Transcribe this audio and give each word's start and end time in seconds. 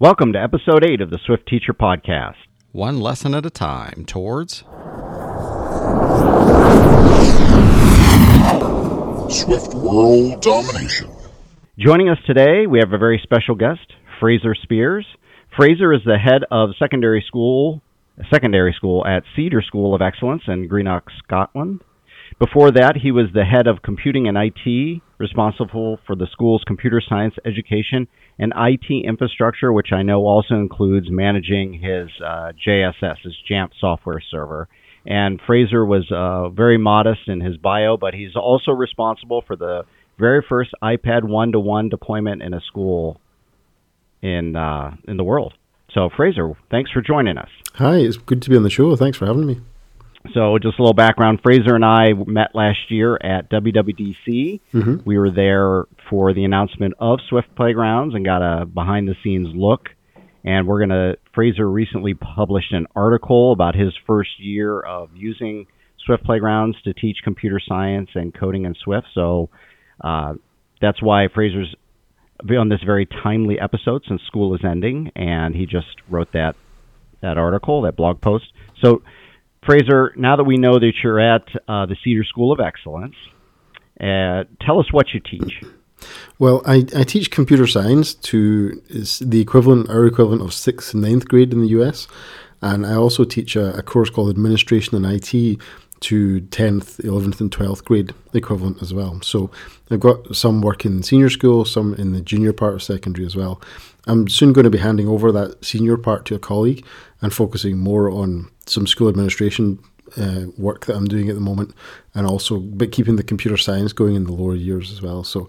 Welcome 0.00 0.32
to 0.32 0.42
episode 0.42 0.84
8 0.84 1.00
of 1.02 1.10
the 1.10 1.20
Swift 1.24 1.46
Teacher 1.46 1.72
Podcast. 1.72 2.34
One 2.72 2.98
lesson 2.98 3.32
at 3.32 3.46
a 3.46 3.50
time 3.50 4.04
towards 4.04 4.64
Swift 9.32 9.72
World 9.72 10.42
Domination. 10.42 11.08
Joining 11.78 12.08
us 12.08 12.18
today, 12.26 12.66
we 12.66 12.80
have 12.80 12.92
a 12.92 12.98
very 12.98 13.20
special 13.22 13.54
guest, 13.54 13.92
Fraser 14.18 14.56
Speirs. 14.56 15.04
Fraser 15.56 15.92
is 15.92 16.00
the 16.04 16.18
head 16.18 16.42
of 16.50 16.70
secondary 16.76 17.24
school, 17.24 17.80
secondary 18.32 18.72
school 18.72 19.06
at 19.06 19.22
Cedars 19.36 19.66
School 19.68 19.94
of 19.94 20.02
Excellence 20.02 20.42
in 20.48 20.66
Greenock, 20.66 21.04
Scotland. 21.22 21.82
Before 22.38 22.72
that, 22.72 22.96
he 22.96 23.12
was 23.12 23.26
the 23.32 23.44
head 23.44 23.66
of 23.66 23.82
computing 23.82 24.26
and 24.26 24.36
IT, 24.36 25.02
responsible 25.18 26.00
for 26.06 26.16
the 26.16 26.26
school's 26.32 26.62
computer 26.66 27.00
science 27.06 27.34
education 27.44 28.08
and 28.38 28.52
IT 28.56 29.06
infrastructure, 29.06 29.72
which 29.72 29.92
I 29.92 30.02
know 30.02 30.26
also 30.26 30.54
includes 30.54 31.06
managing 31.10 31.74
his 31.74 32.08
uh, 32.20 32.52
JSS, 32.66 33.22
his 33.22 33.34
Jamf 33.48 33.70
software 33.80 34.20
server. 34.30 34.68
And 35.06 35.40
Fraser 35.46 35.84
was 35.84 36.10
uh, 36.10 36.48
very 36.48 36.78
modest 36.78 37.28
in 37.28 37.40
his 37.40 37.56
bio, 37.56 37.96
but 37.96 38.14
he's 38.14 38.34
also 38.34 38.72
responsible 38.72 39.44
for 39.46 39.54
the 39.54 39.84
very 40.18 40.44
first 40.48 40.70
iPad 40.82 41.24
one-to-one 41.24 41.88
deployment 41.88 42.42
in 42.42 42.54
a 42.54 42.60
school 42.62 43.20
in 44.22 44.56
uh, 44.56 44.96
in 45.06 45.18
the 45.18 45.24
world. 45.24 45.52
So, 45.92 46.08
Fraser, 46.16 46.54
thanks 46.70 46.90
for 46.90 47.02
joining 47.02 47.38
us. 47.38 47.50
Hi, 47.74 47.98
it's 47.98 48.16
good 48.16 48.42
to 48.42 48.50
be 48.50 48.56
on 48.56 48.62
the 48.64 48.70
show. 48.70 48.96
Thanks 48.96 49.18
for 49.18 49.26
having 49.26 49.46
me. 49.46 49.60
So, 50.32 50.58
just 50.58 50.78
a 50.78 50.82
little 50.82 50.94
background. 50.94 51.40
Fraser 51.42 51.74
and 51.74 51.84
I 51.84 52.12
met 52.14 52.54
last 52.54 52.90
year 52.90 53.16
at 53.16 53.50
WWDC. 53.50 54.60
Mm-hmm. 54.72 54.96
We 55.04 55.18
were 55.18 55.30
there 55.30 55.84
for 56.08 56.32
the 56.32 56.44
announcement 56.44 56.94
of 56.98 57.18
Swift 57.28 57.54
Playgrounds 57.54 58.14
and 58.14 58.24
got 58.24 58.40
a 58.40 58.64
behind 58.64 59.06
the 59.06 59.16
scenes 59.22 59.48
look. 59.54 59.90
And 60.42 60.66
we're 60.66 60.86
going 60.86 60.90
to, 60.90 61.18
Fraser 61.34 61.68
recently 61.68 62.14
published 62.14 62.72
an 62.72 62.86
article 62.94 63.52
about 63.52 63.74
his 63.74 63.94
first 64.06 64.30
year 64.38 64.80
of 64.80 65.10
using 65.14 65.66
Swift 66.04 66.24
Playgrounds 66.24 66.80
to 66.82 66.94
teach 66.94 67.18
computer 67.22 67.60
science 67.66 68.10
and 68.14 68.32
coding 68.34 68.64
in 68.64 68.74
Swift. 68.74 69.06
So, 69.14 69.50
uh, 70.02 70.34
that's 70.80 71.02
why 71.02 71.28
Fraser's 71.28 71.74
on 72.50 72.68
this 72.68 72.82
very 72.84 73.06
timely 73.06 73.58
episode 73.58 74.02
since 74.08 74.22
school 74.22 74.54
is 74.54 74.60
ending, 74.64 75.12
and 75.14 75.54
he 75.54 75.66
just 75.66 75.96
wrote 76.08 76.32
that 76.32 76.56
that 77.20 77.38
article, 77.38 77.82
that 77.82 77.96
blog 77.96 78.20
post. 78.20 78.44
So, 78.82 79.02
Fraser, 79.66 80.12
now 80.16 80.36
that 80.36 80.44
we 80.44 80.56
know 80.56 80.78
that 80.78 80.92
you're 81.02 81.20
at 81.20 81.44
uh, 81.68 81.86
the 81.86 81.96
Cedars 82.04 82.28
School 82.28 82.52
of 82.52 82.60
Excellence, 82.60 83.14
uh, 84.00 84.44
tell 84.60 84.80
us 84.80 84.92
what 84.92 85.14
you 85.14 85.20
teach. 85.20 85.62
Well, 86.38 86.62
I, 86.66 86.84
I 86.96 87.04
teach 87.04 87.30
computer 87.30 87.66
science 87.66 88.14
to 88.14 88.80
the 89.20 89.40
equivalent, 89.40 89.88
our 89.88 90.04
equivalent 90.06 90.42
of 90.42 90.52
sixth 90.52 90.92
and 90.92 91.02
ninth 91.02 91.28
grade 91.28 91.52
in 91.52 91.60
the 91.60 91.68
US, 91.68 92.08
and 92.60 92.86
I 92.86 92.94
also 92.94 93.24
teach 93.24 93.56
a, 93.56 93.76
a 93.76 93.82
course 93.82 94.10
called 94.10 94.30
Administration 94.30 94.96
and 94.96 95.06
IT 95.06 95.58
to 96.00 96.40
10th, 96.42 97.00
11th, 97.02 97.40
and 97.40 97.50
12th 97.50 97.84
grade 97.84 98.14
equivalent 98.32 98.82
as 98.82 98.92
well. 98.92 99.20
So 99.22 99.50
I've 99.90 100.00
got 100.00 100.34
some 100.36 100.60
work 100.60 100.84
in 100.84 101.02
senior 101.02 101.30
school, 101.30 101.64
some 101.64 101.94
in 101.94 102.12
the 102.12 102.20
junior 102.20 102.52
part 102.52 102.74
of 102.74 102.82
secondary 102.82 103.26
as 103.26 103.36
well. 103.36 103.60
I'm 104.06 104.28
soon 104.28 104.52
going 104.52 104.64
to 104.64 104.70
be 104.70 104.78
handing 104.78 105.08
over 105.08 105.32
that 105.32 105.64
senior 105.64 105.96
part 105.96 106.26
to 106.26 106.34
a 106.34 106.38
colleague 106.38 106.84
and 107.22 107.32
focusing 107.32 107.78
more 107.78 108.10
on 108.10 108.50
some 108.66 108.86
school 108.86 109.08
administration 109.08 109.78
uh, 110.16 110.46
work 110.58 110.86
that 110.86 110.96
I'm 110.96 111.06
doing 111.06 111.28
at 111.28 111.34
the 111.34 111.40
moment, 111.40 111.74
and 112.14 112.26
also 112.26 112.58
but 112.58 112.92
keeping 112.92 113.16
the 113.16 113.22
computer 113.22 113.56
science 113.56 113.92
going 113.92 114.14
in 114.14 114.24
the 114.24 114.32
lower 114.32 114.54
years 114.54 114.92
as 114.92 115.02
well. 115.02 115.24
So 115.24 115.48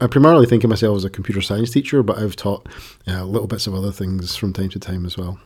I 0.00 0.06
primarily 0.06 0.46
think 0.46 0.64
of 0.64 0.70
myself 0.70 0.96
as 0.96 1.04
a 1.04 1.10
computer 1.10 1.40
science 1.40 1.70
teacher, 1.70 2.02
but 2.02 2.18
I've 2.18 2.36
taught 2.36 2.68
uh, 3.06 3.24
little 3.24 3.46
bits 3.46 3.66
of 3.66 3.74
other 3.74 3.92
things 3.92 4.34
from 4.36 4.52
time 4.52 4.70
to 4.70 4.78
time 4.78 5.04
as 5.04 5.16
well. 5.16 5.38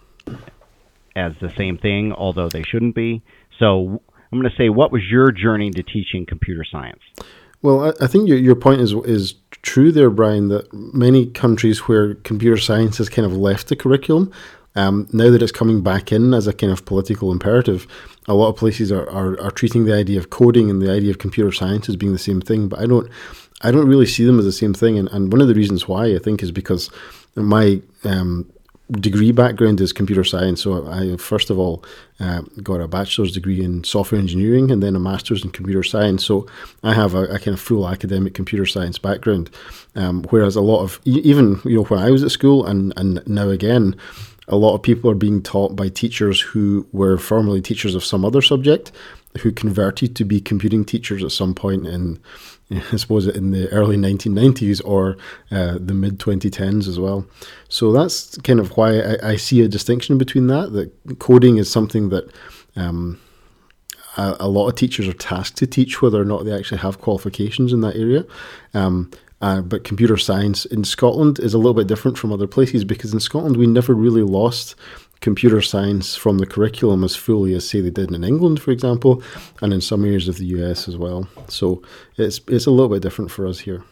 As 1.15 1.33
the 1.41 1.53
same 1.57 1.79
thing, 1.79 2.13
although 2.13 2.49
they 2.49 2.63
shouldn't 2.63 2.95
be. 2.95 3.23
So 3.59 4.03
I'm 4.33 4.41
going 4.41 4.51
to 4.51 4.57
say, 4.57 4.69
what 4.69 4.93
was 4.93 5.03
your 5.11 5.31
journey 5.31 5.71
to 5.71 5.83
teaching 5.83 6.27
computer 6.27 6.65
science? 6.71 7.01
Well, 7.63 7.87
I, 7.87 8.05
I 8.05 8.07
think 8.07 8.29
your, 8.29 8.39
your 8.39 8.55
point 8.55 8.81
is 8.81 8.93
is 8.93 9.35
true 9.63 9.91
there, 9.91 10.11
Brian. 10.11 10.49
That 10.49 10.73
many 10.73 11.27
countries 11.27 11.81
where 11.81 12.15
computer 12.17 12.59
science 12.59 12.99
has 12.99 13.09
kind 13.09 13.27
of 13.27 13.37
left 13.37 13.69
the 13.69 13.77
curriculum, 13.77 14.33
um, 14.77 15.09
now 15.13 15.31
that 15.31 15.43
it's 15.43 15.53
coming 15.53 15.83
back 15.83 16.13
in 16.13 16.35
as 16.35 16.47
a 16.47 16.53
kind 16.53 16.73
of 16.73 16.85
political 16.85 17.33
imperative, 17.33 17.87
a 18.29 18.35
lot 18.35 18.49
of 18.49 18.57
places 18.57 18.93
are, 18.93 19.09
are, 19.11 19.41
are 19.41 19.51
treating 19.51 19.87
the 19.87 19.95
idea 19.95 20.19
of 20.19 20.31
coding 20.31 20.69
and 20.71 20.83
the 20.83 20.93
idea 20.93 21.11
of 21.11 21.19
computer 21.19 21.51
science 21.51 21.89
as 21.89 21.97
being 21.97 22.13
the 22.13 22.19
same 22.19 22.41
thing. 22.43 22.69
But 22.69 22.81
I 22.81 22.87
don't, 22.87 23.11
I 23.63 23.71
don't 23.71 23.89
really 23.89 24.07
see 24.07 24.25
them 24.25 24.39
as 24.39 24.45
the 24.45 24.53
same 24.53 24.75
thing. 24.75 24.99
And, 24.99 25.09
and 25.09 25.33
one 25.33 25.41
of 25.41 25.49
the 25.49 25.55
reasons 25.55 25.89
why 25.89 26.15
I 26.15 26.19
think 26.19 26.43
is 26.43 26.53
because 26.53 26.91
my 27.35 27.81
um, 28.05 28.51
degree 28.93 29.33
background 29.33 29.81
is 29.81 29.93
computer 29.93 30.25
science. 30.25 30.63
So 30.63 30.87
I 30.89 31.17
first 31.17 31.51
of 31.51 31.59
all 31.59 31.85
uh, 32.21 32.43
got 32.63 32.81
a 32.81 32.89
bachelor's 32.89 33.33
degree 33.33 33.63
in 33.63 33.85
software 33.85 34.21
engineering 34.21 34.71
and 34.71 34.83
then 34.83 34.95
a 34.95 35.01
master's 35.01 35.45
in 35.45 35.51
computer 35.51 35.83
science. 35.83 36.25
So 36.25 36.47
I 36.83 36.95
have 36.95 37.15
a, 37.15 37.25
a 37.25 37.39
kind 37.39 37.55
of 37.55 37.61
full 37.61 37.89
academic 37.89 38.35
computer 38.35 38.67
science 38.67 38.99
background. 38.99 39.51
Um, 39.95 40.25
whereas 40.31 40.57
a 40.57 40.61
lot 40.61 40.83
of 40.83 41.01
even 41.05 41.61
you 41.65 41.77
know 41.77 41.85
when 41.85 42.01
I 42.01 42.11
was 42.11 42.23
at 42.23 42.31
school 42.31 42.65
and 42.67 42.93
and 42.97 43.27
now 43.27 43.49
again 43.49 43.97
a 44.49 44.57
lot 44.57 44.75
of 44.75 44.83
people 44.83 45.11
are 45.11 45.15
being 45.17 45.43
taught 45.43 45.75
by 45.75 45.89
teachers 45.89 46.41
who 46.41 46.87
were 46.93 47.19
formerly 47.19 47.61
teachers 47.61 47.97
of 47.97 48.05
some 48.05 48.25
other 48.25 48.41
subject 48.41 48.93
who 49.39 49.53
converted 49.53 50.17
to 50.17 50.25
be 50.25 50.41
computing 50.41 50.85
teachers 50.85 51.23
at 51.23 51.33
some 51.33 51.55
point 51.55 51.87
in, 51.87 52.19
I 52.93 52.97
suppose, 52.97 53.27
in 53.27 53.53
the 53.53 53.69
early 53.69 53.97
1990s 53.97 54.81
or 54.85 55.17
uh, 55.51 55.79
the 55.81 55.95
mid 55.95 56.19
2010s 56.19 56.89
as 56.89 56.99
well. 56.99 57.27
So 57.69 57.93
that's 57.93 58.37
kind 58.39 58.59
of 58.59 58.77
why 58.77 58.99
I, 58.99 59.31
I, 59.31 59.37
see 59.37 59.63
a 59.63 59.69
distinction 59.69 60.19
between 60.19 60.49
that. 60.49 60.73
That 60.73 61.19
coding 61.19 61.59
is 61.59 61.71
something 61.71 62.09
that 62.09 62.29
um, 62.75 63.21
a, 64.17 64.37
a, 64.41 64.49
lot 64.49 64.69
of 64.69 64.75
teachers 64.75 65.07
are 65.07 65.13
tasked 65.13 65.59
to 65.59 65.67
teach, 65.67 66.03
whether 66.03 66.21
or 66.21 66.25
not 66.25 66.45
they 66.45 66.53
actually 66.53 66.79
have 66.79 67.01
qualifications 67.01 67.73
in 67.73 67.83
that 67.83 67.97
area. 67.97 68.25
Um, 68.75 69.11
uh, 69.41 69.61
but 69.61 69.85
computer 69.85 70.17
science 70.17 70.65
in 70.65 70.83
Scotland 70.83 71.39
is 71.39 71.53
a 71.53 71.59
little 71.59 71.75
bit 71.75 71.87
different 71.87 72.17
from 72.17 72.33
other 72.33 72.47
places 72.47 72.85
because 72.85 73.13
in 73.13 73.21
Scotland 73.21 73.59
we 73.59 73.67
never 73.67 73.95
really 73.95 74.23
lost 74.23 74.75
computer 75.21 75.61
science 75.61 76.15
from 76.15 76.39
the 76.39 76.47
curriculum 76.47 77.03
as 77.05 77.17
fully 77.17 77.55
as 77.55 77.69
say 77.69 77.81
they 77.81 77.91
did 77.91 78.13
in 78.13 78.25
England, 78.25 78.61
for 78.61 78.71
example, 78.71 79.23
and 79.63 79.73
in 79.73 79.81
some 79.81 80.05
areas 80.05 80.29
of 80.29 80.39
the 80.39 80.47
US 80.47 80.89
as 80.89 80.97
well. 80.97 81.29
So 81.49 81.83
it's 82.17 82.41
it's 82.49 82.67
a 82.67 82.71
little 82.71 82.89
bit 82.89 83.03
different 83.03 83.31
for 83.31 83.47
us 83.47 83.61
here. 83.61 83.85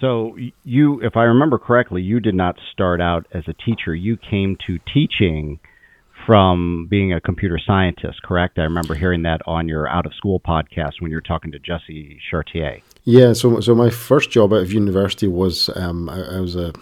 So 0.00 0.36
you, 0.64 1.00
if 1.00 1.16
I 1.16 1.22
remember 1.22 1.58
correctly, 1.58 2.02
you 2.02 2.18
did 2.18 2.34
not 2.34 2.56
start 2.72 3.00
out 3.00 3.26
as 3.32 3.44
a 3.46 3.52
teacher. 3.52 3.94
You 3.94 4.16
came 4.16 4.56
to 4.66 4.80
teaching 4.92 5.60
from 6.26 6.86
being 6.90 7.12
a 7.12 7.20
computer 7.20 7.58
scientist, 7.64 8.22
correct? 8.22 8.58
I 8.58 8.62
remember 8.62 8.94
hearing 8.94 9.22
that 9.22 9.40
on 9.46 9.68
your 9.68 9.88
out 9.88 10.06
of 10.06 10.14
school 10.14 10.40
podcast 10.40 11.00
when 11.00 11.10
you 11.10 11.16
were 11.16 11.22
talking 11.22 11.52
to 11.52 11.58
Jesse 11.58 12.18
Chartier. 12.30 12.80
Yeah, 13.04 13.32
so 13.32 13.60
so 13.60 13.74
my 13.74 13.90
first 13.90 14.30
job 14.30 14.52
out 14.52 14.62
of 14.62 14.72
university 14.72 15.26
was 15.26 15.70
um, 15.76 16.08
I, 16.08 16.36
I, 16.36 16.40
was 16.40 16.54
a 16.54 16.72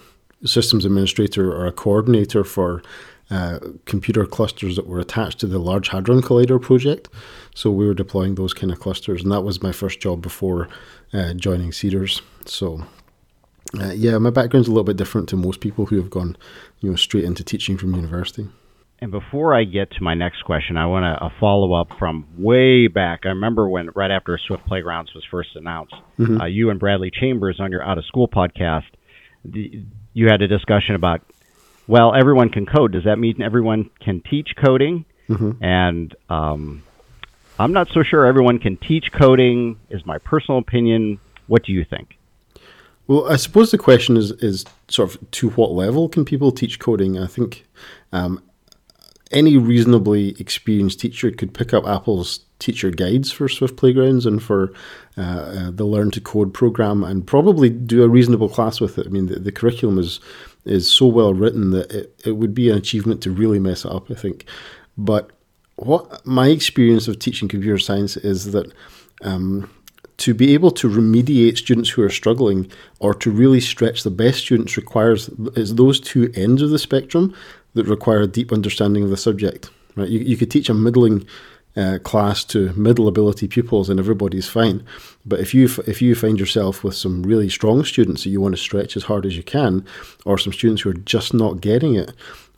systems 0.45 0.85
administrator 0.85 1.53
or 1.53 1.67
a 1.67 1.73
coordinator 1.73 2.45
for 2.45 2.83
uh, 3.31 3.59
computer 3.85 4.27
clusters 4.27 4.77
that 4.77 4.87
were 4.87 5.01
attached 5.01 5.41
to 5.41 5.47
the 5.47 5.59
Large 5.59 5.89
Hadron 5.89 6.23
Collider 6.23 6.61
project. 6.61 7.09
So 7.55 7.71
we 7.71 7.87
were 7.87 7.95
deploying 7.95 8.35
those 8.35 8.55
kind 8.55 8.73
of 8.73 8.81
clusters, 8.81 9.23
and 9.23 9.33
that 9.33 9.43
was 9.43 9.63
my 9.63 9.73
first 9.73 10.01
job 10.01 10.23
before 10.23 10.69
uh, 11.13 11.35
joining 11.35 11.73
Cedars. 11.73 12.23
So. 12.47 12.85
Uh, 13.79 13.93
yeah, 13.93 14.19
my 14.19 14.31
background's 14.31 14.67
a 14.67 14.71
little 14.73 14.83
bit 14.83 14.97
different 14.97 15.29
to 15.29 15.37
most 15.37 15.61
people 15.61 15.87
who 15.87 15.97
have 15.97 16.11
gone, 16.11 16.37
you 16.81 16.91
know, 16.91 16.97
straight 16.97 17.23
into 17.23 17.45
teaching 17.45 17.79
from 17.79 17.95
university. 17.95 18.49
And 18.99 19.13
before 19.13 19.55
I 19.55 19.62
get 19.62 19.93
to 19.93 20.03
my 20.03 20.15
next 20.15 20.43
question, 20.43 20.77
I 20.77 20.87
want 20.87 21.05
a, 21.05 21.27
a 21.27 21.33
follow 21.39 21.73
up 21.73 21.89
from 21.99 22.27
way 22.37 22.89
back. 22.89 23.21
I 23.25 23.29
remember 23.29 23.69
when 23.69 23.91
right 23.95 24.11
after 24.11 24.37
Swift 24.39 24.67
Playgrounds 24.67 25.15
was 25.15 25.25
first 25.31 25.51
announced, 25.55 25.95
mm-hmm. 26.19 26.41
uh, 26.41 26.47
you 26.47 26.71
and 26.71 26.81
Bradley 26.81 27.11
Chambers 27.11 27.61
on 27.61 27.71
your 27.71 27.83
Out 27.83 27.97
of 27.97 28.05
School 28.07 28.27
podcast, 28.27 28.87
the, 29.45 29.85
you 30.12 30.27
had 30.29 30.43
a 30.43 30.49
discussion 30.49 30.97
about, 30.97 31.21
well, 31.91 32.15
everyone 32.15 32.50
can 32.50 32.67
code. 32.67 32.93
Does 32.93 33.03
that 33.05 33.19
mean 33.19 33.43
everyone 33.43 33.91
can 33.99 34.20
teach 34.20 34.55
coding? 34.56 35.05
Mm-hmm. 35.29 35.62
And 35.62 36.14
um, 36.29 36.85
I'm 37.59 37.73
not 37.73 37.88
so 37.88 38.05
sure 38.05 38.26
everyone 38.26 38.61
can 38.61 38.76
teach 38.76 39.11
coding. 39.12 39.76
Is 39.91 40.06
my 40.06 40.19
personal 40.19 40.59
opinion. 40.59 41.19
What 41.49 41.64
do 41.64 41.73
you 41.73 41.85
think? 41.85 42.17
Well, 43.09 43.29
I 43.29 43.35
suppose 43.35 43.73
the 43.73 43.79
question 43.79 44.17
is 44.17 44.31
is 44.31 44.64
sort 44.87 45.12
of 45.12 45.31
to 45.32 45.50
what 45.50 45.73
level 45.73 46.09
can 46.09 46.25
people 46.25 46.53
teach 46.53 46.79
coding? 46.79 47.19
I 47.19 47.26
think 47.26 47.67
um, 48.12 48.41
any 49.32 49.56
reasonably 49.56 50.41
experienced 50.41 51.00
teacher 51.00 51.32
could 51.32 51.53
pick 51.53 51.75
up 51.75 51.87
Apple's 51.87 52.41
teacher 52.61 52.91
guides 52.91 53.32
for 53.32 53.49
Swift 53.49 53.76
Playgrounds 53.76 54.26
and 54.26 54.41
for 54.41 54.73
uh, 55.19 55.20
uh, 55.20 55.70
the 55.73 55.85
Learn 55.85 56.11
to 56.12 56.20
Code 56.20 56.55
program 56.55 57.03
and 57.03 57.26
probably 57.26 57.70
do 57.70 58.05
a 58.05 58.09
reasonable 58.09 58.49
class 58.49 58.81
with 58.81 58.99
it. 58.99 59.06
I 59.06 59.11
mean, 59.11 59.26
the, 59.26 59.41
the 59.41 59.53
curriculum 59.53 59.99
is 59.99 60.20
is 60.65 60.91
so 60.91 61.07
well 61.07 61.35
written 61.35 61.71
that 61.71 61.91
it, 61.91 62.21
it 62.25 62.33
would 62.33 62.55
be 62.55 62.71
an 62.71 62.77
achievement 62.77 63.23
to 63.23 63.31
really 63.31 63.59
mess 63.59 63.85
it 63.85 63.91
up, 63.91 64.11
I 64.11 64.15
think. 64.15 64.45
But 64.97 65.31
what 65.77 66.25
my 66.27 66.49
experience 66.49 67.09
of 67.09 67.19
teaching 67.19 67.49
computer 67.49 67.79
science 67.79 68.17
is 68.17 68.53
that 68.53 68.71
um, 69.23 69.71
to 70.19 70.35
be 70.35 70.53
able 70.53 70.71
to 70.73 70.89
remediate 70.89 71.57
students 71.57 71.89
who 71.89 72.03
are 72.03 72.11
struggling 72.11 72.71
or 72.99 73.15
to 73.15 73.31
really 73.31 73.61
stretch 73.61 74.03
the 74.03 74.11
best 74.11 74.41
students 74.41 74.77
requires 74.77 75.29
is 75.57 75.75
those 75.75 75.99
two 75.99 76.31
ends 76.35 76.61
of 76.61 76.71
the 76.71 76.79
spectrum 76.79 77.35
that 77.75 77.87
require 77.87 78.21
a 78.21 78.27
deep 78.27 78.53
understanding 78.53 79.03
of 79.03 79.11
the 79.11 79.17
subject. 79.17 79.71
Right? 79.97 80.11
You, 80.11 80.21
you 80.21 80.37
could 80.37 80.51
teach 80.51 80.69
a 80.69 80.75
middling 80.75 81.27
uh, 81.76 81.99
class 82.02 82.44
to 82.44 82.72
middle 82.75 83.08
ability 83.08 83.49
pupils 83.49 83.88
and 83.88 84.00
everybody's 84.00 84.49
fine. 84.49 84.84
But 85.25 85.40
if 85.40 85.55
you 85.55 85.69
if 85.87 86.02
you 86.02 86.14
find 86.14 86.38
yourself 86.38 86.82
with 86.82 86.94
some 86.94 87.22
really 87.22 87.49
strong 87.49 87.84
students 87.84 88.25
that 88.25 88.31
you 88.31 88.40
want 88.40 88.55
to 88.55 88.61
stretch 88.61 88.96
as 88.96 89.05
hard 89.05 89.26
as 89.26 89.37
you 89.37 89.43
can, 89.43 89.84
or 90.25 90.38
some 90.38 90.52
students 90.52 90.82
who 90.82 90.90
are 90.90 90.94
just 90.94 91.32
not 91.32 91.61
getting 91.61 91.94
it, 91.94 92.12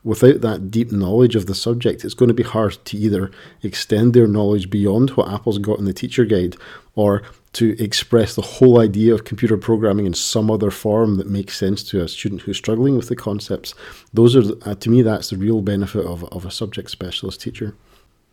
without 0.04 0.40
that 0.40 0.70
deep 0.70 0.90
knowledge 0.90 1.36
of 1.36 1.46
the 1.46 1.54
subject, 1.54 2.04
it's 2.04 2.14
going 2.14 2.28
to 2.28 2.34
be 2.34 2.42
hard 2.42 2.76
to 2.84 2.96
either 2.96 3.30
extend 3.62 4.14
their 4.14 4.26
knowledge 4.26 4.70
beyond 4.70 5.10
what 5.10 5.30
Apple's 5.30 5.58
got 5.58 5.78
in 5.78 5.84
the 5.84 5.92
teacher 5.92 6.24
guide, 6.24 6.56
or 6.94 7.22
to 7.52 7.76
express 7.82 8.34
the 8.34 8.42
whole 8.42 8.80
idea 8.80 9.12
of 9.12 9.24
computer 9.24 9.58
programming 9.58 10.06
in 10.06 10.14
some 10.14 10.50
other 10.50 10.70
form 10.70 11.16
that 11.16 11.28
makes 11.28 11.56
sense 11.56 11.82
to 11.82 12.02
a 12.02 12.08
student 12.08 12.42
who's 12.42 12.56
struggling 12.56 12.96
with 12.96 13.08
the 13.08 13.16
concepts. 13.16 13.74
Those 14.12 14.34
are, 14.34 14.54
uh, 14.62 14.74
to 14.74 14.90
me, 14.90 15.02
that's 15.02 15.30
the 15.30 15.36
real 15.36 15.60
benefit 15.60 16.06
of, 16.06 16.24
of 16.32 16.46
a 16.46 16.50
subject 16.50 16.90
specialist 16.90 17.42
teacher. 17.42 17.74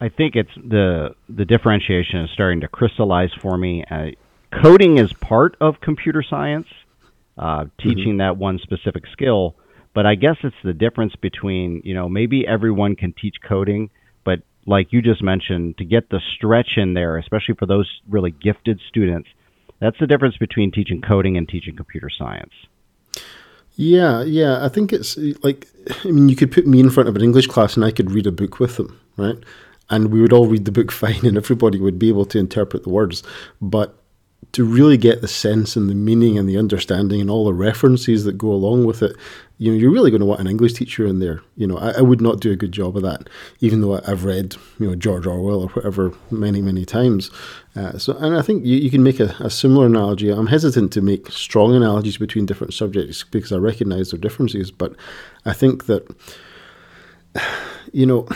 I 0.01 0.09
think 0.09 0.35
it's 0.35 0.53
the 0.55 1.15
the 1.27 1.45
differentiation 1.45 2.21
is 2.21 2.29
starting 2.31 2.61
to 2.61 2.67
crystallize 2.67 3.31
for 3.41 3.57
me. 3.57 3.83
Uh, 3.89 4.11
coding 4.63 4.97
is 4.97 5.11
part 5.13 5.57
of 5.59 5.81
computer 5.81 6.23
science, 6.23 6.67
uh, 7.37 7.65
teaching 7.79 8.13
mm-hmm. 8.13 8.17
that 8.19 8.37
one 8.37 8.59
specific 8.59 9.03
skill. 9.11 9.55
But 9.93 10.05
I 10.05 10.15
guess 10.15 10.37
it's 10.43 10.55
the 10.63 10.73
difference 10.73 11.15
between 11.15 11.81
you 11.83 11.93
know 11.93 12.07
maybe 12.07 12.47
everyone 12.47 12.95
can 12.95 13.13
teach 13.13 13.35
coding, 13.45 13.89
but 14.23 14.39
like 14.65 14.93
you 14.93 15.01
just 15.01 15.21
mentioned, 15.21 15.77
to 15.79 15.85
get 15.85 16.09
the 16.09 16.21
stretch 16.35 16.77
in 16.77 16.93
there, 16.93 17.17
especially 17.17 17.55
for 17.55 17.65
those 17.65 17.89
really 18.07 18.31
gifted 18.31 18.79
students, 18.87 19.27
that's 19.79 19.97
the 19.99 20.07
difference 20.07 20.37
between 20.37 20.71
teaching 20.71 21.01
coding 21.01 21.37
and 21.37 21.47
teaching 21.47 21.75
computer 21.75 22.09
science. 22.09 22.53
Yeah, 23.75 24.23
yeah. 24.23 24.63
I 24.63 24.69
think 24.69 24.91
it's 24.91 25.17
like, 25.41 25.67
I 26.03 26.11
mean, 26.11 26.29
you 26.29 26.35
could 26.35 26.51
put 26.51 26.67
me 26.67 26.79
in 26.81 26.89
front 26.89 27.07
of 27.07 27.15
an 27.15 27.21
English 27.21 27.47
class 27.47 27.75
and 27.75 27.85
I 27.85 27.91
could 27.91 28.11
read 28.11 28.27
a 28.27 28.31
book 28.31 28.59
with 28.59 28.75
them, 28.75 28.99
right? 29.15 29.37
And 29.89 30.12
we 30.12 30.21
would 30.21 30.33
all 30.33 30.47
read 30.47 30.65
the 30.65 30.71
book 30.71 30.91
fine 31.03 31.25
and 31.25 31.38
everybody 31.38 31.80
would 31.80 32.00
be 32.00 32.09
able 32.09 32.25
to 32.25 32.39
interpret 32.39 32.83
the 32.83 32.89
words. 32.89 33.24
But 33.62 33.95
to 34.51 34.63
really 34.63 34.97
get 34.97 35.21
the 35.21 35.27
sense 35.27 35.75
and 35.75 35.89
the 35.89 35.95
meaning 35.95 36.38
and 36.38 36.50
the 36.50 36.57
understanding 36.57 37.21
and 37.21 37.30
all 37.30 37.45
the 37.45 37.53
references 37.53 38.24
that 38.24 38.38
go 38.38 38.51
along 38.51 38.86
with 38.86 39.03
it, 39.03 39.15
you 39.59 39.71
know, 39.71 39.77
you're 39.77 39.91
really 39.91 40.09
going 40.09 40.21
to 40.21 40.25
want 40.25 40.39
an 40.39 40.47
English 40.47 40.74
teacher 40.74 41.06
in 41.06 41.19
there. 41.19 41.41
You 41.56 41.68
know, 41.68 41.77
I, 41.77 41.91
I 41.91 42.01
would 42.01 42.21
not 42.21 42.39
do 42.39 42.51
a 42.51 42.56
good 42.56 42.71
job 42.71 42.95
of 42.95 43.03
that, 43.03 43.30
even 43.59 43.81
though 43.81 44.01
I've 44.07 44.24
read, 44.24 44.56
you 44.80 44.88
know, 44.88 44.95
George 44.95 45.27
Orwell 45.27 45.62
or 45.63 45.68
whatever 45.68 46.13
many, 46.31 46.62
many 46.62 46.85
times. 46.85 47.30
Uh, 47.75 47.97
so, 47.97 48.18
and 48.18 48.35
I 48.35 48.42
think 48.42 48.65
you, 48.65 48.77
you 48.77 48.89
can 48.89 49.03
make 49.03 49.19
a, 49.19 49.35
a, 49.39 49.50
similar 49.50 49.85
analogy. 49.85 50.31
I'm 50.31 50.47
hesitant 50.47 50.94
to 50.94 51.01
make 51.01 51.30
strong 51.30 51.75
analogies 51.75 52.18
between 52.18 52.45
different 52.45 52.74
subjects 52.74 53.24
because 53.24 53.51
I 53.51 53.57
recognize 53.57 54.12
their 54.12 54.19
differences, 54.19 54.71
but 54.71 54.95
I 55.45 55.53
think 55.53 55.85
that, 55.85 56.09
you 57.92 58.06
know, 58.06 58.27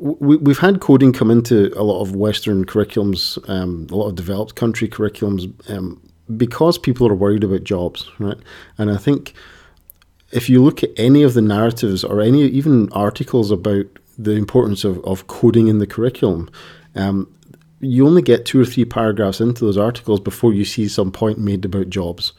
we, 0.00 0.36
we've 0.36 0.58
had 0.58 0.80
coding 0.80 1.12
come 1.12 1.30
into 1.30 1.72
a 1.78 1.84
lot 1.84 2.00
of 2.00 2.16
Western 2.16 2.64
curriculums, 2.64 3.38
um, 3.48 3.86
a 3.90 3.94
lot 3.94 4.08
of 4.08 4.14
developed 4.14 4.54
country 4.54 4.88
curriculums, 4.88 5.52
um, 5.70 6.00
because 6.36 6.78
people 6.78 7.06
are 7.06 7.14
worried 7.14 7.44
about 7.44 7.64
jobs, 7.64 8.08
right? 8.18 8.38
And 8.78 8.90
I 8.90 8.96
think 8.96 9.34
if 10.32 10.48
you 10.48 10.62
look 10.62 10.82
at 10.82 10.90
any 10.96 11.22
of 11.22 11.34
the 11.34 11.42
narratives 11.42 12.02
or 12.04 12.20
any 12.20 12.42
even 12.42 12.90
articles 12.92 13.50
about 13.50 13.86
the 14.16 14.32
importance 14.32 14.84
of, 14.84 15.04
of 15.04 15.26
coding 15.26 15.68
in 15.68 15.78
the 15.78 15.86
curriculum, 15.86 16.50
um, 16.94 17.32
you 17.80 18.06
only 18.06 18.22
get 18.22 18.46
two 18.46 18.60
or 18.60 18.64
three 18.64 18.84
paragraphs 18.84 19.40
into 19.40 19.64
those 19.64 19.78
articles 19.78 20.20
before 20.20 20.52
you 20.52 20.64
see 20.64 20.88
some 20.88 21.10
point 21.10 21.38
made 21.38 21.64
about 21.64 21.90
jobs, 21.90 22.32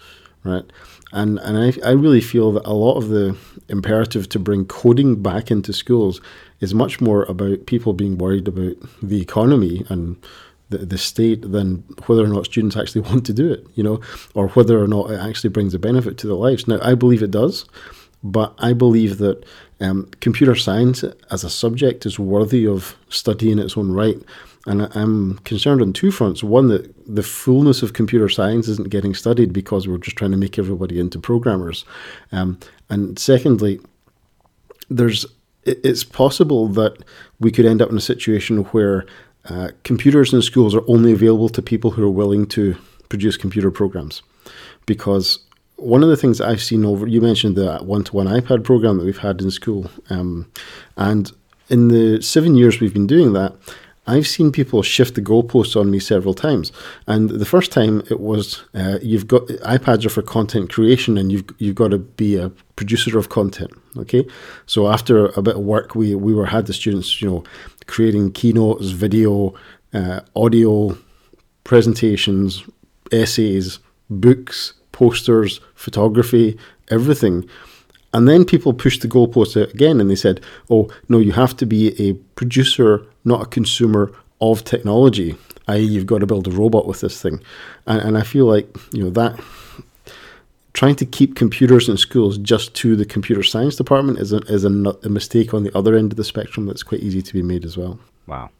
right? 0.44 0.66
And 1.14 1.40
and 1.40 1.58
I, 1.58 1.90
I 1.90 1.92
really 1.92 2.22
feel 2.22 2.52
that 2.54 2.66
a 2.66 2.74
lot 2.74 2.98
of 2.98 3.10
the 3.10 3.38
imperative 3.68 4.30
to 4.30 4.40
bring 4.40 4.66
coding 4.66 5.22
back 5.22 5.52
into 5.52 5.74
schools 5.74 6.22
is 6.60 6.74
much 6.74 7.02
more 7.02 7.24
about 7.24 7.66
people 7.66 7.94
being 7.94 8.18
worried 8.18 8.48
about 8.48 8.76
the 9.02 9.22
economy 9.22 9.86
and 9.90 10.18
the, 10.70 10.80
the 10.80 10.98
state 10.98 11.52
than 11.52 11.84
whether 12.08 12.24
or 12.24 12.28
not 12.28 12.46
students 12.46 12.78
actually 12.78 13.02
want 13.10 13.26
to 13.26 13.34
do 13.34 13.52
it, 13.52 13.66
you 13.76 13.84
know, 13.84 14.00
or 14.34 14.48
whether 14.50 14.82
or 14.82 14.88
not 14.88 15.12
it 15.12 15.20
actually 15.20 15.50
brings 15.50 15.74
a 15.74 15.80
benefit 15.80 16.18
to 16.20 16.28
their 16.28 16.36
lives. 16.36 16.68
Now, 16.68 16.80
I 16.82 16.96
believe 16.96 17.22
it 17.22 17.32
does, 17.32 17.66
but 18.24 18.54
I 18.60 18.74
believe 18.74 19.18
that 19.18 19.44
um, 19.80 20.10
computer 20.20 20.56
science 20.56 21.04
as 21.32 21.44
a 21.44 21.50
subject 21.50 22.06
is 22.06 22.20
worthy 22.20 22.68
of 22.68 22.96
study 23.10 23.52
in 23.52 23.60
its 23.60 23.78
own 23.78 23.92
right. 23.92 24.22
And 24.68 24.84
I'm 24.96 25.40
concerned 25.40 25.82
on 25.82 25.92
two 25.92 26.12
fronts. 26.12 26.44
One, 26.44 26.68
that 26.68 26.94
the 27.08 27.24
fullness 27.24 27.82
of 27.82 27.94
computer 27.94 28.30
science 28.30 28.68
isn't 28.68 28.90
getting 28.90 29.16
studied 29.16 29.52
because 29.52 29.88
we're 29.88 29.98
just 29.98 30.18
trying 30.18 30.32
to 30.32 30.38
make 30.38 30.60
everybody 30.60 31.00
into 31.00 31.20
programmers. 31.20 31.84
Um, 32.32 32.60
and 32.90 33.18
secondly, 33.18 33.80
there's 34.90 35.26
it's 35.64 36.04
possible 36.04 36.68
that 36.70 36.98
we 37.40 37.52
could 37.52 37.66
end 37.66 37.82
up 37.82 37.90
in 37.92 37.98
a 37.98 38.02
situation 38.02 38.64
where 38.66 39.06
uh, 39.46 39.70
computers 39.84 40.34
in 40.34 40.42
schools 40.42 40.74
are 40.74 40.84
only 40.88 41.12
available 41.12 41.50
to 41.50 41.62
people 41.62 41.92
who 41.92 42.04
are 42.04 42.10
willing 42.10 42.48
to 42.48 42.76
produce 43.10 43.38
computer 43.38 43.70
programs. 43.70 44.24
Because 44.86 45.40
one 45.82 46.04
of 46.04 46.10
the 46.10 46.18
things 46.18 46.40
I've 46.40 46.62
seen 46.62 46.86
over, 46.86 47.08
you 47.08 47.22
mentioned 47.22 47.56
the 47.56 47.78
one 47.80 48.04
to 48.06 48.16
one 48.16 48.28
iPad 48.28 48.64
program 48.64 48.98
that 48.98 49.06
we've 49.06 49.18
had 49.18 49.42
in 49.42 49.52
school. 49.52 49.90
Um, 50.10 50.50
and 50.98 51.32
in 51.70 51.88
the 51.88 52.22
seven 52.22 52.56
years 52.56 52.80
we've 52.80 52.94
been 52.94 53.08
doing 53.08 53.34
that, 53.34 53.56
I've 54.08 54.28
seen 54.28 54.52
people 54.52 54.82
shift 54.82 55.16
the 55.16 55.22
goalposts 55.22 55.80
on 55.80 55.92
me 55.92 56.00
several 56.00 56.34
times. 56.34 56.72
And 57.08 57.30
the 57.30 57.46
first 57.46 57.72
time 57.72 58.02
it 58.10 58.20
was 58.20 58.64
uh, 58.74 58.98
you've 59.02 59.28
got 59.28 59.44
iPads 59.48 60.06
are 60.06 60.10
for 60.10 60.22
content 60.22 60.72
creation, 60.72 61.18
and 61.18 61.32
you've 61.32 61.46
you've 61.60 61.76
got 61.76 61.92
to 61.92 62.00
be 62.00 62.36
a 62.36 62.50
producer 62.76 63.18
of 63.18 63.30
content. 63.30 63.72
Okay, 63.98 64.26
so 64.66 64.88
after 64.88 65.28
a 65.38 65.42
bit 65.42 65.56
of 65.56 65.62
work, 65.62 65.94
we 65.94 66.16
we 66.16 66.34
were 66.34 66.48
had 66.48 66.66
the 66.66 66.74
students 66.74 67.22
you 67.22 67.30
know 67.30 67.44
creating 67.86 68.32
keynotes, 68.32 68.90
video, 68.90 69.54
uh, 69.94 70.22
audio, 70.36 70.98
presentations, 71.64 72.64
essays, 73.12 73.80
books, 74.10 74.74
posters, 75.02 75.60
photography, 75.74 76.56
everything. 76.90 77.44
And 78.14 78.28
then 78.28 78.46
people 78.46 78.72
pushed 78.72 79.02
the 79.02 79.08
goalposts 79.08 79.60
out 79.60 79.74
again 79.74 80.00
and 80.00 80.12
they 80.12 80.16
said, 80.16 80.42
oh, 80.70 80.92
no, 81.10 81.18
you 81.18 81.32
have 81.32 81.58
to 81.58 81.66
be 81.66 82.00
a 82.00 82.14
producer, 82.36 83.04
not 83.26 83.42
a 83.42 83.46
consumer 83.48 84.14
of 84.42 84.64
technology, 84.64 85.36
i.e., 85.68 85.80
you've 85.82 86.06
got 86.06 86.20
to 86.20 86.28
build 86.28 86.48
a 86.48 86.52
robot 86.52 86.86
with 86.86 87.02
this 87.02 87.20
thing. 87.20 87.42
And, 87.88 88.00
and 88.00 88.16
I 88.16 88.22
feel 88.22 88.46
like, 88.46 88.68
you 88.92 89.02
know, 89.04 89.10
that 89.10 89.40
trying 90.74 90.98
to 90.98 91.06
keep 91.08 91.36
computers 91.36 91.90
in 91.90 91.98
schools 91.98 92.38
just 92.38 92.76
to 92.76 92.96
the 92.96 93.06
computer 93.06 93.42
science 93.42 93.76
department 93.76 94.20
is 94.20 94.32
a, 94.32 94.38
is 94.42 94.66
a, 94.66 94.70
a 95.04 95.10
mistake 95.10 95.52
on 95.52 95.64
the 95.64 95.76
other 95.76 95.96
end 95.96 96.14
of 96.14 96.18
the 96.18 96.24
spectrum 96.24 96.68
that's 96.68 96.84
quite 96.84 97.02
easy 97.02 97.24
to 97.24 97.34
be 97.34 97.42
made 97.42 97.66
as 97.66 97.76
well. 97.76 97.98
Wow. 98.28 98.52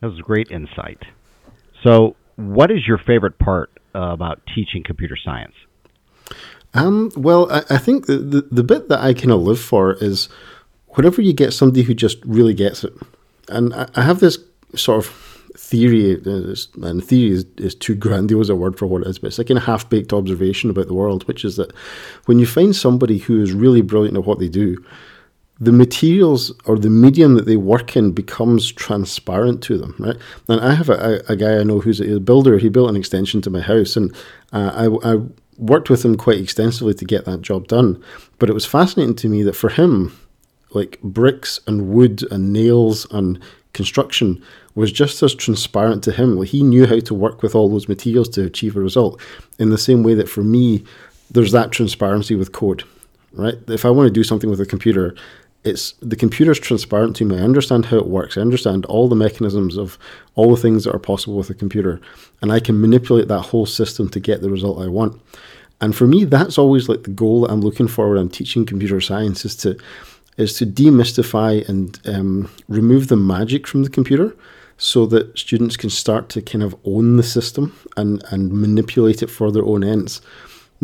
That 0.00 0.06
was 0.06 0.20
great 0.22 0.50
insight. 0.50 1.02
So, 1.82 2.16
what 2.36 2.70
is 2.70 2.88
your 2.88 2.96
favorite 2.96 3.38
part 3.38 3.70
about 3.94 4.40
teaching 4.54 4.82
computer 4.82 5.16
science? 5.16 5.54
Um, 6.74 7.12
well, 7.16 7.50
I, 7.52 7.62
I 7.70 7.78
think 7.78 8.06
the, 8.06 8.18
the, 8.18 8.48
the 8.50 8.64
bit 8.64 8.88
that 8.88 9.00
I 9.00 9.14
kind 9.14 9.30
of 9.30 9.40
live 9.40 9.60
for 9.60 9.94
is 9.94 10.28
whenever 10.88 11.22
you 11.22 11.32
get 11.32 11.52
somebody 11.52 11.82
who 11.82 11.94
just 11.94 12.18
really 12.24 12.54
gets 12.54 12.84
it. 12.84 12.92
And 13.48 13.72
I, 13.74 13.88
I 13.94 14.02
have 14.02 14.20
this 14.20 14.38
sort 14.74 15.04
of 15.04 15.06
theory, 15.56 16.20
uh, 16.26 16.54
and 16.82 17.04
theory 17.04 17.30
is, 17.30 17.46
is 17.56 17.74
too 17.74 17.94
grandiose 18.04 18.48
a 18.48 18.56
word 18.56 18.78
for 18.78 18.86
what 18.86 19.02
it 19.02 19.08
is, 19.08 19.18
but 19.18 19.28
it's 19.28 19.38
like 19.38 19.50
a 19.50 19.60
half 19.60 19.88
baked 19.88 20.12
observation 20.12 20.70
about 20.70 20.88
the 20.88 20.94
world, 20.94 21.26
which 21.28 21.44
is 21.44 21.56
that 21.56 21.72
when 22.26 22.38
you 22.38 22.46
find 22.46 22.74
somebody 22.74 23.18
who 23.18 23.40
is 23.40 23.52
really 23.52 23.82
brilliant 23.82 24.16
at 24.16 24.24
what 24.24 24.38
they 24.40 24.48
do, 24.48 24.84
the 25.60 25.72
materials 25.72 26.52
or 26.64 26.78
the 26.78 26.90
medium 26.90 27.34
that 27.34 27.46
they 27.46 27.56
work 27.56 27.96
in 27.96 28.12
becomes 28.12 28.72
transparent 28.72 29.62
to 29.62 29.78
them, 29.78 29.94
right? 29.98 30.16
And 30.48 30.60
I 30.60 30.74
have 30.74 30.88
a, 30.88 31.22
a, 31.28 31.36
guy 31.36 31.58
I 31.58 31.62
know 31.62 31.80
who's 31.80 32.00
a 32.00 32.18
builder. 32.18 32.58
He 32.58 32.68
built 32.68 32.90
an 32.90 32.96
extension 32.96 33.40
to 33.42 33.50
my 33.50 33.60
house, 33.60 33.96
and 33.96 34.14
uh, 34.52 34.88
I, 35.04 35.12
I 35.12 35.20
worked 35.56 35.90
with 35.90 36.04
him 36.04 36.16
quite 36.16 36.40
extensively 36.40 36.94
to 36.94 37.04
get 37.04 37.24
that 37.26 37.42
job 37.42 37.68
done. 37.68 38.02
But 38.38 38.50
it 38.50 38.54
was 38.54 38.66
fascinating 38.66 39.14
to 39.16 39.28
me 39.28 39.42
that 39.44 39.54
for 39.54 39.70
him, 39.70 40.18
like 40.70 41.00
bricks 41.02 41.60
and 41.66 41.88
wood 41.88 42.24
and 42.32 42.52
nails 42.52 43.06
and 43.12 43.40
construction 43.72 44.42
was 44.74 44.90
just 44.90 45.22
as 45.22 45.34
transparent 45.34 46.02
to 46.04 46.12
him. 46.12 46.36
Like 46.36 46.48
he 46.48 46.62
knew 46.62 46.86
how 46.86 46.98
to 47.00 47.14
work 47.14 47.42
with 47.42 47.54
all 47.54 47.68
those 47.68 47.88
materials 47.88 48.28
to 48.30 48.44
achieve 48.44 48.76
a 48.76 48.80
result. 48.80 49.20
In 49.58 49.70
the 49.70 49.78
same 49.78 50.02
way 50.02 50.14
that 50.14 50.28
for 50.28 50.42
me, 50.42 50.84
there's 51.30 51.52
that 51.52 51.70
transparency 51.70 52.34
with 52.34 52.52
code, 52.52 52.84
right? 53.32 53.54
If 53.68 53.84
I 53.84 53.90
want 53.90 54.08
to 54.08 54.12
do 54.12 54.24
something 54.24 54.50
with 54.50 54.60
a 54.60 54.66
computer, 54.66 55.14
it's 55.64 55.92
the 56.00 56.16
computer's 56.16 56.60
transparent 56.60 57.16
to 57.16 57.24
me. 57.24 57.38
I 57.38 57.42
understand 57.42 57.86
how 57.86 57.96
it 57.96 58.06
works. 58.06 58.36
I 58.36 58.42
understand 58.42 58.84
all 58.84 59.08
the 59.08 59.16
mechanisms 59.16 59.76
of 59.76 59.98
all 60.34 60.54
the 60.54 60.60
things 60.60 60.84
that 60.84 60.94
are 60.94 60.98
possible 60.98 61.36
with 61.36 61.50
a 61.50 61.54
computer, 61.54 62.00
and 62.42 62.52
I 62.52 62.60
can 62.60 62.80
manipulate 62.80 63.28
that 63.28 63.42
whole 63.42 63.66
system 63.66 64.08
to 64.10 64.20
get 64.20 64.42
the 64.42 64.50
result 64.50 64.82
I 64.82 64.88
want. 64.88 65.20
And 65.80 65.96
for 65.96 66.06
me, 66.06 66.24
that's 66.24 66.58
always 66.58 66.88
like 66.88 67.02
the 67.02 67.10
goal 67.10 67.42
that 67.42 67.50
I'm 67.50 67.60
looking 67.60 67.88
for 67.88 68.10
when 68.10 68.18
I'm 68.18 68.28
teaching 68.28 68.66
computer 68.66 69.00
science 69.00 69.44
is 69.44 69.56
to 69.56 69.76
is 70.36 70.54
to 70.54 70.66
demystify 70.66 71.66
and 71.68 72.00
um, 72.06 72.50
remove 72.68 73.06
the 73.08 73.16
magic 73.16 73.66
from 73.66 73.84
the 73.84 73.90
computer 73.90 74.34
so 74.76 75.06
that 75.06 75.38
students 75.38 75.76
can 75.76 75.90
start 75.90 76.28
to 76.28 76.42
kind 76.42 76.64
of 76.64 76.74
own 76.84 77.16
the 77.16 77.22
system 77.22 77.72
and, 77.96 78.24
and 78.30 78.52
manipulate 78.52 79.22
it 79.22 79.30
for 79.30 79.52
their 79.52 79.64
own 79.64 79.84
ends. 79.84 80.20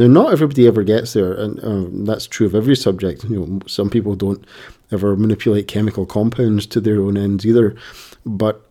Now, 0.01 0.07
not 0.07 0.33
everybody 0.33 0.67
ever 0.67 0.83
gets 0.83 1.13
there, 1.13 1.35
and 1.35 1.63
um, 1.63 2.07
that's 2.07 2.27
true 2.27 2.47
of 2.47 2.55
every 2.55 2.75
subject. 2.75 3.25
You 3.25 3.41
know, 3.41 3.61
some 3.67 3.91
people 3.91 4.15
don't 4.15 4.43
ever 4.91 5.15
manipulate 5.15 5.69
chemical 5.69 6.07
compounds 6.07 6.65
to 6.69 6.81
their 6.81 7.03
own 7.03 7.19
ends 7.19 7.45
either. 7.45 7.77
But 8.25 8.67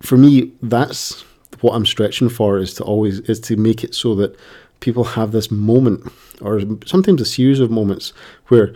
for 0.00 0.16
me, 0.16 0.52
that's 0.62 1.22
what 1.60 1.74
I'm 1.74 1.84
stretching 1.84 2.28
for 2.28 2.58
is 2.58 2.72
to 2.74 2.84
always 2.84 3.18
is 3.20 3.40
to 3.40 3.56
make 3.56 3.82
it 3.82 3.96
so 3.96 4.14
that 4.14 4.38
people 4.78 5.02
have 5.02 5.32
this 5.32 5.50
moment, 5.50 6.08
or 6.40 6.60
sometimes 6.86 7.20
a 7.20 7.26
series 7.26 7.58
of 7.58 7.72
moments 7.72 8.12
where 8.46 8.72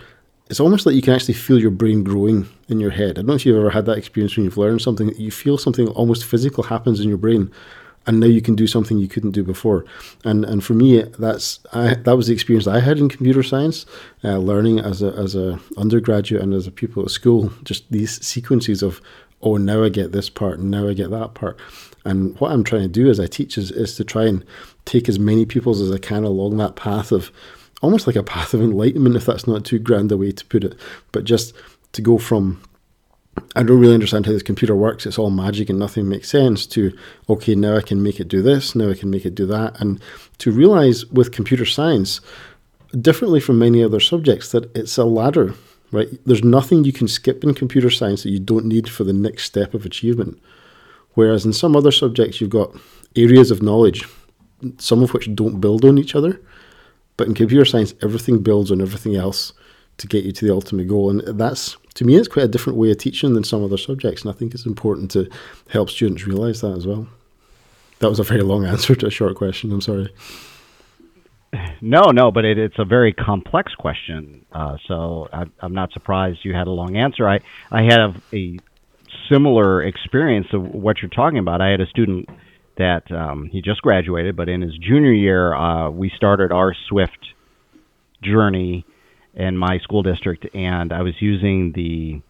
it's 0.51 0.59
almost 0.59 0.87
like 0.87 0.97
you 0.97 1.03
can 1.03 1.15
actually 1.15 1.35
feel 1.35 1.61
your 1.61 1.71
brain 1.71 2.03
growing 2.03 2.49
in 2.69 2.81
your 2.81 2.91
head. 2.91 3.13
I 3.13 3.15
don't 3.15 3.27
know 3.27 3.35
if 3.35 3.47
you've 3.47 3.57
ever 3.57 3.71
had 3.71 3.87
that 3.87 3.99
experience 3.99 4.37
when 4.37 4.45
you've 4.45 4.59
learned 4.59 4.83
something, 4.83 5.15
you 5.17 5.31
feel 5.31 5.59
something 5.59 5.87
almost 5.91 6.25
physical 6.25 6.65
happens 6.65 6.99
in 6.99 7.09
your 7.09 7.19
brain, 7.19 7.53
and 8.07 8.21
now 8.21 8.27
you 8.27 8.43
can 8.43 8.55
do 8.55 8.67
something 8.67 8.99
you 8.99 9.09
couldn't 9.09 9.31
do 9.31 9.43
before. 9.43 9.85
And 10.25 10.45
and 10.45 10.63
for 10.63 10.75
me, 10.75 11.03
that's 11.19 11.61
I, 11.73 11.95
that 11.95 12.17
was 12.17 12.27
the 12.27 12.33
experience 12.33 12.67
I 12.67 12.81
had 12.81 12.99
in 12.99 13.09
computer 13.09 13.43
science, 13.43 13.87
uh, 14.23 14.39
learning 14.39 14.81
as 14.81 15.03
a 15.03 15.09
as 15.13 15.35
a 15.35 15.59
undergraduate 15.77 16.43
and 16.43 16.55
as 16.55 16.67
a 16.67 16.73
pupil 16.73 17.05
at 17.05 17.11
school. 17.11 17.53
Just 17.63 17.91
these 17.91 18.25
sequences 18.25 18.83
of 18.83 19.01
oh 19.43 19.57
now 19.57 19.83
I 19.83 19.89
get 19.89 20.13
this 20.13 20.31
part, 20.31 20.59
and 20.59 20.71
now 20.71 20.89
I 20.89 20.95
get 20.95 21.11
that 21.11 21.35
part. 21.35 21.59
And 22.05 22.39
what 22.39 22.53
I'm 22.53 22.65
trying 22.65 22.83
to 22.83 22.89
do 22.89 23.09
as 23.09 23.19
I 23.19 23.27
teach 23.27 23.57
is, 23.57 23.71
is 23.71 23.97
to 23.97 24.05
try 24.05 24.27
and 24.27 24.45
take 24.85 25.09
as 25.09 25.19
many 25.19 25.47
pupils 25.47 25.81
as 25.81 25.91
I 25.91 25.99
can 25.99 26.25
along 26.25 26.59
that 26.59 26.77
path 26.77 27.13
of 27.13 27.31
almost 27.83 28.07
like 28.07 28.17
a 28.17 28.23
path 28.23 28.53
of 28.53 28.61
enlightenment, 28.61 29.17
if 29.17 29.25
that's 29.25 29.47
not 29.47 29.65
too 29.65 29.79
grand 29.79 30.13
a 30.13 30.17
way 30.17 30.33
to 30.33 30.45
put 30.47 30.65
it, 30.65 30.79
but 31.13 31.25
just 31.25 31.55
to 31.93 32.03
go 32.03 32.19
from 32.19 32.61
I 33.57 33.63
don't 33.63 33.81
really 33.81 33.95
understand 33.95 34.27
how 34.27 34.33
this 34.33 34.43
computer 34.43 34.75
works. 34.75 35.07
It's 35.07 35.19
all 35.19 35.31
magic 35.31 35.71
and 35.71 35.79
nothing 35.79 36.09
makes 36.09 36.29
sense. 36.29 36.67
To 36.67 36.97
okay, 37.29 37.55
now 37.55 37.77
I 37.77 37.81
can 37.81 38.03
make 38.03 38.21
it 38.21 38.29
do 38.29 38.43
this. 38.43 38.75
Now 38.75 38.91
I 38.91 38.95
can 38.95 39.11
make 39.11 39.25
it 39.25 39.35
do 39.35 39.47
that. 39.47 39.81
And 39.81 40.01
to 40.39 40.51
realize 40.51 41.07
with 41.07 41.33
computer 41.33 41.65
science, 41.65 42.21
differently 43.01 43.41
from 43.41 43.59
many 43.59 43.83
other 43.83 44.01
subjects, 44.01 44.53
that 44.53 44.75
it's 44.77 44.97
a 44.97 45.05
ladder. 45.05 45.55
Right? 45.93 46.09
There's 46.27 46.43
nothing 46.43 46.83
you 46.83 46.93
can 46.93 47.07
skip 47.07 47.45
in 47.45 47.55
computer 47.55 47.91
science 47.91 48.25
that 48.25 48.31
you 48.31 48.41
don't 48.41 48.67
need 48.67 48.89
for 48.89 49.05
the 49.05 49.13
next 49.13 49.45
step 49.45 49.75
of 49.75 49.87
achievement. 49.87 50.41
Whereas 51.13 51.45
in 51.45 51.53
some 51.53 51.77
other 51.77 51.93
subjects, 51.93 52.41
you've 52.41 52.51
got 52.51 52.75
areas 53.15 53.53
of 53.53 53.63
knowledge, 53.63 54.05
some 54.79 55.05
of 55.05 55.15
which 55.15 55.33
don't 55.37 55.61
build 55.61 55.85
on 55.85 55.99
each 55.99 56.17
other. 56.17 56.41
But 57.17 57.29
in 57.29 57.35
computer 57.35 57.65
science, 57.65 57.95
everything 58.03 58.43
builds 58.43 58.73
on 58.73 58.81
everything 58.81 59.15
else 59.15 59.53
to 59.99 60.07
get 60.07 60.25
you 60.25 60.33
to 60.33 60.47
the 60.47 60.53
ultimate 60.53 60.89
goal. 60.89 61.11
And 61.11 61.39
that's, 61.39 61.77
to 61.95 62.05
me, 62.05 62.17
it's 62.17 62.29
quite 62.29 62.45
a 62.45 62.49
different 62.49 62.79
way 62.79 62.91
of 62.91 62.99
teaching 62.99 63.35
than 63.35 63.45
some 63.45 63.65
other 63.65 63.77
subjects. 63.77 64.23
And 64.23 64.35
I 64.35 64.37
think 64.37 64.55
it's 64.55 64.67
important 64.67 65.11
to 65.13 65.29
help 65.69 65.91
students 65.91 66.27
realize 66.27 66.61
that 66.61 66.77
as 66.77 66.87
well. 66.87 67.07
That 68.01 68.09
was 68.09 68.21
a 68.21 68.25
very 68.25 68.43
long 68.43 68.67
answer 68.67 68.95
to 68.95 69.07
a 69.07 69.11
short 69.11 69.37
question. 69.37 69.73
I'm 69.73 69.81
sorry. 69.81 70.13
No, 71.81 72.11
no, 72.11 72.33
but 72.33 72.45
it, 72.45 72.59
it's 72.59 72.79
a 72.79 72.85
very 72.85 73.13
complex 73.13 73.75
question. 73.75 74.45
Uh, 74.53 74.77
so 74.89 75.29
I, 75.33 75.45
am 75.63 75.73
not 75.73 75.93
surprised 75.93 76.41
you 76.43 76.53
had 76.53 76.67
a 76.67 76.73
long 76.73 76.97
answer. 76.97 77.29
I, 77.29 77.41
I 77.71 77.83
had 77.83 78.01
a, 78.01 78.15
a 78.33 78.59
similar 79.29 79.83
experience 79.83 80.49
of 80.53 80.63
what 80.63 81.01
you're 81.01 81.11
talking 81.11 81.39
about. 81.39 81.61
I 81.61 81.69
had 81.71 81.81
a 81.81 81.87
student 81.87 82.29
that 82.77 83.11
um, 83.13 83.49
he 83.53 83.63
just 83.63 83.83
graduated, 83.83 84.37
but 84.37 84.49
in 84.49 84.63
his 84.63 84.77
junior 84.79 85.13
year, 85.13 85.55
uh, 85.55 85.91
we 85.91 86.11
started 86.17 86.51
our 86.51 86.75
Swift 86.89 87.19
journey 88.23 88.85
in 89.35 89.57
my 89.57 89.79
school 89.79 90.03
district, 90.03 90.47
and 90.55 90.93
I 90.93 91.03
was 91.03 91.15
using 91.21 91.73
the 91.73 92.21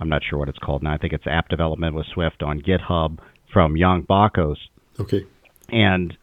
I'm 0.00 0.08
not 0.08 0.22
sure 0.24 0.38
what 0.38 0.48
it's 0.48 0.58
called 0.58 0.82
now. 0.82 0.92
I 0.92 0.98
think 0.98 1.12
it's 1.12 1.26
app 1.28 1.48
development 1.48 1.94
with 1.94 2.06
Swift 2.06 2.42
on 2.42 2.60
GitHub 2.60 3.18
from 3.52 3.76
Young 3.76 4.02
Bakos. 4.02 4.56
Okay. 4.98 5.24
And 5.68 6.16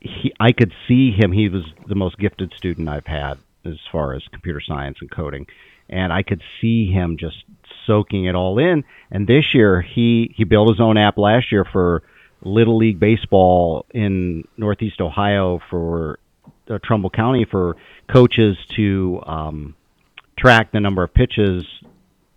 he, 0.00 0.32
I 0.38 0.52
could 0.52 0.72
see 0.86 1.10
him. 1.10 1.32
He 1.32 1.48
was 1.48 1.64
the 1.86 1.94
most 1.94 2.18
gifted 2.18 2.52
student 2.54 2.88
I've 2.88 3.06
had 3.06 3.38
as 3.64 3.78
far 3.90 4.12
as 4.12 4.22
computer 4.30 4.60
science 4.60 4.98
and 5.00 5.10
coding, 5.10 5.46
and 5.88 6.12
I 6.12 6.22
could 6.22 6.42
see 6.60 6.90
him 6.90 7.16
just 7.16 7.44
soaking 7.86 8.26
it 8.26 8.34
all 8.34 8.58
in. 8.58 8.84
And 9.10 9.26
this 9.26 9.54
year, 9.54 9.80
he 9.80 10.34
he 10.36 10.44
built 10.44 10.68
his 10.68 10.80
own 10.80 10.98
app 10.98 11.16
last 11.16 11.50
year 11.50 11.64
for 11.64 12.02
Little 12.42 12.76
League 12.76 13.00
Baseball 13.00 13.86
in 13.90 14.46
Northeast 14.56 15.00
Ohio 15.00 15.60
for 15.70 16.18
uh, 16.68 16.78
Trumbull 16.82 17.10
County 17.10 17.44
for 17.44 17.76
coaches 18.08 18.56
to 18.76 19.22
um, 19.26 19.74
track 20.36 20.72
the 20.72 20.80
number 20.80 21.02
of 21.02 21.12
pitches 21.12 21.64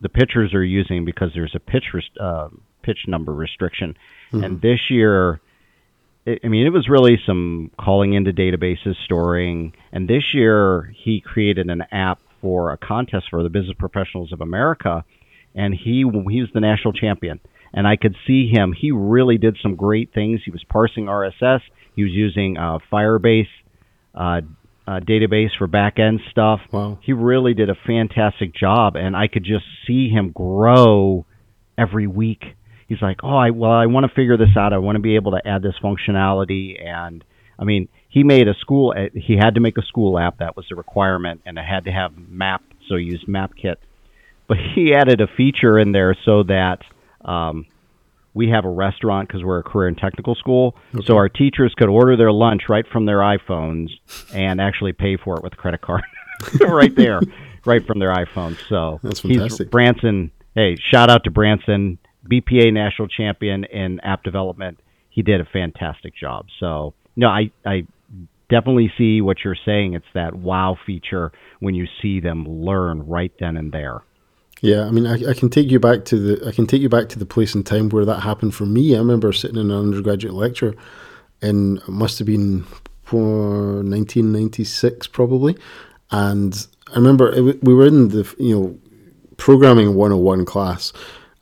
the 0.01 0.09
pitchers 0.09 0.53
are 0.53 0.63
using 0.63 1.05
because 1.05 1.31
there's 1.33 1.55
a 1.55 1.59
pitch 1.59 1.93
rest- 1.93 2.17
uh, 2.19 2.49
pitch 2.81 3.05
number 3.07 3.33
restriction. 3.33 3.95
Mm-hmm. 4.33 4.43
And 4.43 4.61
this 4.61 4.89
year, 4.89 5.39
it, 6.25 6.39
I 6.43 6.47
mean, 6.47 6.65
it 6.65 6.71
was 6.71 6.89
really 6.89 7.21
some 7.25 7.71
calling 7.79 8.13
into 8.13 8.33
databases, 8.33 8.95
storing. 9.05 9.73
And 9.91 10.07
this 10.07 10.33
year, 10.33 10.93
he 10.97 11.21
created 11.21 11.69
an 11.69 11.83
app 11.91 12.19
for 12.41 12.71
a 12.71 12.77
contest 12.77 13.27
for 13.29 13.43
the 13.43 13.49
Business 13.49 13.77
Professionals 13.77 14.33
of 14.33 14.41
America, 14.41 15.05
and 15.53 15.73
he 15.73 16.03
he 16.29 16.41
was 16.41 16.49
the 16.53 16.59
national 16.59 16.93
champion. 16.93 17.39
And 17.73 17.87
I 17.87 17.95
could 17.95 18.17
see 18.27 18.49
him. 18.49 18.73
He 18.73 18.91
really 18.91 19.37
did 19.37 19.57
some 19.61 19.75
great 19.75 20.13
things. 20.13 20.41
He 20.43 20.51
was 20.51 20.63
parsing 20.65 21.05
RSS. 21.05 21.61
He 21.95 22.03
was 22.03 22.11
using 22.11 22.57
uh, 22.57 22.79
Firebase 22.91 23.47
uh, 24.13 24.41
uh, 24.87 24.99
database 24.99 25.51
for 25.57 25.67
back 25.67 25.99
end 25.99 26.19
stuff. 26.31 26.59
Wow. 26.71 26.99
He 27.01 27.13
really 27.13 27.53
did 27.53 27.69
a 27.69 27.75
fantastic 27.85 28.53
job, 28.53 28.95
and 28.95 29.15
I 29.15 29.27
could 29.27 29.43
just 29.43 29.65
see 29.87 30.09
him 30.09 30.31
grow 30.31 31.25
every 31.77 32.07
week. 32.07 32.43
He's 32.87 33.01
like, 33.01 33.19
oh, 33.23 33.37
I 33.37 33.51
well, 33.51 33.71
I 33.71 33.85
want 33.85 34.05
to 34.05 34.13
figure 34.13 34.37
this 34.37 34.57
out. 34.57 34.73
I 34.73 34.79
want 34.79 34.95
to 34.95 35.01
be 35.01 35.15
able 35.15 35.31
to 35.31 35.47
add 35.47 35.61
this 35.61 35.75
functionality, 35.81 36.83
and 36.83 37.23
I 37.57 37.63
mean, 37.63 37.87
he 38.09 38.23
made 38.23 38.47
a 38.47 38.53
school. 38.55 38.93
Uh, 38.97 39.09
he 39.13 39.37
had 39.37 39.55
to 39.55 39.61
make 39.61 39.77
a 39.77 39.83
school 39.83 40.19
app 40.19 40.39
that 40.39 40.57
was 40.57 40.65
a 40.71 40.75
requirement, 40.75 41.41
and 41.45 41.57
it 41.57 41.63
had 41.63 41.85
to 41.85 41.91
have 41.91 42.11
map. 42.17 42.63
So 42.89 42.97
he 42.97 43.05
used 43.05 43.27
MapKit, 43.27 43.77
but 44.47 44.57
he 44.75 44.93
added 44.93 45.21
a 45.21 45.27
feature 45.27 45.79
in 45.79 45.93
there 45.93 46.17
so 46.25 46.43
that 46.43 46.79
um, 47.23 47.65
we 48.33 48.49
have 48.49 48.65
a 48.65 48.69
restaurant 48.69 49.27
because 49.27 49.43
we're 49.43 49.59
a 49.59 49.63
career 49.63 49.87
and 49.87 49.97
technical 49.97 50.35
school. 50.35 50.75
Okay. 50.95 51.05
So 51.05 51.15
our 51.17 51.29
teachers 51.29 51.73
could 51.75 51.89
order 51.89 52.15
their 52.15 52.31
lunch 52.31 52.63
right 52.69 52.85
from 52.87 53.05
their 53.05 53.19
iPhones 53.19 53.89
and 54.33 54.61
actually 54.61 54.93
pay 54.93 55.17
for 55.17 55.37
it 55.37 55.43
with 55.43 55.53
a 55.53 55.57
credit 55.57 55.81
card 55.81 56.03
right 56.61 56.95
there, 56.95 57.19
right 57.65 57.85
from 57.85 57.99
their 57.99 58.13
iPhones. 58.13 58.57
So 58.69 58.99
that's 59.03 59.19
fantastic. 59.19 59.67
He's 59.67 59.71
Branson, 59.71 60.31
hey, 60.55 60.77
shout 60.77 61.09
out 61.09 61.23
to 61.25 61.31
Branson, 61.31 61.97
BPA 62.29 62.73
national 62.73 63.07
champion 63.09 63.65
in 63.65 63.99
app 64.01 64.23
development. 64.23 64.79
He 65.09 65.21
did 65.21 65.41
a 65.41 65.45
fantastic 65.45 66.15
job. 66.15 66.45
So 66.59 66.93
no, 67.15 67.27
I 67.27 67.51
I 67.65 67.85
definitely 68.49 68.91
see 68.97 69.21
what 69.21 69.37
you're 69.43 69.57
saying. 69.65 69.93
It's 69.93 70.05
that 70.13 70.35
wow 70.35 70.77
feature 70.85 71.31
when 71.59 71.75
you 71.75 71.87
see 72.01 72.19
them 72.19 72.45
learn 72.47 73.07
right 73.07 73.31
then 73.39 73.57
and 73.57 73.71
there. 73.71 74.03
Yeah, 74.61 74.85
I 74.85 74.91
mean, 74.91 75.07
I, 75.07 75.31
I, 75.31 75.33
can 75.33 75.49
take 75.49 75.71
you 75.71 75.79
back 75.79 76.05
to 76.05 76.19
the 76.19 76.47
I 76.47 76.51
can 76.51 76.67
take 76.67 76.83
you 76.83 76.89
back 76.89 77.09
to 77.09 77.19
the 77.19 77.25
place 77.25 77.55
and 77.55 77.65
time 77.65 77.89
where 77.89 78.05
that 78.05 78.19
happened 78.19 78.53
for 78.53 78.67
me. 78.67 78.95
I 78.95 78.99
remember 78.99 79.33
sitting 79.33 79.57
in 79.57 79.71
an 79.71 79.77
undergraduate 79.77 80.35
lecture, 80.35 80.75
and 81.41 81.79
it 81.79 81.89
must 81.89 82.19
have 82.19 82.27
been 82.27 82.63
1996 83.09 85.07
probably, 85.07 85.57
and 86.11 86.67
I 86.91 86.95
remember 86.95 87.31
it, 87.31 87.63
we 87.63 87.73
were 87.73 87.87
in 87.87 88.09
the 88.09 88.31
you 88.37 88.55
know 88.55 88.79
programming 89.37 89.95
101 89.95 90.45
class, 90.45 90.93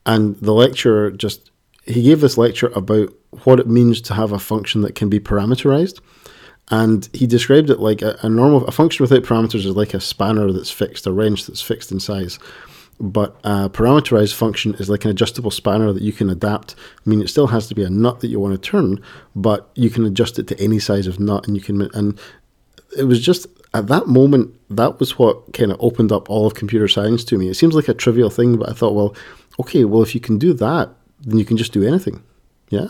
and 0.06 0.38
the 0.38 0.54
lecturer 0.54 1.12
just 1.12 1.52
he 1.84 2.02
gave 2.02 2.22
this 2.22 2.38
lecture 2.38 2.72
about 2.74 3.14
what 3.44 3.60
it 3.60 3.68
means 3.68 4.00
to 4.02 4.14
have 4.14 4.32
a 4.32 4.40
function 4.40 4.80
that 4.82 4.96
can 4.96 5.10
be 5.10 5.20
parameterized. 5.20 6.00
And 6.72 7.10
he 7.14 7.26
described 7.26 7.72
it 7.72 7.80
like 7.80 8.02
a, 8.02 8.18
a 8.22 8.30
normal 8.30 8.66
a 8.66 8.72
function 8.72 9.04
without 9.04 9.24
parameters 9.24 9.66
is 9.66 9.76
like 9.76 9.94
a 9.94 10.00
spanner 10.00 10.54
that's 10.54 10.72
fixed, 10.72 11.06
a 11.06 11.12
wrench 11.12 11.48
that's 11.48 11.62
fixed 11.62 11.92
in 11.92 12.00
size 12.00 12.40
but 13.00 13.40
a 13.44 13.70
parameterized 13.70 14.34
function 14.34 14.74
is 14.76 14.90
like 14.90 15.06
an 15.06 15.12
adjustable 15.12 15.52
spanner 15.52 15.94
that 15.94 16.04
you 16.04 16.12
can 16.12 16.30
adapt. 16.30 16.76
I 17.06 17.10
mean, 17.10 17.22
it 17.22 17.30
still 17.30 17.48
has 17.48 17.68
to 17.68 17.76
be 17.76 17.84
a 17.84 17.90
nut 17.90 18.20
that 18.20 18.28
you 18.28 18.40
want 18.40 18.62
to 18.62 18.70
turn, 18.70 19.02
but 19.36 19.70
you 19.76 19.90
can 19.90 20.06
adjust 20.06 20.38
it 20.38 20.48
to 20.48 20.60
any 20.60 20.80
size 20.80 21.08
of 21.08 21.20
nut, 21.20 21.48
and 21.48 21.56
you 21.56 21.62
can. 21.62 21.82
And 21.94 22.20
it 22.98 23.06
was 23.06 23.22
just 23.22 23.48
at 23.74 23.88
that 23.88 24.08
moment 24.08 24.54
that 24.70 25.00
was 25.00 25.18
what 25.18 25.54
kind 25.54 25.72
of 25.72 25.78
opened 25.80 26.12
up 26.12 26.30
all 26.30 26.46
of 26.46 26.56
computer 26.56 26.88
science 26.88 27.24
to 27.26 27.38
me. 27.38 27.50
It 27.50 27.56
seems 27.56 27.76
like 27.76 27.88
a 27.88 27.94
trivial 27.94 28.30
thing, 28.30 28.58
but 28.58 28.70
I 28.70 28.74
thought, 28.74 28.96
well, 28.96 29.16
okay, 29.60 29.86
well, 29.86 30.02
if 30.04 30.14
you 30.14 30.22
can 30.22 30.38
do 30.38 30.54
that, 30.54 30.90
then 31.22 31.38
you 31.38 31.46
can 31.46 31.58
just 31.58 31.72
do 31.72 31.84
anything. 31.84 32.24
Yeah 32.70 32.90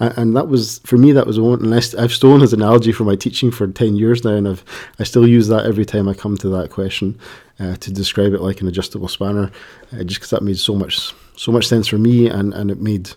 and 0.00 0.36
that 0.36 0.48
was 0.48 0.80
for 0.80 0.96
me 0.96 1.12
that 1.12 1.26
was 1.26 1.38
one 1.38 1.64
and 1.64 1.74
I, 1.74 2.00
have 2.00 2.12
stolen 2.12 2.40
his 2.40 2.52
analogy 2.52 2.92
for 2.92 3.04
my 3.04 3.16
teaching 3.16 3.50
for 3.50 3.66
10 3.66 3.96
years 3.96 4.24
now 4.24 4.34
and 4.34 4.48
I've, 4.48 4.64
I 4.98 5.04
still 5.04 5.26
use 5.26 5.48
that 5.48 5.66
every 5.66 5.84
time 5.84 6.08
I 6.08 6.14
come 6.14 6.36
to 6.38 6.48
that 6.50 6.70
question 6.70 7.18
uh, 7.60 7.76
to 7.76 7.92
describe 7.92 8.32
it 8.32 8.40
like 8.40 8.60
an 8.60 8.68
adjustable 8.68 9.08
spanner 9.08 9.50
uh, 9.92 10.02
just 10.04 10.20
because 10.20 10.30
that 10.30 10.42
made 10.42 10.58
so 10.58 10.74
much 10.74 11.12
so 11.36 11.52
much 11.52 11.66
sense 11.66 11.86
for 11.88 11.98
me 11.98 12.28
and, 12.28 12.52
and 12.54 12.70
it 12.70 12.80
made 12.80 13.10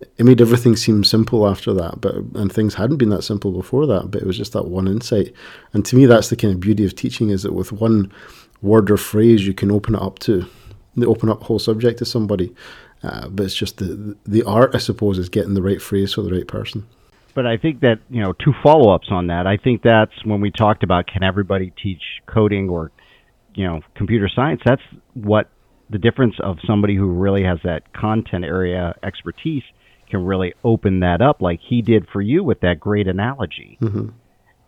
it 0.00 0.24
made 0.24 0.40
everything 0.40 0.76
seem 0.76 1.02
simple 1.02 1.48
after 1.48 1.72
that 1.74 2.00
but 2.00 2.14
and 2.34 2.52
things 2.52 2.74
hadn't 2.74 2.98
been 2.98 3.10
that 3.10 3.22
simple 3.22 3.50
before 3.50 3.86
that 3.86 4.10
but 4.10 4.22
it 4.22 4.26
was 4.26 4.36
just 4.36 4.52
that 4.52 4.68
one 4.68 4.86
insight. 4.86 5.32
And 5.72 5.84
to 5.86 5.96
me 5.96 6.06
that's 6.06 6.30
the 6.30 6.36
kind 6.36 6.54
of 6.54 6.60
beauty 6.60 6.84
of 6.84 6.94
teaching 6.94 7.30
is 7.30 7.42
that 7.42 7.52
with 7.52 7.72
one 7.72 8.12
word 8.62 8.90
or 8.90 8.96
phrase 8.96 9.46
you 9.46 9.54
can 9.54 9.70
open 9.70 9.94
it 9.94 10.02
up 10.02 10.18
to 10.20 10.48
open 11.02 11.28
up 11.28 11.42
whole 11.42 11.58
subject 11.58 11.98
to 11.98 12.04
somebody 12.04 12.52
Uh, 13.02 13.28
but 13.28 13.46
it's 13.46 13.54
just 13.54 13.78
the 13.78 14.16
the 14.24 14.42
art, 14.42 14.74
I 14.74 14.78
suppose, 14.78 15.18
is 15.18 15.28
getting 15.28 15.54
the 15.54 15.62
right 15.62 15.80
phrase 15.80 16.14
for 16.14 16.22
the 16.22 16.32
right 16.32 16.48
person. 16.48 16.86
But 17.34 17.46
I 17.46 17.56
think 17.56 17.80
that 17.80 18.00
you 18.10 18.20
know 18.20 18.32
two 18.32 18.52
follow 18.62 18.92
ups 18.92 19.08
on 19.10 19.28
that. 19.28 19.46
I 19.46 19.56
think 19.56 19.82
that's 19.82 20.24
when 20.24 20.40
we 20.40 20.50
talked 20.50 20.82
about 20.82 21.06
can 21.06 21.22
everybody 21.22 21.72
teach 21.82 22.02
coding 22.26 22.68
or 22.68 22.90
you 23.54 23.66
know 23.66 23.80
computer 23.94 24.28
science. 24.28 24.60
That's 24.64 24.82
what 25.14 25.48
the 25.90 25.98
difference 25.98 26.34
of 26.40 26.58
somebody 26.66 26.96
who 26.96 27.06
really 27.06 27.44
has 27.44 27.58
that 27.64 27.92
content 27.92 28.44
area 28.44 28.94
expertise 29.02 29.62
can 30.10 30.24
really 30.24 30.54
open 30.64 31.00
that 31.00 31.20
up, 31.20 31.40
like 31.40 31.60
he 31.60 31.82
did 31.82 32.08
for 32.12 32.20
you 32.20 32.42
with 32.42 32.60
that 32.60 32.80
great 32.80 33.06
analogy. 33.06 33.78
Mm-hmm. 33.80 34.08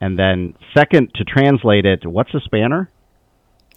And 0.00 0.18
then 0.18 0.54
second 0.74 1.12
to 1.14 1.24
translate 1.24 1.84
it, 1.84 2.06
what's 2.06 2.32
a 2.34 2.40
spanner? 2.40 2.90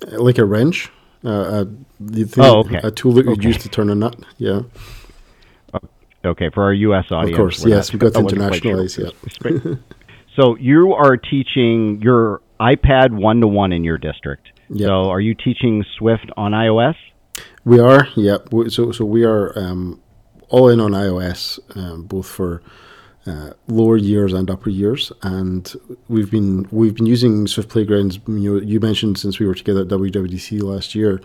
Like 0.07 0.37
a 0.37 0.45
wrench, 0.45 0.89
uh, 1.25 1.29
a, 1.29 1.67
the 1.99 2.23
thing, 2.25 2.43
Oh, 2.43 2.59
okay. 2.61 2.79
a 2.83 2.91
tool 2.91 3.13
that 3.13 3.25
you'd 3.25 3.39
Okay. 3.39 3.47
use 3.47 3.57
to 3.59 3.69
turn 3.69 3.89
a 3.89 3.95
nut. 3.95 4.15
Yeah. 4.37 4.61
Okay, 6.25 6.49
for 6.53 6.63
our 6.63 6.73
U.S. 6.73 7.05
audience, 7.11 7.31
Of 7.31 7.37
course, 7.37 7.65
yes, 7.65 7.91
we've 7.91 7.99
got 7.99 8.13
to 8.13 8.19
I 8.19 8.21
wasn't 8.23 8.55
sure. 8.55 8.77
internationalize, 8.77 9.79
so 10.37 10.55
you 10.55 10.93
are 10.93 11.17
teaching 11.17 12.01
your 12.01 12.41
iPad 12.61 13.11
one 13.11 13.41
to 13.41 13.47
one 13.47 13.73
in 13.73 13.83
your 13.83 13.97
district. 13.97 14.47
Yep. 14.69 14.87
So 14.87 15.09
are 15.09 15.19
you 15.19 15.35
teaching 15.35 15.83
Swift 15.97 16.27
on 16.37 16.53
iOS? 16.53 16.95
We 17.65 17.79
are, 17.79 18.07
Yep. 18.15 18.49
So, 18.69 18.93
so 18.93 19.03
we 19.03 19.25
are 19.25 19.57
um, 19.59 20.01
all 20.47 20.69
in 20.69 20.79
on 20.79 20.91
iOS, 20.91 21.59
um, 21.75 22.03
both 22.03 22.27
for 22.27 22.61
uh, 23.25 23.51
lower 23.67 23.97
years 23.97 24.33
and 24.33 24.49
upper 24.49 24.69
years, 24.69 25.11
and 25.21 25.73
we've 26.09 26.29
been 26.29 26.67
we've 26.71 26.95
been 26.95 27.05
using 27.05 27.47
Swift 27.47 27.69
Playgrounds. 27.69 28.19
You 28.27 28.55
know, 28.55 28.61
you 28.61 28.79
mentioned 28.79 29.17
since 29.17 29.39
we 29.39 29.45
were 29.45 29.55
together 29.55 29.81
at 29.81 29.87
WWDC 29.87 30.61
last 30.61 30.93
year. 30.95 31.21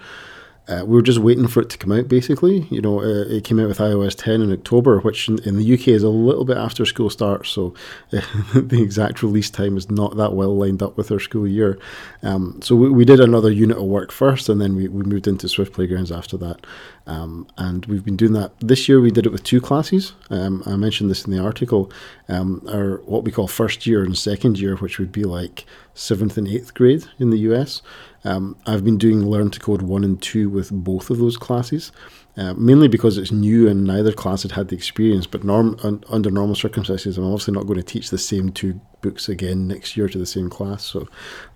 Uh, 0.68 0.84
we 0.84 0.94
were 0.94 1.02
just 1.02 1.18
waiting 1.18 1.48
for 1.48 1.62
it 1.62 1.70
to 1.70 1.78
come 1.78 1.92
out, 1.92 2.08
basically. 2.08 2.66
You 2.70 2.82
know, 2.82 3.00
uh, 3.00 3.24
it 3.28 3.44
came 3.44 3.58
out 3.58 3.68
with 3.68 3.78
iOS 3.78 4.14
10 4.16 4.42
in 4.42 4.52
October, 4.52 5.00
which 5.00 5.28
in, 5.28 5.42
in 5.44 5.56
the 5.56 5.74
UK 5.74 5.88
is 5.88 6.02
a 6.02 6.10
little 6.10 6.44
bit 6.44 6.58
after 6.58 6.84
school 6.84 7.08
starts, 7.08 7.48
so 7.48 7.74
the 8.10 8.82
exact 8.82 9.22
release 9.22 9.48
time 9.48 9.76
is 9.78 9.90
not 9.90 10.16
that 10.16 10.34
well 10.34 10.54
lined 10.54 10.82
up 10.82 10.96
with 10.96 11.10
our 11.10 11.20
school 11.20 11.48
year. 11.48 11.78
Um, 12.22 12.60
so 12.62 12.76
we, 12.76 12.90
we 12.90 13.04
did 13.06 13.18
another 13.18 13.50
unit 13.50 13.78
of 13.78 13.84
work 13.84 14.12
first, 14.12 14.48
and 14.50 14.60
then 14.60 14.76
we, 14.76 14.88
we 14.88 15.04
moved 15.04 15.26
into 15.26 15.48
Swift 15.48 15.72
Playgrounds 15.72 16.12
after 16.12 16.36
that. 16.36 16.66
Um, 17.06 17.46
and 17.56 17.86
we've 17.86 18.04
been 18.04 18.16
doing 18.16 18.34
that 18.34 18.52
this 18.60 18.88
year. 18.88 19.00
We 19.00 19.10
did 19.10 19.24
it 19.24 19.32
with 19.32 19.42
two 19.42 19.62
classes. 19.62 20.12
Um, 20.28 20.62
I 20.66 20.76
mentioned 20.76 21.10
this 21.10 21.24
in 21.24 21.32
the 21.32 21.42
article. 21.42 21.90
Um, 22.28 22.62
our 22.68 22.98
what 23.06 23.24
we 23.24 23.32
call 23.32 23.48
first 23.48 23.86
year 23.86 24.04
and 24.04 24.16
second 24.16 24.58
year, 24.58 24.76
which 24.76 24.98
would 24.98 25.10
be 25.10 25.24
like 25.24 25.64
seventh 25.98 26.38
and 26.38 26.46
eighth 26.46 26.74
grade 26.74 27.04
in 27.18 27.30
the 27.30 27.38
US. 27.50 27.82
Um, 28.24 28.56
I've 28.66 28.84
been 28.84 28.98
doing 28.98 29.26
Learn 29.26 29.50
to 29.50 29.60
Code 29.60 29.82
1 29.82 30.04
and 30.04 30.20
2 30.20 30.48
with 30.48 30.70
both 30.70 31.10
of 31.10 31.18
those 31.18 31.36
classes, 31.36 31.92
uh, 32.36 32.54
mainly 32.54 32.88
because 32.88 33.18
it's 33.18 33.32
new 33.32 33.68
and 33.68 33.84
neither 33.84 34.12
class 34.12 34.42
had 34.42 34.52
had 34.52 34.68
the 34.68 34.76
experience. 34.76 35.26
But 35.26 35.44
norm, 35.44 35.76
un, 35.82 36.04
under 36.08 36.30
normal 36.30 36.54
circumstances, 36.54 37.18
I'm 37.18 37.24
obviously 37.24 37.54
not 37.54 37.66
going 37.66 37.78
to 37.78 37.82
teach 37.82 38.10
the 38.10 38.18
same 38.18 38.50
two 38.50 38.80
books 39.00 39.28
again 39.28 39.66
next 39.66 39.96
year 39.96 40.08
to 40.08 40.18
the 40.18 40.26
same 40.26 40.48
class. 40.48 40.84
So 40.84 41.08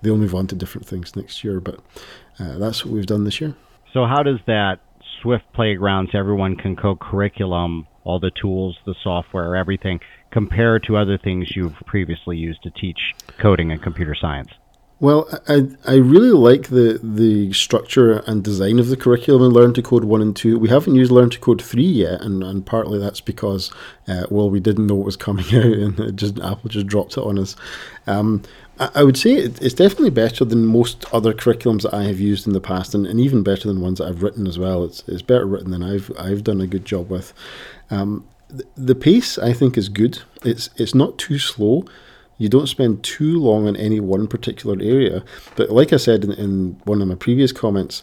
they'll 0.02 0.16
move 0.16 0.34
on 0.34 0.48
to 0.48 0.56
different 0.56 0.86
things 0.86 1.14
next 1.14 1.44
year. 1.44 1.60
But 1.60 1.80
uh, 2.38 2.58
that's 2.58 2.84
what 2.84 2.94
we've 2.94 3.06
done 3.06 3.24
this 3.24 3.40
year. 3.40 3.54
So 3.92 4.06
how 4.06 4.22
does 4.22 4.38
that 4.46 4.80
Swift 5.20 5.44
Playgrounds, 5.54 6.10
everyone 6.14 6.56
can 6.56 6.74
code 6.74 6.98
curriculum, 6.98 7.86
all 8.04 8.18
the 8.18 8.32
tools, 8.40 8.76
the 8.86 8.94
software, 9.04 9.54
everything, 9.54 10.00
compare 10.32 10.78
to 10.80 10.96
other 10.96 11.18
things 11.18 11.54
you've 11.54 11.76
previously 11.86 12.36
used 12.36 12.62
to 12.62 12.70
teach 12.70 12.98
coding 13.38 13.70
and 13.70 13.82
computer 13.82 14.14
science? 14.14 14.50
Well, 15.02 15.28
I 15.48 15.66
I 15.84 15.96
really 15.96 16.30
like 16.30 16.68
the 16.68 17.00
the 17.02 17.52
structure 17.52 18.22
and 18.24 18.44
design 18.44 18.78
of 18.78 18.86
the 18.86 18.96
curriculum 18.96 19.42
in 19.42 19.50
Learn 19.50 19.74
to 19.74 19.82
Code 19.82 20.04
one 20.04 20.22
and 20.22 20.34
two. 20.34 20.60
We 20.60 20.68
haven't 20.68 20.94
used 20.94 21.10
Learn 21.10 21.28
to 21.30 21.40
Code 21.40 21.60
three 21.60 21.82
yet, 21.82 22.20
and, 22.20 22.44
and 22.44 22.64
partly 22.64 23.00
that's 23.00 23.20
because 23.20 23.72
uh, 24.06 24.26
well 24.30 24.48
we 24.48 24.60
didn't 24.60 24.86
know 24.86 25.00
it 25.00 25.04
was 25.04 25.16
coming 25.16 25.44
out, 25.56 25.64
and 25.64 26.16
just 26.16 26.38
Apple 26.38 26.70
just 26.70 26.86
dropped 26.86 27.16
it 27.16 27.24
on 27.24 27.36
us. 27.36 27.56
Um, 28.06 28.42
I, 28.78 28.90
I 28.94 29.02
would 29.02 29.16
say 29.16 29.32
it, 29.32 29.60
it's 29.60 29.74
definitely 29.74 30.10
better 30.10 30.44
than 30.44 30.66
most 30.66 31.04
other 31.12 31.34
curriculums 31.34 31.82
that 31.82 31.94
I 31.94 32.04
have 32.04 32.20
used 32.20 32.46
in 32.46 32.52
the 32.52 32.60
past, 32.60 32.94
and, 32.94 33.04
and 33.04 33.18
even 33.18 33.42
better 33.42 33.66
than 33.66 33.80
ones 33.80 33.98
that 33.98 34.06
I've 34.06 34.22
written 34.22 34.46
as 34.46 34.56
well. 34.56 34.84
It's 34.84 35.02
it's 35.08 35.22
better 35.22 35.46
written 35.46 35.72
than 35.72 35.82
I've 35.82 36.12
I've 36.16 36.44
done 36.44 36.60
a 36.60 36.68
good 36.68 36.84
job 36.84 37.10
with. 37.10 37.34
Um, 37.90 38.24
the, 38.76 38.94
pace 38.94 39.38
I 39.38 39.52
think 39.52 39.78
is 39.78 39.88
good. 39.88 40.20
It's 40.44 40.68
it's 40.76 40.94
not 40.94 41.18
too 41.18 41.38
slow 41.38 41.84
you 42.42 42.48
don't 42.48 42.66
spend 42.66 43.04
too 43.04 43.38
long 43.38 43.68
on 43.68 43.76
any 43.76 44.00
one 44.00 44.26
particular 44.26 44.76
area. 44.82 45.22
But 45.54 45.70
like 45.70 45.92
I 45.92 45.96
said 45.96 46.24
in, 46.24 46.32
in 46.32 46.80
one 46.84 47.00
of 47.00 47.06
my 47.06 47.14
previous 47.14 47.52
comments, 47.52 48.02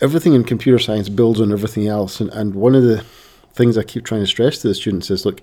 everything 0.00 0.34
in 0.34 0.44
computer 0.44 0.78
science 0.78 1.08
builds 1.08 1.40
on 1.40 1.50
everything 1.50 1.88
else. 1.88 2.20
And, 2.20 2.30
and 2.30 2.54
one 2.54 2.76
of 2.76 2.84
the 2.84 3.04
things 3.52 3.76
I 3.76 3.82
keep 3.82 4.04
trying 4.04 4.20
to 4.20 4.28
stress 4.28 4.58
to 4.58 4.68
the 4.68 4.76
students 4.76 5.10
is 5.10 5.26
look, 5.26 5.40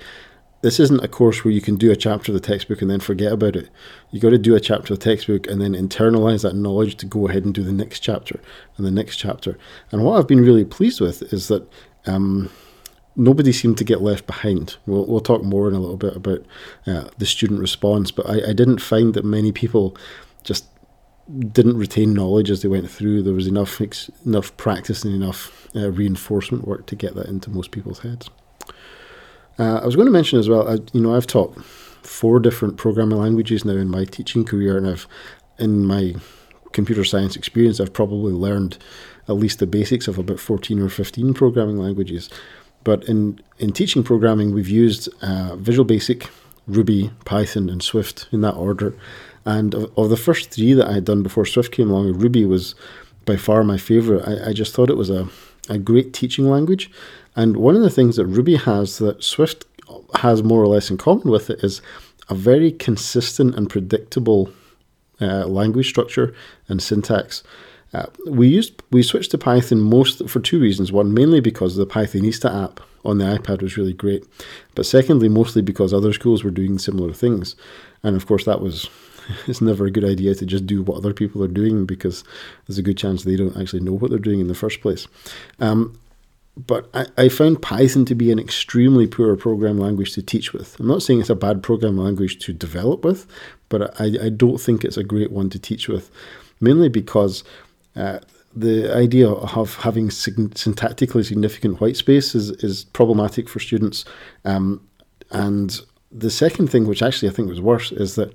this 0.61 0.79
isn't 0.79 1.03
a 1.03 1.09
course 1.09 1.43
where 1.43 1.51
you 1.51 1.59
can 1.59 1.75
do 1.75 1.91
a 1.91 1.95
chapter 1.97 2.31
of 2.31 2.41
the 2.41 2.47
textbook 2.47 2.81
and 2.81 2.89
then 2.89 3.01
forget 3.01 3.33
about 3.33 3.57
it. 3.57 3.69
You 4.11 4.21
got 4.21 4.29
to 4.29 4.37
do 4.37 4.55
a 4.55 4.61
chapter 4.61 4.93
of 4.93 4.99
the 4.99 5.03
textbook 5.03 5.45
and 5.47 5.61
then 5.61 5.73
internalize 5.73 6.43
that 6.43 6.55
knowledge 6.55 6.95
to 6.97 7.05
go 7.05 7.27
ahead 7.27 7.43
and 7.43 7.53
do 7.53 7.63
the 7.63 7.73
next 7.73 7.99
chapter 7.99 8.39
and 8.77 8.85
the 8.85 8.91
next 8.91 9.17
chapter. 9.17 9.57
And 9.91 10.05
what 10.05 10.17
I've 10.17 10.27
been 10.27 10.39
really 10.39 10.63
pleased 10.63 11.01
with 11.01 11.21
is 11.33 11.49
that 11.49 11.69
um, 12.05 12.49
nobody 13.17 13.51
seemed 13.51 13.77
to 13.80 13.84
get 13.84 14.01
left 14.01 14.27
behind. 14.27 14.77
We'll, 14.86 15.06
we'll 15.06 15.19
talk 15.19 15.43
more 15.43 15.67
in 15.67 15.73
a 15.73 15.80
little 15.80 15.97
bit 15.97 16.15
about 16.15 16.45
uh, 16.86 17.10
the 17.17 17.25
student 17.25 17.60
response, 17.60 18.12
but 18.12 18.30
I, 18.30 18.51
I 18.51 18.53
didn't 18.53 18.80
find 18.80 19.13
that 19.15 19.25
many 19.25 19.51
people 19.51 19.97
just 20.43 20.65
didn't 21.51 21.77
retain 21.77 22.13
knowledge 22.13 22.49
as 22.49 22.62
they 22.62 22.69
went 22.69 22.89
through. 22.89 23.23
There 23.23 23.34
was 23.34 23.47
enough 23.47 23.82
ex- 23.82 24.10
enough 24.25 24.56
practice 24.56 25.03
and 25.03 25.13
enough 25.13 25.67
uh, 25.75 25.91
reinforcement 25.91 26.65
work 26.65 26.86
to 26.86 26.95
get 26.95 27.15
that 27.15 27.25
into 27.25 27.49
most 27.49 27.71
people's 27.71 27.99
heads. 27.99 28.30
Uh, 29.60 29.80
I 29.82 29.86
was 29.86 29.95
going 29.95 30.06
to 30.06 30.12
mention 30.12 30.39
as 30.39 30.47
well. 30.47 30.69
I, 30.69 30.77
you 30.93 31.01
know, 31.01 31.15
I've 31.15 31.27
taught 31.27 31.60
four 31.65 32.39
different 32.39 32.77
programming 32.77 33.17
languages 33.17 33.65
now 33.65 33.73
in 33.73 33.89
my 33.89 34.06
teaching 34.06 34.45
career, 34.45 34.77
and 34.77 34.88
I've 34.88 35.08
in 35.60 35.86
my 35.86 36.15
computer 36.71 37.03
science 37.03 37.36
experience, 37.36 37.80
I've 37.80 37.93
probably 37.93 38.32
learned 38.32 38.77
at 39.27 39.36
least 39.36 39.60
the 39.60 39.65
basics 39.65 40.08
of 40.08 40.19
about 40.19 40.39
fourteen 40.39 40.80
or 40.80 40.89
fifteen 40.89 41.34
programming 41.34 41.77
languages. 41.77 42.30
But 42.88 43.04
in, 43.04 43.41
in 43.60 43.73
teaching 43.73 44.02
programming, 44.02 44.54
we've 44.54 44.69
used 44.69 45.10
uh, 45.21 45.58
Visual 45.58 45.84
Basic, 45.84 46.30
Ruby, 46.67 47.12
Python, 47.26 47.69
and 47.69 47.84
Swift 47.84 48.30
in 48.32 48.39
that 48.39 48.54
order. 48.54 48.95
And 49.43 49.73
of, 49.73 49.91
of 49.97 50.10
the 50.10 50.15
first 50.15 50.52
three 50.52 50.71
that 50.71 50.88
I 50.88 50.93
had 50.93 51.04
done 51.04 51.21
before 51.21 51.45
Swift 51.45 51.73
came 51.73 51.89
along, 51.89 52.13
Ruby 52.13 52.45
was 52.45 52.76
by 53.26 53.36
far 53.36 53.65
my 53.65 53.76
favorite. 53.78 54.26
I, 54.26 54.52
I 54.52 54.54
just 54.54 54.73
thought 54.73 54.89
it 54.89 54.95
was 54.95 55.10
a, 55.10 55.28
a 55.67 55.78
great 55.78 56.13
teaching 56.13 56.50
language. 56.50 56.89
And 57.36 57.58
one 57.58 57.76
of 57.76 57.82
the 57.82 57.89
things 57.89 58.15
that 58.15 58.26
Ruby 58.26 58.56
has 58.56 59.00
that 59.00 59.21
Swift 59.21 59.65
has 60.19 60.41
more 60.41 60.63
or 60.63 60.67
less 60.67 60.89
in 60.89 60.95
common 60.95 61.30
with 61.30 61.50
it 61.50 61.62
is 61.62 61.82
a 62.30 62.36
very 62.36 62.71
consistent 62.71 63.56
and 63.56 63.69
predictable 63.69 64.50
uh, 65.19 65.45
language 65.45 65.89
structure 65.89 66.34
and 66.69 66.82
syntax. 66.82 67.43
Uh, 67.93 68.06
we 68.28 68.47
used 68.47 68.82
we 68.91 69.02
switched 69.02 69.32
to 69.32 69.38
Python 69.38 69.82
most 69.82 70.28
for 70.30 70.39
two 70.39 70.60
reasons. 70.60 70.91
One, 70.91 71.13
mainly 71.13 71.39
because 71.39 71.76
the 71.76 71.88
Pythonista 71.88 72.63
app 72.65 72.82
on 73.06 73.17
the 73.17 73.26
iPad 73.26 73.62
was 73.62 73.78
really 73.78 73.93
great, 73.93 74.26
but 74.76 74.86
secondly, 74.86 75.30
mostly 75.30 75.62
because 75.62 75.93
other 75.93 76.12
schools 76.13 76.43
were 76.43 76.52
doing 76.52 76.78
similar 76.78 77.13
things, 77.13 77.56
and 78.04 78.15
of 78.15 78.26
course 78.26 78.45
that 78.45 78.62
was 78.62 78.89
it's 79.47 79.62
never 79.62 79.86
a 79.86 79.91
good 79.91 80.04
idea 80.04 80.36
to 80.36 80.45
just 80.45 80.65
do 80.65 80.82
what 80.82 80.97
other 80.97 81.13
people 81.13 81.43
are 81.43 81.50
doing 81.50 81.86
because 81.86 82.23
there's 82.65 82.78
a 82.78 82.84
good 82.84 82.97
chance 82.97 83.23
they 83.23 83.36
don't 83.36 83.58
actually 83.58 83.82
know 83.82 83.93
what 83.93 84.10
they're 84.10 84.19
doing 84.19 84.39
in 84.39 84.47
the 84.47 84.56
first 84.56 84.82
place. 84.82 85.08
Um, 85.60 86.00
but 86.65 86.89
I, 86.93 87.06
I 87.17 87.30
found 87.30 87.62
Python 87.62 88.06
to 88.06 88.15
be 88.15 88.32
an 88.32 88.39
extremely 88.39 89.06
poor 89.06 89.36
program 89.36 89.78
language 89.78 90.13
to 90.13 90.23
teach 90.23 90.54
with. 90.54 90.80
I'm 90.80 90.88
not 90.88 91.04
saying 91.04 91.19
it's 91.21 91.30
a 91.30 91.36
bad 91.36 91.62
program 91.62 91.97
language 91.97 92.39
to 92.39 92.54
develop 92.54 93.06
with, 93.06 93.28
but 93.69 94.00
I, 94.02 94.26
I 94.26 94.30
don't 94.30 94.58
think 94.58 94.84
it's 94.84 94.97
a 94.97 95.04
great 95.04 95.32
one 95.32 95.50
to 95.52 95.60
teach 95.60 95.88
with, 95.88 96.10
mainly 96.60 96.89
because 96.89 97.43
uh, 97.97 98.19
the 98.55 98.95
idea 98.95 99.29
of 99.29 99.75
having 99.75 100.10
syntactically 100.10 101.25
significant 101.25 101.79
white 101.79 101.95
space 101.95 102.33
is, 102.33 102.51
is 102.63 102.86
problematic 102.86 103.47
for 103.49 103.60
students. 103.60 104.05
Um, 104.45 104.88
and 105.31 105.79
the 106.12 106.31
second 106.31 106.67
thing, 106.69 106.88
which 106.88 107.03
actually 107.03 107.29
I 107.29 107.33
think 107.33 107.49
was 107.49 107.62
worse, 107.62 107.91
is 107.91 108.15
that 108.15 108.33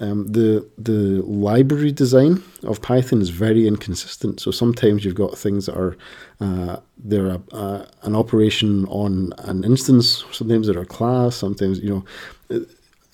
um, 0.00 0.26
the 0.26 0.68
the 0.76 1.22
library 1.22 1.92
design 1.92 2.42
of 2.64 2.82
Python 2.82 3.22
is 3.22 3.30
very 3.30 3.66
inconsistent. 3.66 4.40
So 4.40 4.50
sometimes 4.50 5.04
you've 5.04 5.14
got 5.14 5.38
things 5.38 5.66
that 5.66 5.76
are 5.76 5.96
uh, 6.40 6.78
they're 6.98 7.28
a, 7.28 7.42
uh, 7.52 7.86
an 8.02 8.14
operation 8.14 8.86
on 8.86 9.32
an 9.38 9.64
instance. 9.64 10.24
Sometimes 10.32 10.66
they're 10.66 10.82
a 10.82 10.86
class. 10.86 11.36
Sometimes 11.36 11.78
you 11.80 12.04
know 12.50 12.64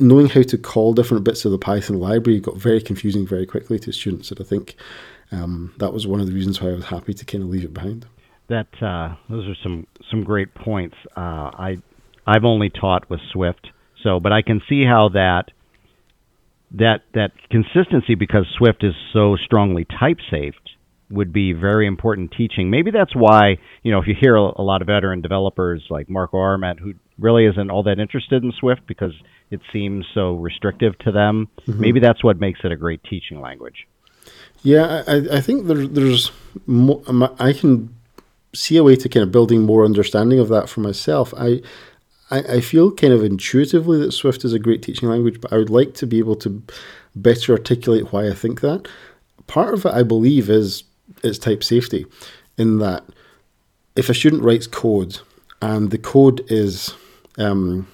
knowing 0.00 0.28
how 0.28 0.42
to 0.42 0.56
call 0.56 0.94
different 0.94 1.24
bits 1.24 1.44
of 1.44 1.52
the 1.52 1.58
Python 1.58 2.00
library 2.00 2.40
got 2.40 2.56
very 2.56 2.80
confusing 2.80 3.26
very 3.26 3.46
quickly 3.46 3.78
to 3.78 3.92
students. 3.92 4.30
And 4.30 4.40
I 4.40 4.44
think 4.44 4.74
um, 5.32 5.72
that 5.78 5.92
was 5.92 6.06
one 6.06 6.20
of 6.20 6.26
the 6.26 6.32
reasons 6.32 6.60
why 6.60 6.68
I 6.70 6.74
was 6.74 6.86
happy 6.86 7.14
to 7.14 7.24
kind 7.24 7.44
of 7.44 7.50
leave 7.50 7.64
it 7.64 7.74
behind. 7.74 8.06
That 8.48 8.82
uh, 8.82 9.14
those 9.28 9.46
are 9.48 9.56
some 9.62 9.86
some 10.10 10.24
great 10.24 10.54
points. 10.54 10.96
Uh, 11.16 11.50
I 11.54 11.76
I've 12.26 12.44
only 12.44 12.70
taught 12.70 13.08
with 13.08 13.20
Swift, 13.32 13.68
so 14.02 14.18
but 14.20 14.32
I 14.32 14.42
can 14.42 14.60
see 14.68 14.84
how 14.84 15.10
that 15.10 15.50
that 16.72 17.02
that 17.14 17.30
consistency 17.50 18.14
because 18.14 18.46
Swift 18.56 18.82
is 18.82 18.94
so 19.12 19.36
strongly 19.44 19.84
type 19.84 20.18
safe 20.30 20.54
would 21.10 21.32
be 21.32 21.52
very 21.52 21.86
important 21.86 22.32
teaching. 22.36 22.70
Maybe 22.70 22.90
that's 22.92 23.14
why, 23.14 23.58
you 23.82 23.90
know, 23.90 23.98
if 24.00 24.06
you 24.06 24.14
hear 24.18 24.36
a, 24.36 24.52
a 24.56 24.62
lot 24.62 24.80
of 24.80 24.86
veteran 24.86 25.20
developers 25.20 25.82
like 25.90 26.08
Marco 26.08 26.38
Arment, 26.38 26.78
who 26.78 26.94
really 27.18 27.46
isn't 27.46 27.70
all 27.70 27.82
that 27.82 27.98
interested 27.98 28.44
in 28.44 28.52
Swift 28.58 28.82
because 28.86 29.12
it 29.50 29.60
seems 29.72 30.06
so 30.14 30.34
restrictive 30.34 30.96
to 31.00 31.10
them, 31.10 31.48
mm-hmm. 31.62 31.80
maybe 31.80 32.00
that's 32.00 32.22
what 32.22 32.38
makes 32.38 32.60
it 32.62 32.70
a 32.70 32.76
great 32.76 33.02
teaching 33.02 33.40
language. 33.40 33.86
Yeah, 34.62 35.04
I, 35.06 35.36
I 35.36 35.40
think 35.40 35.66
there, 35.66 35.86
there's 35.86 36.30
more, 36.66 37.02
I 37.38 37.52
can 37.52 37.94
see 38.54 38.76
a 38.76 38.82
way 38.82 38.96
to 38.96 39.08
kind 39.08 39.22
of 39.22 39.32
building 39.32 39.62
more 39.62 39.84
understanding 39.84 40.38
of 40.38 40.48
that 40.48 40.68
for 40.68 40.80
myself. 40.80 41.32
I, 41.36 41.62
I, 42.30 42.38
I 42.38 42.60
feel 42.60 42.92
kind 42.92 43.12
of 43.12 43.24
intuitively 43.24 43.98
that 44.00 44.12
Swift 44.12 44.44
is 44.44 44.52
a 44.52 44.58
great 44.58 44.82
teaching 44.82 45.08
language, 45.08 45.40
but 45.40 45.52
I 45.52 45.56
would 45.56 45.70
like 45.70 45.94
to 45.94 46.06
be 46.06 46.18
able 46.18 46.36
to 46.36 46.62
better 47.14 47.52
articulate 47.52 48.12
why 48.12 48.28
I 48.28 48.34
think 48.34 48.60
that. 48.60 48.86
Part 49.46 49.74
of 49.74 49.86
it, 49.86 49.92
I 49.92 50.02
believe, 50.02 50.50
is 50.50 50.84
it's 51.24 51.38
type 51.38 51.64
safety, 51.64 52.06
in 52.56 52.78
that 52.78 53.04
if 53.96 54.08
a 54.08 54.14
student 54.14 54.42
writes 54.42 54.66
code 54.66 55.18
and 55.60 55.90
the 55.90 55.98
code 55.98 56.44
is 56.48 56.94
um, 57.38 57.88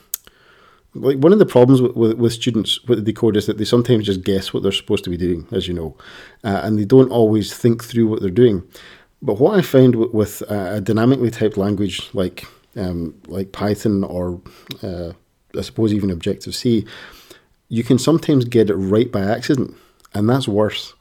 like 1.00 1.18
one 1.18 1.32
of 1.32 1.38
the 1.38 1.46
problems 1.46 1.80
with, 1.80 1.96
with, 1.96 2.18
with, 2.18 2.32
students 2.32 2.82
with 2.84 3.04
the 3.04 3.12
code 3.12 3.36
is 3.36 3.46
that 3.46 3.58
they 3.58 3.64
sometimes 3.64 4.06
just 4.06 4.22
guess 4.22 4.52
what 4.52 4.62
they're 4.62 4.72
supposed 4.72 5.04
to 5.04 5.10
be 5.10 5.16
doing, 5.16 5.46
as 5.52 5.68
you 5.68 5.74
know, 5.74 5.96
uh, 6.44 6.60
and 6.64 6.78
they 6.78 6.84
don't 6.84 7.10
always 7.10 7.54
think 7.54 7.84
through 7.84 8.06
what 8.06 8.20
they're 8.20 8.30
doing. 8.30 8.62
But 9.22 9.38
what 9.38 9.58
I 9.58 9.62
found 9.62 9.96
with, 9.96 10.12
with 10.12 10.42
a 10.42 10.80
dynamically 10.80 11.30
typed 11.30 11.56
language 11.56 12.10
like 12.12 12.46
um, 12.76 13.14
like 13.26 13.52
Python 13.52 14.04
or 14.04 14.40
uh, 14.82 15.12
I 15.56 15.62
suppose 15.62 15.92
even 15.92 16.10
Objective 16.10 16.54
C, 16.54 16.86
you 17.68 17.82
can 17.82 17.98
sometimes 17.98 18.44
get 18.44 18.70
it 18.70 18.76
right 18.76 19.10
by 19.10 19.22
accident, 19.22 19.74
and 20.14 20.28
that's 20.28 20.46
worse. 20.48 20.94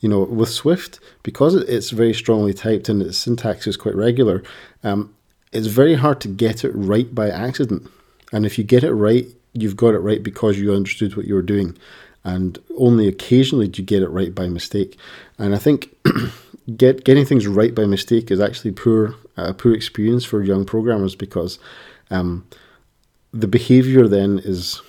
You 0.00 0.08
know, 0.08 0.22
with 0.22 0.48
Swift, 0.48 1.00
because 1.24 1.56
it's 1.56 1.90
very 1.90 2.14
strongly 2.14 2.54
typed 2.54 2.88
and 2.88 3.02
its 3.02 3.18
syntax 3.18 3.66
is 3.66 3.76
quite 3.76 3.96
regular, 3.96 4.44
um, 4.84 5.12
it's 5.52 5.66
very 5.66 5.94
hard 5.94 6.20
to 6.20 6.28
get 6.28 6.64
it 6.64 6.70
right 6.70 7.12
by 7.12 7.28
accident. 7.28 7.90
And 8.32 8.46
if 8.46 8.58
you 8.58 8.64
get 8.64 8.84
it 8.84 8.92
right, 8.92 9.26
you've 9.52 9.76
got 9.76 9.94
it 9.94 9.98
right 9.98 10.22
because 10.22 10.58
you 10.58 10.72
understood 10.72 11.16
what 11.16 11.26
you 11.26 11.34
were 11.34 11.42
doing. 11.42 11.76
And 12.24 12.58
only 12.76 13.08
occasionally 13.08 13.68
do 13.68 13.82
you 13.82 13.86
get 13.86 14.02
it 14.02 14.08
right 14.08 14.34
by 14.34 14.48
mistake. 14.48 14.98
And 15.38 15.54
I 15.54 15.58
think 15.58 15.94
get 16.76 17.04
getting 17.04 17.24
things 17.24 17.46
right 17.46 17.74
by 17.74 17.86
mistake 17.86 18.30
is 18.30 18.40
actually 18.40 18.72
poor 18.72 19.14
a 19.36 19.54
poor 19.54 19.72
experience 19.72 20.24
for 20.24 20.42
young 20.42 20.64
programmers 20.64 21.14
because 21.14 21.58
um, 22.10 22.46
the 23.32 23.46
behavior 23.46 24.08
then 24.08 24.40
is 24.40 24.82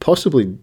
possibly 0.00 0.58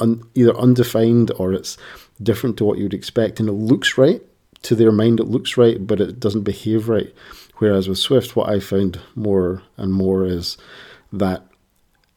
un, 0.00 0.22
either 0.34 0.56
undefined 0.56 1.30
or 1.38 1.52
it's 1.52 1.76
different 2.22 2.56
to 2.58 2.64
what 2.64 2.78
you 2.78 2.84
would 2.84 2.94
expect, 2.94 3.40
and 3.40 3.48
it 3.48 3.52
looks 3.52 3.96
right 3.96 4.22
to 4.62 4.74
their 4.74 4.92
mind. 4.92 5.20
It 5.20 5.28
looks 5.28 5.56
right, 5.56 5.84
but 5.84 6.00
it 6.00 6.20
doesn't 6.20 6.42
behave 6.42 6.88
right. 6.88 7.12
Whereas 7.58 7.88
with 7.88 7.98
Swift, 7.98 8.34
what 8.34 8.48
I 8.48 8.60
found 8.60 9.00
more 9.14 9.62
and 9.76 9.92
more 9.92 10.24
is 10.24 10.58
that 11.12 11.46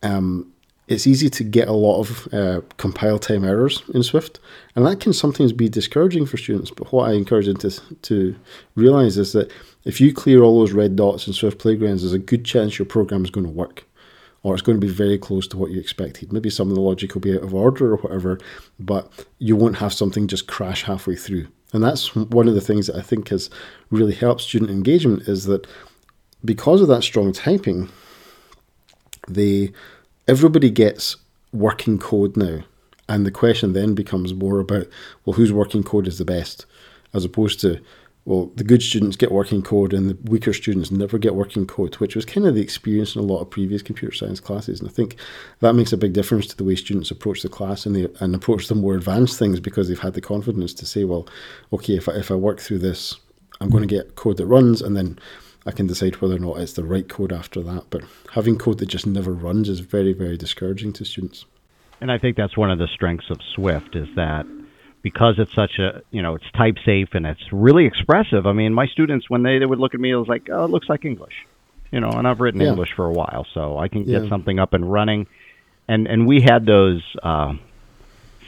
um, 0.03 0.51
it's 0.88 1.05
easy 1.05 1.29
to 1.29 1.43
get 1.43 1.67
a 1.67 1.73
lot 1.73 1.99
of 1.99 2.33
uh, 2.33 2.62
compile 2.77 3.19
time 3.19 3.43
errors 3.43 3.83
in 3.93 4.03
Swift, 4.03 4.39
and 4.75 4.86
that 4.86 5.01
can 5.01 5.12
sometimes 5.12 5.51
be 5.51 5.67
discouraging 5.67 6.25
for 6.25 6.38
students. 6.38 6.71
But 6.71 6.91
what 6.93 7.10
I 7.10 7.13
encourage 7.13 7.47
them 7.47 7.57
to, 7.57 7.71
to 8.03 8.36
realize 8.75 9.17
is 9.17 9.33
that 9.33 9.51
if 9.83 9.99
you 9.99 10.13
clear 10.13 10.41
all 10.41 10.60
those 10.60 10.71
red 10.71 10.95
dots 10.95 11.27
in 11.27 11.33
Swift 11.33 11.60
Playgrounds, 11.60 12.03
there's 12.03 12.13
a 12.13 12.19
good 12.19 12.45
chance 12.45 12.79
your 12.79 12.86
program 12.86 13.25
is 13.25 13.31
going 13.31 13.45
to 13.45 13.51
work, 13.51 13.86
or 14.43 14.53
it's 14.53 14.62
going 14.62 14.79
to 14.79 14.86
be 14.86 14.91
very 14.91 15.17
close 15.17 15.45
to 15.49 15.57
what 15.57 15.71
you 15.71 15.79
expected. 15.79 16.31
Maybe 16.31 16.49
some 16.49 16.69
of 16.69 16.75
the 16.75 16.81
logic 16.81 17.13
will 17.13 17.21
be 17.21 17.36
out 17.36 17.43
of 17.43 17.53
order 17.53 17.91
or 17.91 17.97
whatever, 17.97 18.39
but 18.79 19.12
you 19.39 19.57
won't 19.57 19.77
have 19.77 19.93
something 19.93 20.27
just 20.27 20.47
crash 20.47 20.83
halfway 20.83 21.17
through. 21.17 21.47
And 21.73 21.83
that's 21.83 22.15
one 22.15 22.47
of 22.47 22.55
the 22.55 22.62
things 22.62 22.88
that 22.88 22.95
I 22.95 23.01
think 23.01 23.27
has 23.27 23.49
really 23.89 24.13
helped 24.13 24.41
student 24.41 24.71
engagement 24.71 25.27
is 25.27 25.45
that 25.45 25.67
because 26.45 26.79
of 26.79 26.88
that 26.88 27.03
strong 27.03 27.33
typing, 27.33 27.89
they 29.28 29.72
everybody 30.28 30.70
gets 30.70 31.16
working 31.54 31.98
code 31.98 32.38
now. 32.38 32.63
And 33.10 33.26
the 33.26 33.32
question 33.32 33.74
then 33.74 33.96
becomes 33.96 34.34
more 34.34 34.60
about, 34.60 34.88
well, 35.24 35.36
whose 35.36 35.54
working 35.54 35.84
code 35.84 36.08
is 36.08 36.18
the 36.18 36.26
best? 36.26 36.66
As 37.13 37.24
opposed 37.24 37.62
to, 37.62 37.80
well, 38.26 38.52
the 38.56 38.66
good 38.66 38.84
students 38.84 39.16
get 39.16 39.32
working 39.32 39.62
code 39.62 39.94
and 39.94 40.10
the 40.10 40.18
weaker 40.30 40.52
students 40.52 40.92
never 40.92 41.18
get 41.18 41.34
working 41.34 41.66
code, 41.66 41.96
which 41.96 42.18
was 42.18 42.26
kind 42.26 42.46
of 42.46 42.56
the 42.56 42.62
experience 42.62 43.16
in 43.16 43.22
a 43.22 43.26
lot 43.26 43.40
of 43.40 43.50
previous 43.50 43.82
computer 43.82 44.13
science 44.13 44.42
classes. 44.42 44.82
And 44.82 44.90
I 44.90 44.92
think 44.92 45.16
that 45.62 45.74
makes 45.74 45.94
a 45.94 45.98
big 45.98 46.12
difference 46.12 46.48
to 46.48 46.58
the 46.58 46.66
way 46.66 46.76
students 46.76 47.12
approach 47.12 47.44
the 47.44 47.50
class 47.50 47.86
and, 47.86 47.96
they, 47.96 48.10
and 48.20 48.36
approach 48.36 48.68
the 48.68 48.76
more 48.76 48.96
advanced 48.96 49.40
things 49.40 49.62
because 49.62 49.88
they've 49.88 49.98
had 49.98 50.13
the 50.13 50.22
confidence 50.22 50.74
to 50.74 50.86
say, 50.86 51.06
well, 51.06 51.30
okay, 51.72 51.96
if 51.96 52.10
I, 52.10 52.13
if 52.13 52.30
I 52.30 52.36
work 52.36 52.60
through 52.60 52.80
this, 52.80 53.16
I'm 53.62 53.70
going 53.70 53.88
to 53.88 53.96
get 53.96 54.16
code 54.16 54.36
that 54.38 54.46
runs 54.46 54.82
and 54.82 54.98
then 54.98 55.18
I 55.67 55.71
can 55.71 55.86
decide 55.86 56.15
whether 56.21 56.38
or 56.38 56.39
not 56.39 56.62
it's 56.62 56.73
the 56.73 56.86
right 56.86 57.08
code 57.08 57.34
after 57.34 57.62
that. 57.62 57.89
But 57.89 58.03
having 58.34 58.58
code 58.58 58.77
that 58.77 58.86
just 58.86 59.06
never 59.06 59.34
runs 59.34 59.67
is 59.67 59.82
very, 59.82 60.13
very 60.13 60.38
discouraging 60.38 60.93
to 60.93 61.06
students. 61.06 61.45
And 61.99 62.10
I 62.10 62.17
think 62.17 62.38
that's 62.38 62.56
one 62.56 62.71
of 62.71 62.80
the 62.80 62.88
strengths 62.88 63.30
of 63.30 63.39
Swift 63.53 63.95
is 63.95 64.08
that 64.15 64.45
because 65.01 65.36
it's 65.39 65.53
such 65.53 65.77
a 65.80 66.01
you 66.12 66.21
know 66.21 66.36
it's 66.36 66.49
type 66.51 66.75
safe 66.86 67.10
and 67.13 67.25
it's 67.25 67.51
really 67.51 67.86
expressive. 67.86 68.47
I 68.47 68.53
mean, 68.53 68.73
my 68.73 68.88
students 68.88 69.30
when 69.30 69.43
they, 69.43 69.60
they 69.60 69.65
would 69.65 69.80
look 69.80 69.93
at 69.93 69.99
me, 69.99 70.12
it 70.12 70.15
was 70.15 70.30
like, 70.30 70.47
oh, 70.49 70.63
it 70.63 70.71
looks 70.71 70.88
like 70.88 71.03
English, 71.03 71.45
you 71.91 71.99
know. 71.99 72.10
And 72.10 72.25
I've 72.25 72.39
written 72.39 72.62
yeah. 72.62 72.69
English 72.69 72.93
for 72.95 73.06
a 73.06 73.12
while, 73.12 73.45
so 73.53 73.77
I 73.77 73.89
can 73.89 74.06
get 74.06 74.23
yeah. 74.23 74.30
something 74.30 74.60
up 74.60 74.73
and 74.73 74.89
running. 74.89 75.27
And 75.89 76.08
and 76.08 76.27
we 76.27 76.41
had 76.41 76.65
those 76.65 77.03
uh, 77.21 77.56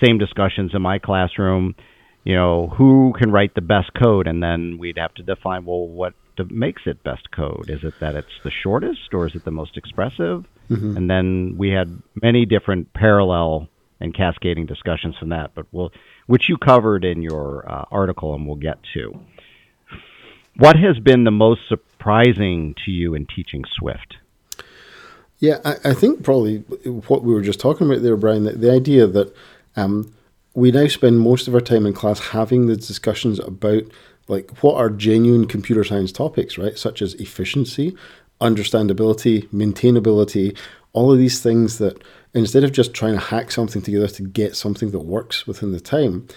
same 0.01 0.19
discussions 0.19 0.73
in 0.73 0.82
my 0.82 0.99
classroom. 0.99 1.75
You 2.23 2.36
know, 2.36 2.67
who 2.67 3.13
can 3.17 3.32
write 3.32 3.55
the 3.55 3.62
best 3.62 3.93
code, 3.93 4.27
and 4.27 4.43
then 4.43 4.77
we'd 4.77 4.97
have 4.97 5.13
to 5.15 5.23
define 5.23 5.65
well 5.65 5.88
what 5.88 6.13
makes 6.45 6.84
it 6.86 7.04
best 7.04 7.32
code? 7.32 7.69
Is 7.69 7.84
it 7.84 7.93
that 7.99 8.15
it's 8.15 8.28
the 8.43 8.52
shortest, 8.52 9.13
or 9.13 9.28
is 9.28 9.36
it 9.36 9.45
the 9.45 9.52
most 9.52 9.78
expressive? 9.78 10.45
Mm-hmm. 10.69 10.97
And 10.97 11.10
then 11.10 11.56
we 11.58 11.69
had 11.69 12.02
many 12.21 12.45
different 12.45 12.93
parallel 12.93 13.67
and 13.99 14.13
cascading 14.15 14.65
discussions 14.65 15.15
from 15.17 15.30
that, 15.30 15.52
but 15.56 15.65
we'll, 15.71 15.91
which 16.28 16.47
you 16.47 16.58
covered 16.58 17.04
in 17.04 17.21
your 17.21 17.69
uh, 17.69 17.86
article, 17.91 18.34
and 18.34 18.47
we'll 18.47 18.56
get 18.56 18.78
to. 18.93 19.19
What 20.58 20.75
has 20.78 20.99
been 20.99 21.23
the 21.23 21.32
most 21.32 21.62
surprising 21.67 22.75
to 22.86 22.91
you 22.91 23.13
in 23.13 23.25
teaching 23.25 23.63
Swift? 23.78 24.17
Yeah, 25.39 25.60
I, 25.63 25.75
I 25.86 25.93
think 25.93 26.23
probably 26.23 26.58
what 26.58 27.23
we 27.23 27.34
were 27.34 27.41
just 27.41 27.60
talking 27.60 27.88
about 27.88 28.04
there, 28.04 28.17
Brian, 28.17 28.43
the, 28.43 28.52
the 28.52 28.71
idea 28.71 29.08
that 29.08 29.34
um, 29.75 30.13
we 30.54 30.71
now 30.71 30.88
spend 30.88 31.19
most 31.19 31.47
of 31.47 31.54
our 31.54 31.62
time 31.62 31.86
in 31.86 31.93
class 31.93 32.19
having 32.19 32.67
the 32.67 32.75
discussions 32.75 33.39
about 33.39 33.84
like 34.30 34.63
what 34.63 34.76
are 34.76 34.89
genuine 34.89 35.46
computer 35.46 35.84
science 35.84 36.12
topics, 36.12 36.58
right? 36.58 36.78
Such 36.78 37.02
as 37.02 37.15
efficiency, 37.15 37.96
understandability, 38.39 39.48
maintainability, 39.50 40.58
all 40.94 41.12
of 41.12 41.18
these 41.18 41.42
things 41.42 41.78
that 41.80 42.02
instead 42.34 42.63
of 42.63 42.72
just 42.72 42.94
trying 42.94 43.13
to 43.13 43.20
hack 43.20 43.52
something 43.52 43.82
together 43.82 44.08
to 44.08 44.24
get 44.24 44.56
something 44.56 44.92
that 44.92 45.00
works 45.00 45.46
within 45.46 45.72
the 45.72 45.80
time, 45.80 46.28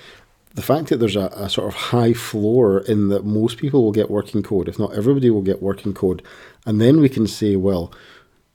the 0.55 0.63
fact 0.63 0.89
that 0.89 0.99
there's 0.99 1.17
a, 1.17 1.27
a, 1.35 1.49
sort 1.49 1.69
of 1.69 1.75
high 1.75 2.13
floor 2.13 2.81
in 2.81 3.09
that 3.09 3.25
most 3.25 3.57
people 3.57 3.83
will 3.83 3.93
get 3.93 4.11
working 4.11 4.43
code, 4.43 4.69
if 4.69 4.79
not 4.79 4.95
everybody 4.95 5.31
will 5.31 5.43
get 5.43 5.63
working 5.63 5.95
code, 5.95 6.23
and 6.67 6.81
then 6.81 7.01
we 7.01 7.09
can 7.09 7.27
say, 7.27 7.57
well, 7.57 7.93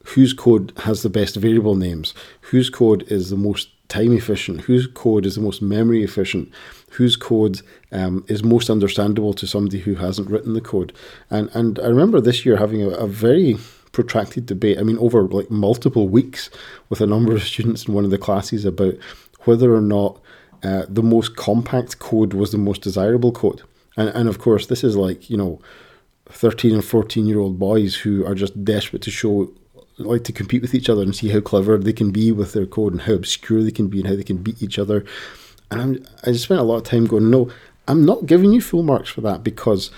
whose 0.06 0.34
code 0.34 0.72
has 0.78 1.02
the 1.02 1.10
best 1.10 1.36
variable 1.36 1.76
names, 1.76 2.14
whose 2.42 2.70
code 2.70 3.04
is 3.12 3.30
the 3.30 3.36
most 3.36 3.70
time 3.90 4.14
efficient, 4.14 4.62
whose 4.62 4.88
code 4.88 5.26
is 5.26 5.36
the 5.36 5.42
most 5.42 5.62
memory 5.62 6.04
efficient, 6.04 6.52
whose 6.92 7.16
code 7.16 7.62
um, 7.92 8.26
is 8.28 8.44
most 8.44 8.70
understandable 8.70 9.34
to 9.34 9.48
somebody 9.48 9.80
who 9.80 9.96
hasn't 9.96 10.30
written 10.30 10.54
the 10.54 10.62
code. 10.62 10.94
And 11.30 11.50
and 11.54 11.80
I 11.80 11.88
remember 11.88 12.20
this 12.20 12.46
year 12.46 12.58
having 12.58 12.84
a, 12.84 12.90
a 12.90 13.08
very 13.08 13.58
protracted 13.92 14.46
debate. 14.46 14.78
I 14.78 14.84
mean, 14.84 14.98
over 15.00 15.24
like 15.24 15.50
multiple 15.50 16.08
weeks 16.08 16.50
with 16.90 17.02
a 17.02 17.08
number 17.08 17.34
of 17.34 17.44
students 17.44 17.88
in 17.88 17.94
one 17.94 18.06
of 18.06 18.12
the 18.12 18.18
classes 18.18 18.66
about 18.66 18.96
whether 19.46 19.74
or 19.74 19.82
not 19.82 20.20
uh, 20.64 20.84
the 20.90 21.04
most 21.04 21.36
compact 21.36 22.00
code 22.00 22.34
was 22.34 22.52
the 22.52 22.58
most 22.58 22.82
desirable 22.82 23.32
code. 23.32 23.62
And 23.96 24.10
and 24.10 24.30
of 24.30 24.40
course, 24.40 24.68
this 24.68 24.84
is 24.84 24.96
like 24.96 25.30
you 25.30 25.38
know. 25.38 25.60
13 26.30 26.74
and 26.74 26.84
14 26.84 27.26
year 27.26 27.40
old 27.40 27.58
boys 27.58 27.96
who 27.96 28.26
are 28.26 28.36
just 28.36 28.66
desperate 28.66 29.02
to 29.02 29.10
show 29.10 29.50
like 29.98 30.24
to 30.26 30.32
compete 30.32 30.62
with 30.62 30.76
each 30.76 30.90
other 30.90 31.02
and 31.02 31.16
see 31.16 31.30
how 31.30 31.40
clever 31.40 31.78
they 31.78 31.94
can 31.94 32.12
be 32.12 32.32
with 32.32 32.54
their 32.54 32.66
code 32.66 32.94
and 32.94 33.02
how 33.04 33.14
obscure 33.14 33.64
they 33.64 33.72
can 33.72 33.88
be 33.88 34.00
and 34.00 34.08
how 34.08 34.16
they 34.16 34.24
can 34.24 34.38
beat 34.38 34.62
each 34.62 34.78
other. 34.78 35.06
And 35.72 35.82
I'm, 35.82 36.06
I 36.24 36.32
just 36.32 36.46
spent 36.46 36.60
a 36.60 36.64
lot 36.64 36.78
of 36.78 36.84
time 36.84 37.06
going, 37.06 37.30
no, 37.30 37.50
I'm 37.88 38.06
not 38.06 38.26
giving 38.26 38.52
you 38.52 38.62
full 38.62 38.84
marks 38.84 39.10
for 39.10 39.22
that 39.22 39.44
because 39.44 39.92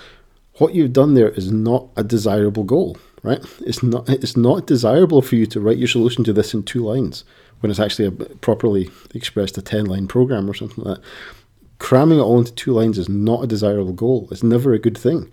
what 0.54 0.74
you've 0.74 0.92
done 0.92 1.14
there 1.14 1.30
is 1.30 1.50
not 1.50 1.88
a 1.96 2.04
desirable 2.04 2.64
goal, 2.64 2.98
right? 3.22 3.44
It's 3.60 3.82
not 3.82 4.08
it's 4.08 4.36
not 4.36 4.66
desirable 4.66 5.22
for 5.22 5.36
you 5.36 5.46
to 5.46 5.60
write 5.60 5.78
your 5.78 5.88
solution 5.88 6.24
to 6.24 6.32
this 6.32 6.54
in 6.54 6.62
two 6.62 6.84
lines 6.84 7.24
when 7.60 7.70
it's 7.70 7.80
actually 7.80 8.06
a 8.06 8.10
properly 8.10 8.90
expressed 9.14 9.58
a 9.58 9.62
ten 9.62 9.86
line 9.86 10.06
program 10.06 10.48
or 10.48 10.54
something 10.54 10.84
like 10.84 10.96
that. 10.98 11.04
Cramming 11.78 12.18
it 12.18 12.22
all 12.22 12.38
into 12.38 12.52
two 12.52 12.72
lines 12.72 12.98
is 12.98 13.08
not 13.08 13.42
a 13.42 13.46
desirable 13.46 13.94
goal. 13.94 14.28
It's 14.30 14.42
never 14.42 14.74
a 14.74 14.78
good 14.78 14.98
thing. 14.98 15.30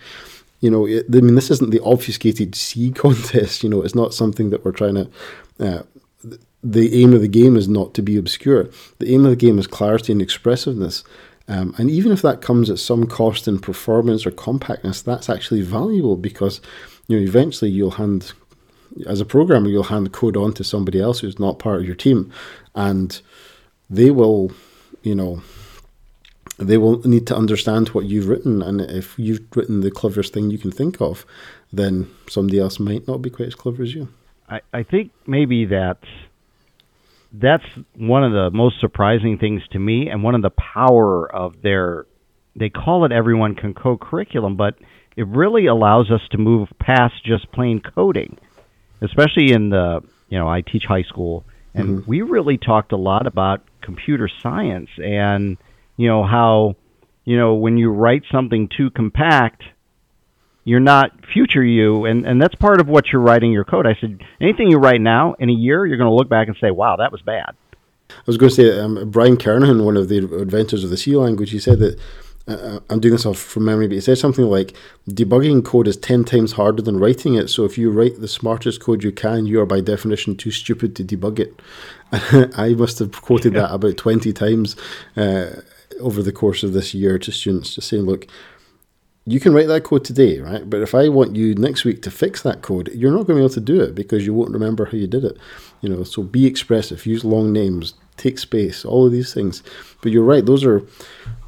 You 0.59 0.71
know, 0.71 0.87
it, 0.87 1.05
I 1.13 1.21
mean, 1.21 1.35
this 1.35 1.51
isn't 1.51 1.71
the 1.71 1.83
obfuscated 1.83 2.55
C 2.55 2.91
contest. 2.91 3.63
You 3.63 3.69
know, 3.69 3.81
it's 3.81 3.95
not 3.95 4.13
something 4.13 4.49
that 4.49 4.65
we're 4.65 4.71
trying 4.71 4.95
to. 4.95 5.09
Uh, 5.59 5.83
the 6.63 7.01
aim 7.01 7.13
of 7.13 7.21
the 7.21 7.27
game 7.27 7.55
is 7.55 7.69
not 7.69 7.93
to 7.93 8.01
be 8.01 8.17
obscure. 8.17 8.69
The 8.99 9.13
aim 9.13 9.23
of 9.25 9.29
the 9.29 9.37
game 9.37 9.59
is 9.59 9.67
clarity 9.67 10.11
and 10.11 10.21
expressiveness. 10.21 11.03
Um, 11.47 11.73
and 11.77 11.89
even 11.89 12.11
if 12.11 12.21
that 12.23 12.41
comes 12.41 12.69
at 12.69 12.79
some 12.79 13.05
cost 13.07 13.47
in 13.47 13.59
performance 13.59 14.25
or 14.25 14.31
compactness, 14.31 15.01
that's 15.01 15.29
actually 15.29 15.61
valuable 15.61 16.17
because 16.17 16.59
you 17.07 17.17
know 17.17 17.23
eventually 17.23 17.71
you'll 17.71 17.91
hand 17.91 18.33
as 19.05 19.21
a 19.21 19.25
programmer 19.25 19.69
you'll 19.69 19.83
hand 19.83 20.05
the 20.05 20.09
code 20.09 20.35
on 20.35 20.53
to 20.53 20.63
somebody 20.63 20.99
else 20.99 21.19
who's 21.19 21.39
not 21.39 21.59
part 21.59 21.79
of 21.79 21.85
your 21.85 21.95
team, 21.95 22.31
and 22.75 23.21
they 23.89 24.11
will, 24.11 24.51
you 25.03 25.15
know, 25.15 25.41
they 26.57 26.77
will 26.77 26.99
need 27.07 27.27
to 27.27 27.35
understand 27.35 27.89
what 27.89 28.05
you've 28.05 28.27
written. 28.27 28.61
And 28.61 28.81
if 28.81 29.17
you've 29.17 29.41
written 29.55 29.81
the 29.81 29.91
cleverest 29.91 30.33
thing 30.33 30.49
you 30.49 30.57
can 30.57 30.71
think 30.71 30.99
of, 31.01 31.25
then 31.71 32.09
somebody 32.27 32.59
else 32.59 32.79
might 32.79 33.07
not 33.07 33.21
be 33.21 33.29
quite 33.29 33.49
as 33.49 33.55
clever 33.55 33.83
as 33.83 33.93
you. 33.93 34.09
I, 34.49 34.61
I 34.73 34.83
think 34.83 35.11
maybe 35.25 35.65
that 35.65 35.97
that's 37.33 37.65
one 37.95 38.23
of 38.23 38.31
the 38.31 38.49
most 38.51 38.79
surprising 38.79 39.37
things 39.37 39.61
to 39.71 39.79
me 39.79 40.09
and 40.09 40.23
one 40.23 40.35
of 40.35 40.41
the 40.41 40.49
power 40.49 41.29
of 41.33 41.61
their 41.61 42.05
they 42.55 42.69
call 42.69 43.05
it 43.05 43.11
everyone 43.11 43.53
can 43.53 43.73
code 43.73 43.99
curriculum 43.99 44.55
but 44.55 44.75
it 45.17 45.27
really 45.27 45.65
allows 45.65 46.09
us 46.09 46.21
to 46.31 46.37
move 46.37 46.69
past 46.79 47.13
just 47.25 47.51
plain 47.51 47.81
coding 47.81 48.37
especially 49.01 49.51
in 49.51 49.69
the 49.69 50.01
you 50.29 50.39
know 50.39 50.47
i 50.47 50.61
teach 50.61 50.85
high 50.87 51.03
school 51.03 51.43
and 51.73 51.99
mm-hmm. 51.99 52.09
we 52.09 52.21
really 52.21 52.57
talked 52.57 52.93
a 52.93 52.97
lot 52.97 53.27
about 53.27 53.61
computer 53.81 54.29
science 54.41 54.89
and 54.97 55.57
you 55.97 56.07
know 56.07 56.23
how 56.23 56.75
you 57.25 57.37
know 57.37 57.55
when 57.55 57.77
you 57.77 57.89
write 57.89 58.23
something 58.31 58.69
too 58.75 58.89
compact 58.91 59.63
you're 60.63 60.79
not 60.79 61.11
future 61.33 61.63
you 61.63 62.05
and 62.05 62.25
and 62.25 62.41
that's 62.41 62.55
part 62.55 62.79
of 62.79 62.87
what 62.87 63.07
you're 63.11 63.21
writing 63.21 63.51
your 63.51 63.65
code 63.65 63.85
i 63.85 63.95
said 63.99 64.19
anything 64.39 64.69
you 64.69 64.77
write 64.77 65.01
now 65.01 65.35
in 65.39 65.49
a 65.49 65.53
year 65.53 65.85
you're 65.85 65.97
going 65.97 66.09
to 66.09 66.15
look 66.15 66.29
back 66.29 66.47
and 66.47 66.55
say 66.61 66.71
wow 66.71 66.95
that 66.95 67.11
was 67.11 67.21
bad 67.21 67.55
i 68.09 68.13
was 68.25 68.37
going 68.37 68.49
to 68.49 68.55
say 68.55 68.79
um, 68.79 69.09
brian 69.09 69.35
kernighan 69.35 69.83
one 69.83 69.97
of 69.97 70.07
the 70.07 70.17
inventors 70.17 70.83
of 70.83 70.89
the 70.89 70.97
c 70.97 71.15
language 71.15 71.51
he 71.51 71.59
said 71.59 71.79
that 71.79 71.99
uh, 72.47 72.79
I'm 72.89 73.01
doing 73.01 73.13
this 73.13 73.25
off 73.25 73.37
from 73.37 73.65
memory, 73.65 73.87
but 73.87 73.95
he 73.95 74.01
said 74.01 74.17
something 74.17 74.45
like 74.45 74.73
debugging 75.09 75.65
code 75.65 75.87
is 75.87 75.97
10 75.97 76.23
times 76.23 76.53
harder 76.53 76.81
than 76.81 76.97
writing 76.97 77.35
it. 77.35 77.49
So 77.49 77.65
if 77.65 77.77
you 77.77 77.91
write 77.91 78.21
the 78.21 78.27
smartest 78.27 78.79
code 78.79 79.03
you 79.03 79.11
can, 79.11 79.45
you 79.45 79.59
are 79.59 79.65
by 79.65 79.81
definition 79.81 80.37
too 80.37 80.51
stupid 80.51 80.95
to 80.95 81.03
debug 81.03 81.39
it. 81.39 81.61
I 82.57 82.69
must 82.69 82.99
have 82.99 83.21
quoted 83.21 83.53
that 83.53 83.73
about 83.73 83.97
20 83.97 84.31
times 84.31 84.77
uh, 85.17 85.47
over 85.99 86.21
the 86.21 86.31
course 86.31 86.63
of 86.63 86.73
this 86.73 86.93
year 86.93 87.17
to 87.19 87.31
students, 87.31 87.75
just 87.75 87.89
saying, 87.89 88.03
look, 88.03 88.27
you 89.25 89.41
can 89.41 89.53
write 89.53 89.67
that 89.67 89.83
code 89.83 90.05
today, 90.05 90.39
right? 90.39 90.67
But 90.69 90.81
if 90.81 90.95
I 90.95 91.09
want 91.09 91.35
you 91.35 91.53
next 91.55 91.83
week 91.83 92.01
to 92.03 92.11
fix 92.11 92.41
that 92.43 92.61
code, 92.61 92.89
you're 92.93 93.11
not 93.11 93.27
going 93.27 93.35
to 93.37 93.41
be 93.41 93.41
able 93.41 93.49
to 93.49 93.59
do 93.59 93.81
it 93.81 93.93
because 93.93 94.25
you 94.25 94.33
won't 94.33 94.53
remember 94.53 94.85
how 94.85 94.93
you 94.93 95.05
did 95.05 95.25
it. 95.25 95.37
You 95.81 95.89
know, 95.89 96.03
so 96.03 96.23
be 96.23 96.45
expressive, 96.45 97.05
use 97.05 97.25
long 97.25 97.51
names, 97.51 97.93
take 98.15 98.39
space, 98.39 98.85
all 98.85 99.05
of 99.05 99.11
these 99.11 99.33
things. 99.33 99.63
But 100.01 100.13
you're 100.13 100.23
right; 100.23 100.45
those 100.45 100.63
are 100.63 100.81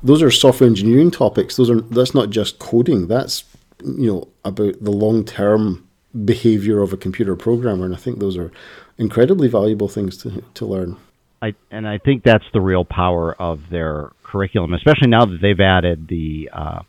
those 0.04 0.22
are 0.22 0.30
software 0.30 0.70
engineering 0.70 1.10
topics. 1.10 1.56
Those 1.56 1.70
are 1.70 1.80
that's 1.80 2.14
not 2.14 2.30
just 2.30 2.60
coding. 2.60 3.08
That's 3.08 3.46
you 3.86 4.12
know 4.12 4.28
about 4.44 4.84
the 4.84 4.92
long 4.92 5.24
term 5.24 5.88
behavior 6.26 6.82
of 6.82 6.92
a 6.92 6.98
computer 6.98 7.38
programmer, 7.38 7.86
and 7.86 7.96
I 7.96 7.98
think 7.98 8.20
those 8.20 8.38
are 8.38 8.52
incredibly 8.98 9.48
valuable 9.48 9.88
things 9.88 10.18
to 10.18 10.44
to 10.54 10.66
learn. 10.66 10.98
I 11.42 11.54
and 11.72 11.88
I 11.88 11.98
think 11.98 12.24
that's 12.24 12.46
the 12.54 12.62
real 12.62 12.86
power 12.86 13.34
of 13.34 13.60
their 13.72 14.12
curriculum, 14.24 14.74
especially 14.74 15.08
now 15.08 15.26
that 15.26 15.40
they've 15.42 15.60
added 15.60 16.08
the 16.08 16.50
uh, 16.52 16.80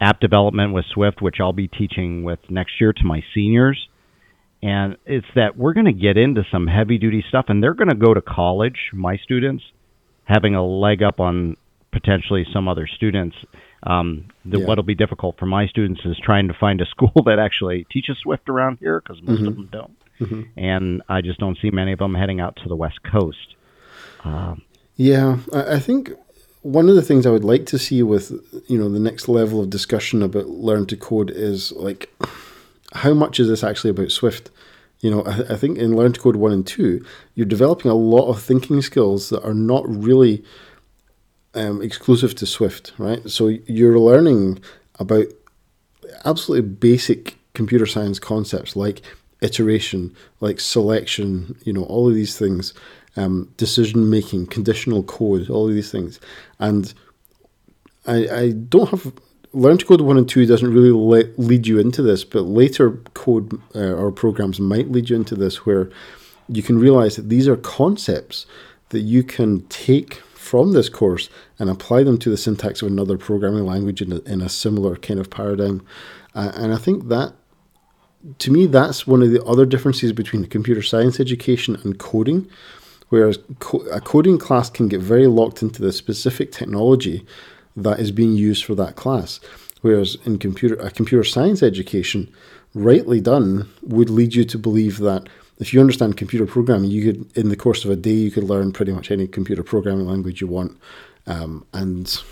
app 0.00 0.20
development 0.20 0.72
with 0.72 0.84
Swift, 0.92 1.22
which 1.22 1.36
I'll 1.40 1.52
be 1.52 1.68
teaching 1.68 2.24
with 2.24 2.38
next 2.48 2.80
year 2.80 2.92
to 2.92 3.04
my 3.04 3.22
seniors. 3.34 3.88
And 4.62 4.96
it's 5.06 5.26
that 5.34 5.56
we're 5.56 5.72
going 5.72 5.86
to 5.86 5.92
get 5.92 6.16
into 6.16 6.44
some 6.50 6.68
heavy 6.68 6.96
duty 6.96 7.24
stuff, 7.28 7.46
and 7.48 7.62
they're 7.62 7.74
going 7.74 7.88
to 7.88 7.96
go 7.96 8.14
to 8.14 8.20
college, 8.20 8.90
my 8.92 9.16
students, 9.16 9.64
having 10.24 10.54
a 10.54 10.64
leg 10.64 11.02
up 11.02 11.18
on 11.18 11.56
potentially 11.92 12.46
some 12.52 12.68
other 12.68 12.86
students. 12.86 13.36
Um, 13.82 14.28
the, 14.44 14.60
yeah. 14.60 14.66
What'll 14.66 14.84
be 14.84 14.94
difficult 14.94 15.36
for 15.38 15.46
my 15.46 15.66
students 15.66 16.00
is 16.04 16.16
trying 16.22 16.48
to 16.48 16.54
find 16.58 16.80
a 16.80 16.86
school 16.90 17.12
that 17.26 17.38
actually 17.38 17.86
teaches 17.90 18.16
Swift 18.22 18.48
around 18.48 18.78
here 18.80 19.00
because 19.00 19.20
most 19.22 19.40
mm-hmm. 19.40 19.48
of 19.48 19.54
them 19.56 19.68
don't. 19.70 19.96
Mm-hmm. 20.20 20.58
And 20.58 21.02
I 21.08 21.20
just 21.20 21.40
don't 21.40 21.58
see 21.60 21.70
many 21.70 21.92
of 21.92 21.98
them 21.98 22.14
heading 22.14 22.40
out 22.40 22.56
to 22.62 22.68
the 22.68 22.76
West 22.76 23.00
Coast. 23.02 23.56
Um, 24.24 24.62
yeah, 24.96 25.38
I 25.52 25.78
think 25.78 26.12
one 26.62 26.88
of 26.88 26.94
the 26.94 27.02
things 27.02 27.26
I 27.26 27.30
would 27.30 27.44
like 27.44 27.66
to 27.66 27.78
see 27.78 28.02
with 28.02 28.30
you 28.68 28.78
know 28.78 28.88
the 28.88 29.00
next 29.00 29.28
level 29.28 29.60
of 29.60 29.70
discussion 29.70 30.22
about 30.22 30.48
learn 30.48 30.86
to 30.86 30.96
code 30.96 31.30
is 31.30 31.72
like 31.72 32.08
how 32.92 33.14
much 33.14 33.40
is 33.40 33.48
this 33.48 33.64
actually 33.64 33.90
about 33.90 34.12
Swift? 34.12 34.50
You 35.00 35.10
know, 35.10 35.22
I, 35.22 35.54
I 35.54 35.56
think 35.56 35.78
in 35.78 35.96
Learn 35.96 36.12
to 36.12 36.20
Code 36.20 36.36
one 36.36 36.52
and 36.52 36.66
two, 36.66 37.04
you're 37.34 37.46
developing 37.46 37.90
a 37.90 37.94
lot 37.94 38.28
of 38.28 38.40
thinking 38.40 38.80
skills 38.82 39.30
that 39.30 39.44
are 39.44 39.54
not 39.54 39.88
really 39.88 40.44
um, 41.54 41.82
exclusive 41.82 42.34
to 42.36 42.46
Swift, 42.46 42.92
right? 42.98 43.28
So 43.28 43.48
you're 43.48 43.98
learning 43.98 44.60
about 44.98 45.26
absolutely 46.24 46.68
basic 46.68 47.36
computer 47.54 47.86
science 47.86 48.18
concepts 48.18 48.76
like 48.76 49.02
iteration, 49.40 50.14
like 50.40 50.60
selection, 50.60 51.56
you 51.64 51.72
know, 51.72 51.84
all 51.84 52.08
of 52.08 52.14
these 52.14 52.38
things 52.38 52.72
um, 53.16 53.52
decision 53.56 54.08
making, 54.08 54.46
conditional 54.46 55.02
code, 55.02 55.50
all 55.50 55.68
of 55.68 55.74
these 55.74 55.90
things. 55.90 56.20
And 56.58 56.92
I, 58.06 58.28
I 58.28 58.50
don't 58.52 58.90
have 58.90 59.12
learn 59.52 59.78
to 59.78 59.84
code 59.84 60.00
one 60.00 60.16
and 60.16 60.28
two 60.28 60.46
doesn't 60.46 60.72
really 60.72 60.90
lead 61.36 61.66
you 61.66 61.78
into 61.78 62.02
this, 62.02 62.24
but 62.24 62.42
later 62.42 62.92
code 63.14 63.60
uh, 63.74 63.92
or 63.92 64.10
programs 64.10 64.58
might 64.58 64.90
lead 64.90 65.10
you 65.10 65.16
into 65.16 65.34
this 65.34 65.66
where 65.66 65.90
you 66.48 66.62
can 66.62 66.78
realize 66.78 67.16
that 67.16 67.28
these 67.28 67.46
are 67.46 67.56
concepts 67.56 68.46
that 68.88 69.00
you 69.00 69.22
can 69.22 69.66
take 69.68 70.14
from 70.34 70.72
this 70.72 70.88
course 70.88 71.30
and 71.58 71.70
apply 71.70 72.02
them 72.02 72.18
to 72.18 72.28
the 72.28 72.36
syntax 72.36 72.82
of 72.82 72.88
another 72.88 73.16
programming 73.16 73.64
language 73.64 74.02
in 74.02 74.12
a, 74.12 74.18
in 74.20 74.40
a 74.40 74.48
similar 74.48 74.96
kind 74.96 75.20
of 75.20 75.30
paradigm. 75.30 75.84
Uh, 76.34 76.52
and 76.54 76.72
I 76.72 76.76
think 76.76 77.08
that, 77.08 77.34
to 78.38 78.50
me, 78.50 78.66
that's 78.66 79.06
one 79.06 79.22
of 79.22 79.30
the 79.30 79.42
other 79.44 79.64
differences 79.66 80.12
between 80.12 80.44
computer 80.46 80.82
science 80.82 81.20
education 81.20 81.76
and 81.84 81.98
coding 81.98 82.48
Whereas 83.12 83.38
co- 83.58 83.84
a 83.90 84.00
coding 84.00 84.38
class 84.38 84.70
can 84.70 84.88
get 84.88 85.02
very 85.02 85.26
locked 85.26 85.60
into 85.60 85.82
the 85.82 85.92
specific 85.92 86.50
technology 86.50 87.26
that 87.76 88.00
is 88.00 88.10
being 88.10 88.32
used 88.32 88.64
for 88.64 88.74
that 88.76 88.96
class. 88.96 89.38
Whereas 89.82 90.16
in 90.24 90.38
computer 90.38 90.76
a 90.76 90.90
computer 90.90 91.22
science 91.22 91.62
education, 91.62 92.32
rightly 92.72 93.20
done, 93.20 93.68
would 93.82 94.08
lead 94.08 94.34
you 94.34 94.46
to 94.46 94.56
believe 94.56 94.96
that 95.00 95.28
if 95.58 95.74
you 95.74 95.80
understand 95.82 96.16
computer 96.16 96.46
programming, 96.46 96.90
you 96.90 97.12
could 97.12 97.36
in 97.36 97.50
the 97.50 97.62
course 97.64 97.84
of 97.84 97.90
a 97.90 97.96
day 97.96 98.14
you 98.14 98.30
could 98.30 98.44
learn 98.44 98.72
pretty 98.72 98.92
much 98.92 99.10
any 99.10 99.26
computer 99.26 99.62
programming 99.62 100.06
language 100.06 100.40
you 100.40 100.46
want, 100.46 100.80
um, 101.26 101.66
and 101.74 102.22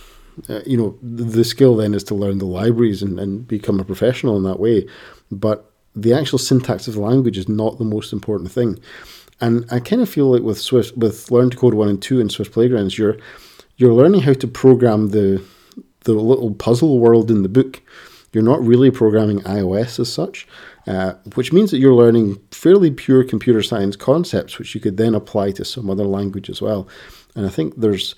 uh, 0.49 0.61
you 0.65 0.79
know 0.79 0.99
the 1.03 1.45
skill 1.45 1.77
then 1.77 1.93
is 1.93 2.05
to 2.05 2.15
learn 2.15 2.39
the 2.39 2.47
libraries 2.47 3.03
and, 3.03 3.21
and 3.21 3.47
become 3.47 3.79
a 3.81 3.85
professional 3.85 4.39
in 4.39 4.45
that 4.45 4.59
way. 4.59 4.87
But 5.31 5.71
the 5.95 6.15
actual 6.15 6.39
syntax 6.39 6.89
of 6.89 6.95
the 6.95 7.01
language 7.01 7.37
is 7.37 7.51
not 7.51 7.77
the 7.77 7.85
most 7.85 8.15
important 8.15 8.51
thing. 8.51 8.79
And 9.41 9.65
I 9.71 9.81
kind 9.81 10.03
of 10.03 10.09
feel 10.09 10.31
like 10.31 10.43
with 10.43 10.61
Swift, 10.61 10.97
with 10.97 11.31
Learn 11.31 11.51
to 11.51 11.57
Code 11.57 11.75
one 11.75 11.89
and 11.89 12.01
two 12.01 12.21
in 12.21 12.29
Swift 12.29 12.53
Playgrounds, 12.53 12.99
you're 12.99 13.17
you're 13.77 13.95
learning 13.95 14.21
how 14.23 14.35
to 14.35 14.47
program 14.47 15.09
the 15.09 15.43
the 16.01 16.13
little 16.13 16.55
puzzle 16.55 16.99
world 16.99 17.31
in 17.31 17.43
the 17.43 17.49
book. 17.49 17.81
You're 18.33 18.45
not 18.45 18.65
really 18.65 18.91
programming 18.91 19.41
iOS 19.41 19.99
as 19.99 20.13
such, 20.13 20.47
uh, 20.87 21.15
which 21.35 21.53
means 21.53 21.71
that 21.71 21.79
you're 21.79 21.95
learning 21.95 22.39
fairly 22.53 22.91
pure 22.91 23.25
computer 23.25 23.63
science 23.63 23.97
concepts, 23.97 24.59
which 24.59 24.75
you 24.75 24.81
could 24.81 24.99
then 24.99 25.15
apply 25.15 25.51
to 25.53 25.65
some 25.65 25.91
other 25.91 26.05
language 26.05 26.49
as 26.49 26.63
well. 26.63 26.87
And 27.35 27.45
I 27.45 27.49
think 27.49 27.75
there's, 27.77 28.15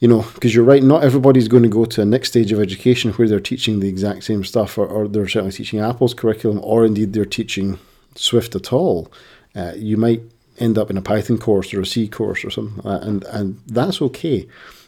you 0.00 0.08
know, 0.08 0.26
because 0.34 0.54
you're 0.54 0.64
right, 0.64 0.82
not 0.82 1.02
everybody's 1.02 1.48
going 1.48 1.62
to 1.62 1.68
go 1.70 1.86
to 1.86 2.02
a 2.02 2.04
next 2.04 2.28
stage 2.28 2.52
of 2.52 2.60
education 2.60 3.12
where 3.12 3.26
they're 3.26 3.40
teaching 3.40 3.80
the 3.80 3.88
exact 3.88 4.24
same 4.24 4.44
stuff, 4.44 4.76
or, 4.76 4.86
or 4.86 5.08
they're 5.08 5.28
certainly 5.28 5.52
teaching 5.52 5.80
Apple's 5.80 6.12
curriculum, 6.12 6.60
or 6.62 6.84
indeed 6.84 7.14
they're 7.14 7.24
teaching 7.24 7.78
Swift 8.16 8.54
at 8.54 8.70
all 8.70 9.10
uh, 9.56 9.72
you 9.76 9.96
might 9.96 10.22
end 10.58 10.78
up 10.78 10.90
in 10.90 10.96
a 10.96 11.02
Python 11.02 11.38
course 11.38 11.74
or 11.74 11.80
a 11.80 11.86
C 11.86 12.08
course 12.08 12.44
or 12.44 12.50
something, 12.50 12.82
like 12.84 13.02
and 13.02 13.24
and 13.24 13.60
that's 13.66 14.00
okay. 14.02 14.46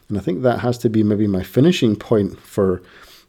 And 0.09 0.17
I 0.17 0.21
think 0.21 0.43
that 0.43 0.61
has 0.61 0.79
to 0.79 0.89
be 0.89 1.03
maybe 1.03 1.27
my 1.27 1.43
finishing 1.43 1.97
point 1.97 2.41
for 2.41 2.83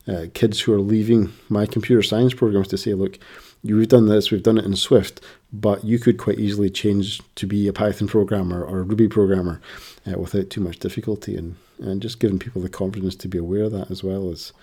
uh, 0.08 0.26
kids 0.34 0.62
who 0.62 0.74
are 0.74 0.80
leaving 0.80 1.32
my 1.50 1.66
computer 1.66 2.02
science 2.02 2.34
programs 2.34 2.70
to 2.70 2.78
say, 2.78 2.94
look, 2.94 3.20
you've 3.64 3.88
done 3.90 4.08
this, 4.08 4.32
we've 4.32 4.44
done 4.44 4.58
it 4.58 4.66
in 4.66 4.76
Swift, 4.76 5.22
but 5.52 5.84
you 5.84 6.00
could 6.00 6.18
quite 6.18 6.40
easily 6.40 6.70
change 6.70 7.22
to 7.36 7.46
be 7.46 7.68
a 7.68 7.74
Python 7.74 8.08
programmer 8.08 8.64
or 8.64 8.80
a 8.80 8.84
Ruby 8.84 9.08
programmer 9.08 9.62
uh, 10.08 10.18
without 10.18 10.50
too 10.50 10.62
much 10.62 10.80
difficulty. 10.80 11.36
And, 11.36 11.56
and 11.80 12.02
just 12.02 12.20
giving 12.20 12.40
people 12.40 12.62
the 12.62 12.70
confidence 12.70 13.16
to 13.18 13.28
be 13.28 13.38
aware 13.38 13.64
of 13.64 13.72
that 13.74 13.92
as 13.92 14.04
well 14.04 14.30
is, 14.30 14.54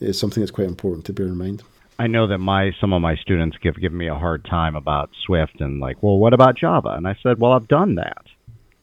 is 0.00 0.18
something 0.18 0.40
that's 0.40 0.50
quite 0.50 0.68
important 0.68 1.04
to 1.06 1.12
bear 1.12 1.26
in 1.26 1.36
mind. 1.36 1.62
I 1.98 2.06
know 2.06 2.28
that 2.28 2.38
my 2.38 2.72
some 2.80 2.92
of 2.92 3.02
my 3.02 3.16
students 3.16 3.56
give 3.62 3.76
give 3.80 3.92
me 3.92 4.08
a 4.08 4.14
hard 4.14 4.44
time 4.44 4.76
about 4.76 5.10
Swift 5.26 5.60
and 5.60 5.80
like, 5.80 6.02
well, 6.02 6.18
what 6.18 6.32
about 6.32 6.56
Java? 6.56 6.90
And 6.90 7.06
I 7.08 7.16
said, 7.22 7.38
well, 7.38 7.52
I've 7.52 7.68
done 7.68 7.96
that. 7.96 8.24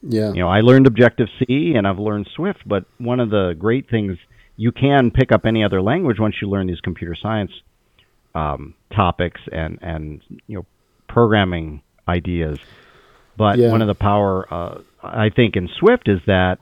Yeah. 0.02 0.34
You 0.34 0.42
know, 0.42 0.50
I 0.50 0.62
learned 0.62 0.88
Objective 0.88 1.28
C 1.40 1.74
and 1.76 1.88
I've 1.88 2.00
learned 2.00 2.28
Swift, 2.36 2.68
but 2.68 2.86
one 2.98 3.20
of 3.20 3.30
the 3.30 3.56
great 3.58 3.90
things 3.90 4.18
you 4.58 4.72
can 4.72 5.12
pick 5.12 5.32
up 5.32 5.46
any 5.46 5.64
other 5.64 5.82
language 5.82 6.20
once 6.20 6.36
you 6.42 6.50
learn 6.50 6.68
these 6.68 6.82
computer 6.82 7.16
science 7.16 7.52
um, 8.36 8.74
topics 8.96 9.42
and 9.52 9.80
and 9.82 10.22
you 10.48 10.58
know 10.58 10.66
programming 11.08 11.82
ideas. 12.08 12.60
But 13.38 13.58
yeah. 13.58 13.72
one 13.72 13.82
of 13.82 13.88
the 13.88 13.96
power 13.96 14.54
uh, 14.54 14.82
I 15.02 15.30
think 15.30 15.56
in 15.56 15.70
Swift 15.80 16.08
is 16.08 16.20
that 16.28 16.60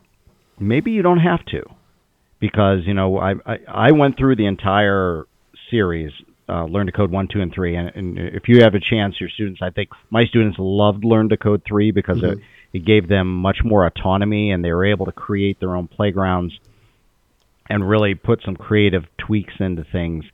maybe 0.60 0.92
you 0.92 1.02
don't 1.02 1.20
have 1.20 1.44
to. 1.48 1.64
because 2.40 2.80
you 2.86 2.94
know 2.94 3.18
I 3.18 3.32
I, 3.46 3.58
I 3.68 3.92
went 3.92 4.18
through 4.18 4.36
the 4.36 4.46
entire 4.46 5.26
series, 5.72 6.12
uh, 6.54 6.66
Learn 6.66 6.86
to 6.86 6.92
Code 6.92 7.12
one, 7.12 7.28
two, 7.28 7.42
and 7.42 7.52
three, 7.54 7.76
and, 7.76 7.88
and 7.96 8.20
if 8.20 8.44
you 8.48 8.62
have 8.64 8.76
a 8.76 8.80
chance, 8.80 9.20
your 9.20 9.30
students, 9.30 9.62
I 9.62 9.72
think 9.72 9.90
my 10.10 10.26
students 10.26 10.58
loved 10.60 11.04
Learn 11.04 11.30
to 11.30 11.38
Code 11.38 11.64
three 11.68 11.92
because 11.92 12.20
Mm-hmm. 12.22 12.40
it 12.40 12.46
it 12.74 12.86
gave 12.86 13.08
them 13.08 13.28
much 13.42 13.60
more 13.64 13.86
autonomy 13.86 14.52
and 14.52 14.66
they 14.66 14.72
were 14.72 14.86
able 14.86 15.06
to 15.06 15.12
create 15.12 15.60
their 15.60 15.76
own 15.76 15.88
playgrounds 15.88 16.54
and 17.70 17.88
really 17.88 18.16
put 18.16 18.42
some 18.44 18.56
creative 18.56 19.04
tweaks 19.20 19.54
into 19.60 19.84
things. 19.84 20.26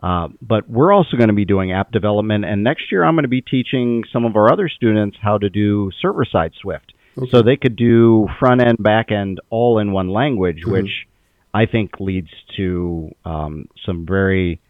Uh, 0.00 0.28
but 0.40 0.70
we're 0.70 0.92
also 0.92 1.16
going 1.16 1.28
to 1.28 1.34
be 1.34 1.44
doing 1.44 1.72
app 1.72 1.90
development, 1.92 2.44
and 2.44 2.62
next 2.62 2.90
year 2.90 3.04
I'm 3.04 3.14
going 3.16 3.24
to 3.24 3.28
be 3.28 3.42
teaching 3.42 4.04
some 4.12 4.24
of 4.24 4.34
our 4.36 4.50
other 4.52 4.68
students 4.68 5.16
how 5.20 5.36
to 5.38 5.50
do 5.50 5.90
server 6.00 6.24
side 6.24 6.52
Swift, 6.62 6.94
so 7.30 7.42
they 7.42 7.56
could 7.56 7.76
do 7.76 8.28
front 8.38 8.62
end, 8.62 8.78
back 8.80 9.10
end, 9.10 9.40
all 9.50 9.78
in 9.78 9.92
one 9.92 10.08
language, 10.08 10.62
which 10.64 11.06
I 11.52 11.66
think 11.66 12.00
leads 12.00 12.30
to 12.56 13.14
um, 13.26 13.68
some 13.84 14.06
very 14.06 14.60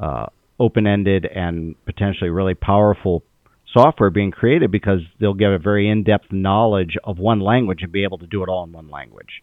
uh, 0.00 0.26
open 0.58 0.86
ended 0.86 1.26
and 1.26 1.74
potentially 1.84 2.30
really 2.30 2.54
powerful 2.54 3.22
software 3.72 4.10
being 4.10 4.30
created 4.30 4.70
because 4.70 5.00
they'll 5.20 5.34
get 5.34 5.50
a 5.50 5.58
very 5.58 5.88
in 5.88 6.02
depth 6.02 6.32
knowledge 6.32 6.96
of 7.04 7.18
one 7.18 7.40
language 7.40 7.82
and 7.82 7.92
be 7.92 8.02
able 8.02 8.18
to 8.18 8.26
do 8.26 8.42
it 8.42 8.48
all 8.48 8.64
in 8.64 8.72
one 8.72 8.90
language. 8.90 9.42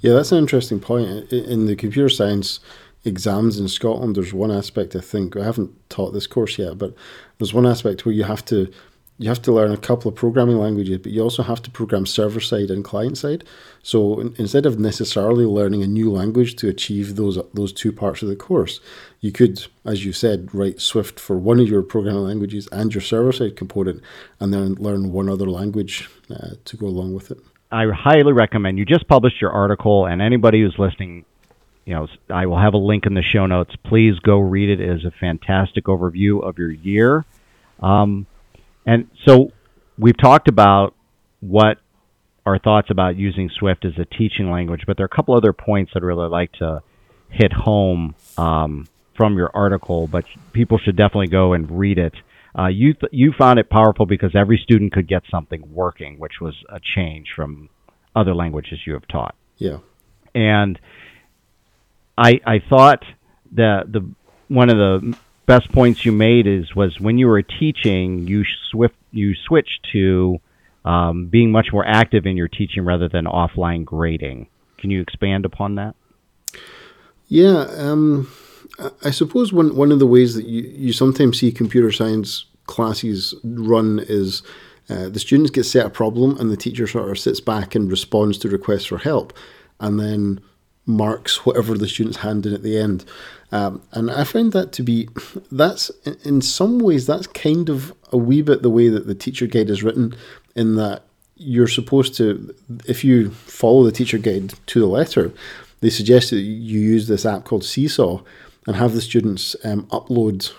Yeah, 0.00 0.12
that's 0.12 0.32
an 0.32 0.38
interesting 0.38 0.80
point. 0.80 1.32
In 1.32 1.66
the 1.66 1.74
computer 1.74 2.08
science 2.08 2.60
exams 3.04 3.58
in 3.58 3.68
Scotland, 3.68 4.16
there's 4.16 4.32
one 4.32 4.50
aspect 4.50 4.94
I 4.94 5.00
think 5.00 5.36
I 5.36 5.44
haven't 5.44 5.72
taught 5.90 6.12
this 6.12 6.26
course 6.26 6.58
yet, 6.58 6.78
but 6.78 6.94
there's 7.38 7.54
one 7.54 7.66
aspect 7.66 8.06
where 8.06 8.14
you 8.14 8.24
have 8.24 8.44
to 8.46 8.70
you 9.18 9.28
have 9.28 9.40
to 9.42 9.52
learn 9.52 9.72
a 9.72 9.78
couple 9.78 10.10
of 10.10 10.14
programming 10.14 10.58
languages, 10.58 10.98
but 10.98 11.10
you 11.12 11.22
also 11.22 11.42
have 11.42 11.62
to 11.62 11.70
program 11.70 12.04
server 12.04 12.40
side 12.40 12.70
and 12.70 12.84
client 12.84 13.16
side. 13.16 13.44
So 13.82 14.20
in, 14.20 14.34
instead 14.38 14.66
of 14.66 14.78
necessarily 14.78 15.46
learning 15.46 15.82
a 15.82 15.86
new 15.86 16.10
language 16.10 16.56
to 16.56 16.68
achieve 16.68 17.16
those 17.16 17.38
those 17.54 17.72
two 17.72 17.92
parts 17.92 18.22
of 18.22 18.28
the 18.28 18.36
course, 18.36 18.80
you 19.20 19.32
could, 19.32 19.66
as 19.84 20.04
you 20.04 20.12
said, 20.12 20.54
write 20.54 20.80
Swift 20.80 21.18
for 21.18 21.38
one 21.38 21.60
of 21.60 21.68
your 21.68 21.82
programming 21.82 22.24
languages 22.24 22.68
and 22.72 22.92
your 22.92 23.00
server 23.00 23.32
side 23.32 23.56
component, 23.56 24.02
and 24.38 24.52
then 24.52 24.74
learn 24.74 25.12
one 25.12 25.28
other 25.28 25.46
language 25.46 26.10
uh, 26.30 26.50
to 26.64 26.76
go 26.76 26.86
along 26.86 27.14
with 27.14 27.30
it. 27.30 27.38
I 27.72 27.86
highly 27.90 28.32
recommend 28.32 28.78
you 28.78 28.84
just 28.84 29.08
published 29.08 29.40
your 29.40 29.50
article, 29.50 30.06
and 30.06 30.20
anybody 30.20 30.60
who's 30.60 30.76
listening, 30.78 31.24
you 31.86 31.94
know, 31.94 32.06
I 32.28 32.46
will 32.46 32.58
have 32.58 32.74
a 32.74 32.78
link 32.78 33.06
in 33.06 33.14
the 33.14 33.22
show 33.22 33.46
notes. 33.46 33.74
Please 33.84 34.18
go 34.18 34.38
read 34.38 34.68
it. 34.68 34.80
It 34.80 34.98
is 34.98 35.04
a 35.06 35.10
fantastic 35.10 35.86
overview 35.86 36.42
of 36.42 36.58
your 36.58 36.70
year. 36.70 37.24
Um, 37.80 38.26
and 38.86 39.08
so 39.26 39.50
we've 39.98 40.16
talked 40.16 40.48
about 40.48 40.94
what 41.40 41.78
our 42.46 42.58
thoughts 42.58 42.88
about 42.90 43.16
using 43.16 43.50
Swift 43.58 43.84
as 43.84 43.92
a 43.98 44.04
teaching 44.04 44.50
language, 44.50 44.82
but 44.86 44.96
there 44.96 45.04
are 45.04 45.12
a 45.12 45.16
couple 45.16 45.34
other 45.34 45.52
points 45.52 45.90
that 45.92 46.02
I'd 46.02 46.06
really 46.06 46.28
like 46.28 46.52
to 46.54 46.82
hit 47.28 47.52
home 47.52 48.14
um, 48.38 48.86
from 49.16 49.36
your 49.36 49.50
article. 49.54 50.06
But 50.06 50.24
people 50.52 50.78
should 50.78 50.96
definitely 50.96 51.26
go 51.28 51.52
and 51.54 51.68
read 51.78 51.98
it. 51.98 52.14
Uh, 52.56 52.68
you 52.68 52.94
th- 52.94 53.12
you 53.12 53.32
found 53.36 53.58
it 53.58 53.68
powerful 53.68 54.06
because 54.06 54.34
every 54.34 54.58
student 54.62 54.92
could 54.92 55.08
get 55.08 55.24
something 55.30 55.62
working, 55.74 56.18
which 56.18 56.34
was 56.40 56.54
a 56.70 56.78
change 56.94 57.26
from 57.34 57.68
other 58.14 58.34
languages 58.34 58.78
you 58.86 58.94
have 58.94 59.06
taught 59.08 59.34
Yeah. 59.58 59.78
and 60.34 60.78
I 62.16 62.40
I 62.46 62.60
thought 62.70 63.02
that 63.52 63.92
the 63.92 64.08
one 64.48 64.70
of 64.70 64.76
the 64.76 65.16
best 65.46 65.70
points 65.72 66.04
you 66.04 66.12
made 66.12 66.46
is 66.46 66.74
was 66.74 67.00
when 67.00 67.18
you 67.18 67.26
were 67.28 67.42
teaching 67.42 68.26
you 68.26 68.44
swift 68.70 68.96
you 69.12 69.34
switched 69.34 69.86
to 69.92 70.38
um, 70.84 71.26
being 71.26 71.50
much 71.50 71.68
more 71.72 71.86
active 71.86 72.26
in 72.26 72.36
your 72.36 72.48
teaching 72.48 72.84
rather 72.84 73.08
than 73.08 73.24
offline 73.24 73.84
grading. 73.84 74.46
Can 74.78 74.90
you 74.90 75.00
expand 75.00 75.44
upon 75.44 75.74
that? 75.74 75.96
Yeah, 77.26 77.66
um, 77.76 78.30
I- 79.02 79.10
suppose 79.10 79.52
one 79.52 79.74
one 79.74 79.90
of 79.90 79.98
the 79.98 80.06
ways 80.06 80.34
that 80.34 80.46
you, 80.46 80.62
you 80.62 80.92
sometimes 80.92 81.40
see 81.40 81.50
computer 81.50 81.90
science 81.90 82.46
classes 82.66 83.34
run 83.42 84.00
is 84.08 84.42
uh, 84.88 85.08
the 85.08 85.18
students 85.18 85.50
get 85.50 85.64
set 85.64 85.86
a 85.86 85.90
problem 85.90 86.38
and 86.38 86.50
the 86.50 86.56
teacher 86.56 86.86
sort 86.86 87.10
of 87.10 87.18
sits 87.18 87.40
back 87.40 87.74
and 87.74 87.90
responds 87.90 88.38
to 88.38 88.48
requests 88.48 88.86
for 88.86 88.98
help, 88.98 89.32
and 89.80 89.98
then 89.98 90.40
marks 90.86 91.44
whatever 91.44 91.76
the 91.76 91.88
students 91.88 92.18
hand 92.18 92.46
in 92.46 92.54
at 92.54 92.62
the 92.62 92.78
end. 92.78 93.04
Um, 93.52 93.82
and 93.92 94.10
I 94.10 94.24
find 94.24 94.52
that 94.52 94.72
to 94.72 94.82
be 94.82 95.08
that's 95.52 95.90
in- 96.24 96.42
some 96.42 96.78
ways 96.78 97.06
that's 97.06 97.26
kind 97.26 97.68
of 97.68 97.92
a 98.12 98.16
wee 98.16 98.42
bit 98.42 98.62
the 98.62 98.70
way 98.70 98.88
that 98.88 99.06
the 99.06 99.14
teacher 99.14 99.46
guide 99.46 99.70
is 99.70 99.82
written, 99.82 100.14
in 100.56 100.76
that 100.76 101.04
you're 101.36 101.68
supposed 101.68 102.14
to 102.16 102.54
if 102.86 103.04
you 103.04 103.30
follow 103.30 103.84
the 103.84 103.92
teacher 103.92 104.18
guide 104.18 104.54
to 104.66 104.80
the 104.80 104.86
letter 104.86 105.30
they 105.80 105.90
suggest 105.90 106.30
that 106.30 106.40
you 106.40 106.80
use 106.80 107.06
this 107.06 107.26
app 107.26 107.44
called 107.44 107.62
Seesaw 107.62 108.22
and 108.66 108.76
have 108.76 108.94
the 108.94 109.02
students 109.02 109.54
um, 109.62 109.86
upload 109.88 110.52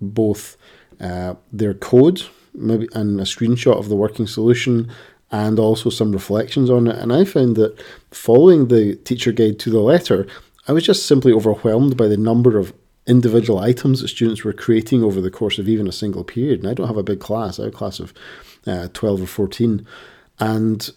both 0.00 0.56
uh, 1.00 1.34
their 1.52 1.74
code 1.74 2.22
maybe 2.54 2.88
and 2.94 3.20
a 3.20 3.24
screenshot 3.24 3.78
of 3.78 3.88
the 3.88 3.96
working 3.96 4.26
solution 4.26 4.90
and 5.30 5.58
also 5.58 5.90
some 5.90 6.12
reflections 6.12 6.70
on 6.70 6.86
it. 6.86 6.96
And 6.96 7.12
I 7.12 7.24
found 7.24 7.56
that 7.56 7.82
following 8.10 8.68
the 8.68 8.96
teacher 8.96 9.32
guide 9.32 9.58
to 9.60 9.70
the 9.70 9.80
letter, 9.80 10.26
I 10.68 10.72
was 10.72 10.84
just 10.84 11.06
simply 11.06 11.32
overwhelmed 11.32 11.96
by 11.96 12.08
the 12.08 12.16
number 12.16 12.58
of 12.58 12.72
individual 13.06 13.58
items 13.58 14.00
that 14.00 14.08
students 14.08 14.44
were 14.44 14.52
creating 14.52 15.02
over 15.02 15.20
the 15.20 15.30
course 15.30 15.58
of 15.58 15.68
even 15.68 15.86
a 15.86 15.92
single 15.92 16.24
period. 16.24 16.60
And 16.60 16.68
I 16.68 16.74
don't 16.74 16.86
have 16.86 16.96
a 16.96 17.02
big 17.02 17.20
class, 17.20 17.58
I 17.58 17.64
have 17.64 17.74
a 17.74 17.76
class 17.76 18.00
of 18.00 18.14
uh, 18.66 18.88
12 18.92 19.22
or 19.22 19.26
14. 19.26 19.86
And 20.40 20.90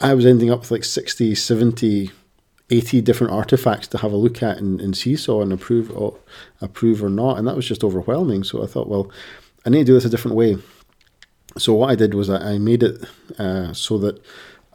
I 0.00 0.14
was 0.14 0.26
ending 0.26 0.50
up 0.50 0.60
with 0.60 0.70
like 0.70 0.84
60, 0.84 1.34
70, 1.34 2.10
80 2.70 3.00
different 3.02 3.32
artifacts 3.32 3.86
to 3.88 3.98
have 3.98 4.12
a 4.12 4.16
look 4.16 4.42
at 4.42 4.58
in, 4.58 4.80
in 4.80 4.94
Seesaw 4.94 5.42
and 5.42 5.52
approve 5.52 5.96
or 5.96 6.18
approve 6.60 7.04
or 7.04 7.10
not. 7.10 7.38
And 7.38 7.46
that 7.46 7.56
was 7.56 7.68
just 7.68 7.84
overwhelming. 7.84 8.42
So 8.42 8.62
I 8.62 8.66
thought, 8.66 8.88
well, 8.88 9.10
I 9.64 9.70
need 9.70 9.80
to 9.80 9.84
do 9.84 9.94
this 9.94 10.04
a 10.04 10.10
different 10.10 10.36
way. 10.36 10.56
So 11.58 11.74
what 11.74 11.90
I 11.90 11.94
did 11.94 12.14
was 12.14 12.28
I 12.30 12.58
made 12.58 12.82
it 12.82 13.04
uh, 13.38 13.72
so 13.72 13.98
that 13.98 14.22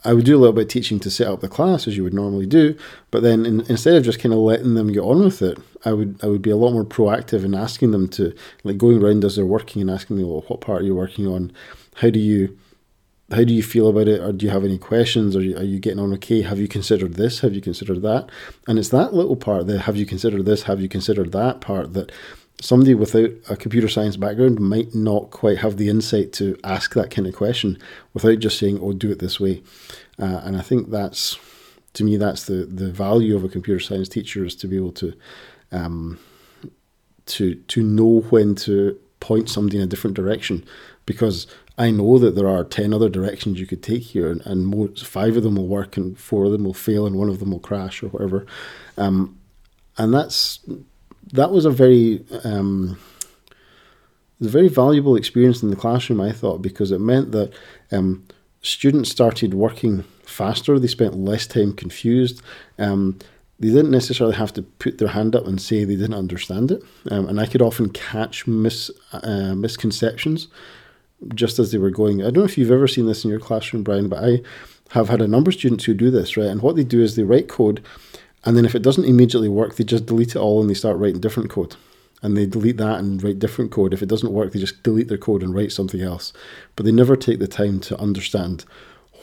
I 0.03 0.13
would 0.13 0.25
do 0.25 0.35
a 0.35 0.39
little 0.39 0.53
bit 0.53 0.63
of 0.63 0.67
teaching 0.69 0.99
to 1.01 1.11
set 1.11 1.27
up 1.27 1.41
the 1.41 1.47
class 1.47 1.87
as 1.87 1.95
you 1.95 2.03
would 2.03 2.13
normally 2.13 2.47
do, 2.47 2.75
but 3.11 3.21
then 3.21 3.45
in, 3.45 3.61
instead 3.61 3.95
of 3.95 4.03
just 4.03 4.19
kind 4.19 4.33
of 4.33 4.39
letting 4.39 4.73
them 4.73 4.91
get 4.91 5.01
on 5.01 5.23
with 5.23 5.41
it, 5.43 5.59
I 5.85 5.93
would 5.93 6.19
I 6.23 6.27
would 6.27 6.41
be 6.41 6.49
a 6.49 6.55
lot 6.55 6.73
more 6.73 6.85
proactive 6.85 7.43
in 7.43 7.53
asking 7.53 7.91
them 7.91 8.07
to 8.09 8.33
like 8.63 8.77
going 8.77 9.01
around 9.01 9.23
as 9.23 9.35
they're 9.35 9.45
working 9.45 9.81
and 9.81 9.91
asking 9.91 10.17
me, 10.17 10.23
well, 10.23 10.43
what 10.47 10.61
part 10.61 10.81
are 10.81 10.85
you 10.85 10.95
working 10.95 11.27
on? 11.27 11.51
How 11.95 12.09
do 12.09 12.19
you 12.19 12.57
how 13.31 13.43
do 13.43 13.53
you 13.53 13.63
feel 13.63 13.87
about 13.87 14.07
it? 14.07 14.21
Or 14.21 14.31
do 14.31 14.45
you 14.45 14.51
have 14.51 14.65
any 14.65 14.77
questions? 14.77 15.35
Or 15.35 15.39
are 15.39 15.63
you 15.63 15.79
getting 15.79 15.99
on 15.99 16.13
okay? 16.15 16.41
Have 16.41 16.59
you 16.59 16.67
considered 16.67 17.13
this? 17.13 17.39
Have 17.39 17.53
you 17.53 17.61
considered 17.61 18.01
that? 18.01 18.29
And 18.67 18.77
it's 18.77 18.89
that 18.89 19.13
little 19.13 19.35
part 19.35 19.67
that 19.67 19.81
have 19.81 19.95
you 19.95 20.05
considered 20.05 20.45
this? 20.45 20.63
Have 20.63 20.81
you 20.81 20.89
considered 20.89 21.31
that 21.31 21.61
part 21.61 21.93
that 21.93 22.11
somebody 22.61 22.93
without 22.93 23.31
a 23.49 23.57
computer 23.57 23.89
science 23.89 24.15
background 24.15 24.59
might 24.59 24.95
not 24.95 25.31
quite 25.31 25.57
have 25.57 25.77
the 25.77 25.89
insight 25.89 26.31
to 26.33 26.57
ask 26.63 26.93
that 26.93 27.11
kind 27.11 27.27
of 27.27 27.35
question 27.35 27.77
without 28.13 28.39
just 28.39 28.57
saying 28.57 28.79
oh 28.81 28.93
do 28.93 29.11
it 29.11 29.19
this 29.19 29.39
way. 29.39 29.61
Uh, 30.19 30.41
and 30.43 30.55
i 30.55 30.61
think 30.61 30.89
that's 30.89 31.37
to 31.93 32.03
me 32.03 32.15
that's 32.15 32.45
the 32.45 32.65
the 32.65 32.91
value 32.91 33.35
of 33.35 33.43
a 33.43 33.49
computer 33.49 33.79
science 33.79 34.07
teacher 34.07 34.45
is 34.45 34.55
to 34.55 34.67
be 34.67 34.77
able 34.77 34.91
to 34.91 35.13
um, 35.71 36.19
to 37.25 37.55
to 37.55 37.81
know 37.81 38.21
when 38.29 38.55
to 38.55 38.99
point 39.21 39.49
somebody 39.49 39.77
in 39.77 39.83
a 39.83 39.87
different 39.87 40.17
direction. 40.17 40.65
Because 41.05 41.47
I 41.77 41.91
know 41.91 42.17
that 42.19 42.35
there 42.35 42.49
are 42.49 42.65
10 42.65 42.93
other 42.93 43.07
directions 43.07 43.59
you 43.59 43.65
could 43.65 43.81
take 43.81 44.03
here 44.03 44.29
and, 44.29 44.41
and 44.45 44.67
more, 44.67 44.89
five 44.89 45.37
of 45.37 45.43
them 45.43 45.55
will 45.55 45.67
work 45.67 45.95
and 45.95 46.17
four 46.17 46.45
of 46.45 46.51
them 46.51 46.65
will 46.65 46.73
fail 46.73 47.07
and 47.07 47.15
one 47.15 47.29
of 47.29 47.39
them 47.39 47.51
will 47.51 47.59
crash 47.59 48.03
or 48.03 48.09
whatever. 48.09 48.45
Um, 48.97 49.39
and 49.97 50.13
that's 50.13 50.59
that 51.33 51.51
was 51.51 51.65
a 51.65 51.71
very 51.71 52.23
um, 52.43 52.97
a 54.41 54.47
very 54.47 54.67
valuable 54.67 55.15
experience 55.15 55.61
in 55.63 55.69
the 55.69 55.75
classroom 55.75 56.21
I 56.21 56.31
thought 56.31 56.61
because 56.61 56.91
it 56.91 56.99
meant 56.99 57.31
that 57.31 57.53
um, 57.91 58.25
students 58.61 59.09
started 59.09 59.53
working 59.53 60.03
faster 60.23 60.79
they 60.79 60.87
spent 60.87 61.15
less 61.15 61.45
time 61.47 61.73
confused 61.73 62.41
um, 62.79 63.19
they 63.59 63.67
didn't 63.67 63.91
necessarily 63.91 64.35
have 64.35 64.53
to 64.53 64.63
put 64.63 64.97
their 64.97 65.09
hand 65.09 65.35
up 65.35 65.45
and 65.45 65.61
say 65.61 65.83
they 65.83 65.95
didn't 65.95 66.15
understand 66.15 66.71
it 66.71 66.83
um, 67.11 67.27
and 67.27 67.39
I 67.39 67.45
could 67.45 67.61
often 67.61 67.89
catch 67.89 68.47
mis, 68.47 68.89
uh, 69.11 69.53
misconceptions 69.55 70.47
just 71.35 71.59
as 71.59 71.71
they 71.71 71.77
were 71.77 71.91
going. 71.91 72.21
I 72.21 72.25
don't 72.25 72.37
know 72.37 72.43
if 72.43 72.57
you've 72.57 72.71
ever 72.71 72.87
seen 72.87 73.05
this 73.05 73.23
in 73.23 73.29
your 73.29 73.39
classroom, 73.39 73.83
Brian, 73.83 74.09
but 74.09 74.23
I 74.23 74.41
have 74.91 75.09
had 75.09 75.21
a 75.21 75.27
number 75.27 75.49
of 75.49 75.55
students 75.55 75.85
who 75.85 75.93
do 75.93 76.11
this, 76.11 76.35
right? 76.35 76.47
And 76.47 76.61
what 76.61 76.75
they 76.75 76.83
do 76.83 77.01
is 77.01 77.15
they 77.15 77.23
write 77.23 77.47
code, 77.47 77.83
and 78.43 78.57
then 78.57 78.65
if 78.65 78.75
it 78.75 78.81
doesn't 78.81 79.05
immediately 79.05 79.49
work, 79.49 79.75
they 79.75 79.83
just 79.83 80.05
delete 80.05 80.35
it 80.35 80.39
all 80.39 80.61
and 80.61 80.69
they 80.69 80.73
start 80.73 80.97
writing 80.97 81.19
different 81.19 81.49
code. 81.49 81.75
And 82.23 82.37
they 82.37 82.45
delete 82.45 82.77
that 82.77 82.99
and 82.99 83.21
write 83.23 83.39
different 83.39 83.71
code. 83.71 83.93
If 83.93 84.03
it 84.03 84.09
doesn't 84.09 84.33
work, 84.33 84.51
they 84.51 84.59
just 84.59 84.83
delete 84.83 85.07
their 85.07 85.17
code 85.17 85.41
and 85.41 85.55
write 85.55 85.71
something 85.71 86.01
else. 86.01 86.33
But 86.75 86.85
they 86.85 86.91
never 86.91 87.15
take 87.15 87.39
the 87.39 87.47
time 87.47 87.79
to 87.81 87.99
understand 87.99 88.65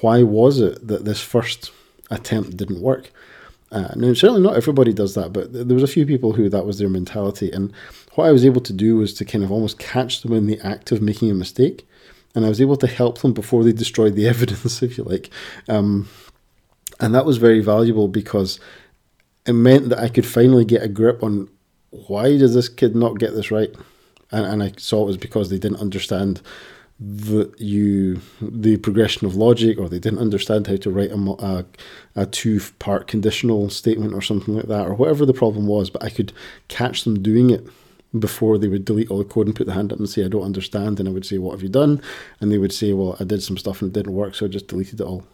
why 0.00 0.22
was 0.22 0.60
it 0.60 0.86
that 0.86 1.04
this 1.04 1.20
first 1.20 1.72
attempt 2.10 2.56
didn't 2.56 2.80
work. 2.80 3.10
Uh, 3.70 3.92
now, 3.96 4.12
certainly 4.14 4.40
not 4.40 4.56
everybody 4.56 4.92
does 4.92 5.14
that, 5.14 5.32
but 5.32 5.52
there 5.52 5.74
was 5.74 5.82
a 5.82 5.88
few 5.88 6.06
people 6.06 6.32
who 6.32 6.48
that 6.48 6.64
was 6.64 6.78
their 6.78 6.88
mentality. 6.88 7.50
And 7.52 7.72
what 8.14 8.26
I 8.26 8.32
was 8.32 8.44
able 8.44 8.62
to 8.62 8.72
do 8.72 8.96
was 8.96 9.12
to 9.14 9.24
kind 9.24 9.44
of 9.44 9.52
almost 9.52 9.78
catch 9.78 10.22
them 10.22 10.32
in 10.32 10.46
the 10.46 10.58
act 10.60 10.90
of 10.90 11.02
making 11.02 11.30
a 11.30 11.34
mistake. 11.34 11.86
And 12.34 12.44
I 12.44 12.48
was 12.48 12.60
able 12.60 12.76
to 12.76 12.86
help 12.86 13.20
them 13.20 13.32
before 13.32 13.64
they 13.64 13.72
destroyed 13.72 14.14
the 14.14 14.28
evidence, 14.28 14.82
if 14.82 14.96
you 14.96 15.04
like. 15.04 15.30
Um, 15.68 16.08
and 17.00 17.14
that 17.14 17.26
was 17.26 17.36
very 17.36 17.60
valuable 17.60 18.08
because 18.08 18.58
it 19.48 19.54
meant 19.54 19.88
that 19.88 19.98
I 19.98 20.08
could 20.08 20.26
finally 20.26 20.64
get 20.64 20.82
a 20.82 20.88
grip 20.88 21.22
on 21.22 21.48
why 21.90 22.36
does 22.36 22.54
this 22.54 22.68
kid 22.68 22.94
not 22.94 23.18
get 23.18 23.34
this 23.34 23.50
right, 23.50 23.74
and, 24.30 24.44
and 24.44 24.62
I 24.62 24.72
saw 24.76 25.02
it 25.02 25.06
was 25.06 25.16
because 25.16 25.48
they 25.48 25.58
didn't 25.58 25.80
understand 25.80 26.42
the 27.00 27.54
you 27.58 28.20
the 28.42 28.76
progression 28.76 29.26
of 29.26 29.36
logic, 29.36 29.78
or 29.78 29.88
they 29.88 29.98
didn't 29.98 30.18
understand 30.18 30.66
how 30.66 30.76
to 30.76 30.90
write 30.90 31.10
a, 31.10 31.16
a, 31.16 31.64
a 32.14 32.26
two 32.26 32.60
part 32.78 33.06
conditional 33.06 33.70
statement 33.70 34.12
or 34.12 34.20
something 34.20 34.54
like 34.54 34.66
that, 34.66 34.86
or 34.86 34.94
whatever 34.94 35.24
the 35.24 35.32
problem 35.32 35.66
was. 35.66 35.88
But 35.88 36.04
I 36.04 36.10
could 36.10 36.32
catch 36.68 37.04
them 37.04 37.22
doing 37.22 37.50
it 37.50 37.66
before 38.18 38.58
they 38.58 38.68
would 38.68 38.84
delete 38.84 39.10
all 39.10 39.18
the 39.18 39.24
code 39.24 39.46
and 39.46 39.56
put 39.56 39.66
the 39.66 39.74
hand 39.74 39.92
up 39.92 39.98
and 39.98 40.08
say, 40.08 40.24
I 40.24 40.28
don't 40.28 40.42
understand. 40.42 40.98
And 40.98 41.08
I 41.08 41.12
would 41.12 41.24
say, 41.24 41.38
What 41.38 41.52
have 41.52 41.62
you 41.62 41.68
done? 41.68 42.02
And 42.40 42.52
they 42.52 42.58
would 42.58 42.72
say, 42.72 42.92
Well, 42.92 43.16
I 43.18 43.24
did 43.24 43.42
some 43.42 43.56
stuff 43.56 43.80
and 43.80 43.90
it 43.90 43.94
didn't 43.94 44.14
work, 44.14 44.34
so 44.34 44.44
I 44.44 44.48
just 44.48 44.68
deleted 44.68 45.00
it 45.00 45.04
all. 45.04 45.24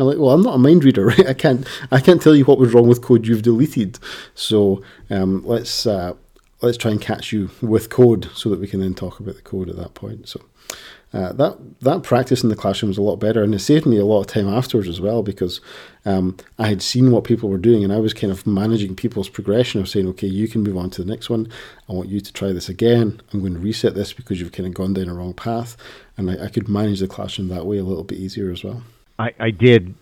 I'm 0.00 0.06
like, 0.06 0.18
Well, 0.18 0.30
I'm 0.30 0.42
not 0.42 0.54
a 0.54 0.58
mind 0.58 0.84
reader, 0.84 1.06
right? 1.12 1.26
I 1.26 1.34
can't 1.34 1.66
I 1.90 2.00
can't 2.00 2.22
tell 2.22 2.34
you 2.34 2.44
what 2.44 2.58
was 2.58 2.72
wrong 2.72 2.88
with 2.88 3.02
code 3.02 3.26
you've 3.26 3.42
deleted. 3.42 3.98
So 4.34 4.82
um, 5.10 5.44
let's 5.46 5.86
uh, 5.86 6.14
let's 6.62 6.78
try 6.78 6.90
and 6.90 7.00
catch 7.00 7.32
you 7.32 7.50
with 7.60 7.90
code 7.90 8.28
so 8.34 8.48
that 8.50 8.60
we 8.60 8.66
can 8.66 8.80
then 8.80 8.94
talk 8.94 9.20
about 9.20 9.36
the 9.36 9.42
code 9.42 9.68
at 9.68 9.76
that 9.76 9.94
point. 9.94 10.28
So 10.28 10.40
uh, 11.12 11.32
that 11.32 11.56
that 11.80 12.02
practice 12.02 12.42
in 12.42 12.50
the 12.50 12.56
classroom 12.56 12.88
was 12.88 12.98
a 12.98 13.02
lot 13.02 13.16
better, 13.16 13.42
and 13.42 13.54
it 13.54 13.60
saved 13.60 13.86
me 13.86 13.96
a 13.96 14.04
lot 14.04 14.20
of 14.20 14.26
time 14.26 14.46
afterwards 14.46 14.88
as 14.88 15.00
well 15.00 15.22
because 15.22 15.60
um, 16.04 16.36
I 16.58 16.68
had 16.68 16.82
seen 16.82 17.10
what 17.10 17.24
people 17.24 17.48
were 17.48 17.56
doing, 17.56 17.82
and 17.82 17.92
I 17.92 17.98
was 17.98 18.12
kind 18.12 18.30
of 18.30 18.46
managing 18.46 18.94
people's 18.94 19.30
progression 19.30 19.80
of 19.80 19.88
saying, 19.88 20.06
okay, 20.08 20.26
you 20.26 20.48
can 20.48 20.62
move 20.62 20.76
on 20.76 20.90
to 20.90 21.02
the 21.02 21.10
next 21.10 21.30
one. 21.30 21.48
I 21.88 21.94
want 21.94 22.10
you 22.10 22.20
to 22.20 22.32
try 22.32 22.52
this 22.52 22.68
again. 22.68 23.22
I'm 23.32 23.40
going 23.40 23.54
to 23.54 23.58
reset 23.58 23.94
this 23.94 24.12
because 24.12 24.38
you've 24.38 24.52
kind 24.52 24.66
of 24.66 24.74
gone 24.74 24.92
down 24.92 25.08
a 25.08 25.14
wrong 25.14 25.32
path, 25.32 25.78
and 26.18 26.30
I, 26.30 26.44
I 26.44 26.48
could 26.48 26.68
manage 26.68 27.00
the 27.00 27.08
classroom 27.08 27.48
that 27.48 27.64
way 27.64 27.78
a 27.78 27.84
little 27.84 28.04
bit 28.04 28.18
easier 28.18 28.50
as 28.50 28.62
well. 28.62 28.82
I, 29.18 29.30
I 29.38 29.50
did 29.50 29.94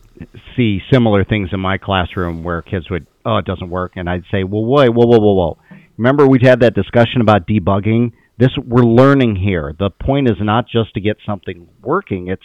see 0.56 0.80
similar 0.92 1.24
things 1.24 1.50
in 1.52 1.60
my 1.60 1.78
classroom 1.78 2.42
where 2.42 2.62
kids 2.62 2.90
would, 2.90 3.06
oh, 3.24 3.38
it 3.38 3.44
doesn't 3.44 3.70
work, 3.70 3.92
and 3.96 4.08
I'd 4.08 4.24
say, 4.30 4.44
well, 4.44 4.64
wait, 4.64 4.90
whoa, 4.90 5.06
whoa, 5.06 5.18
whoa, 5.18 5.34
whoa. 5.34 5.58
Remember 5.96 6.26
we 6.26 6.38
had 6.42 6.60
that 6.60 6.74
discussion 6.74 7.20
about 7.20 7.46
debugging 7.46 8.12
this 8.38 8.50
we're 8.58 8.82
learning 8.82 9.36
here. 9.36 9.74
The 9.78 9.90
point 9.90 10.28
is 10.28 10.36
not 10.40 10.68
just 10.68 10.94
to 10.94 11.00
get 11.00 11.16
something 11.24 11.68
working, 11.82 12.28
it's 12.28 12.44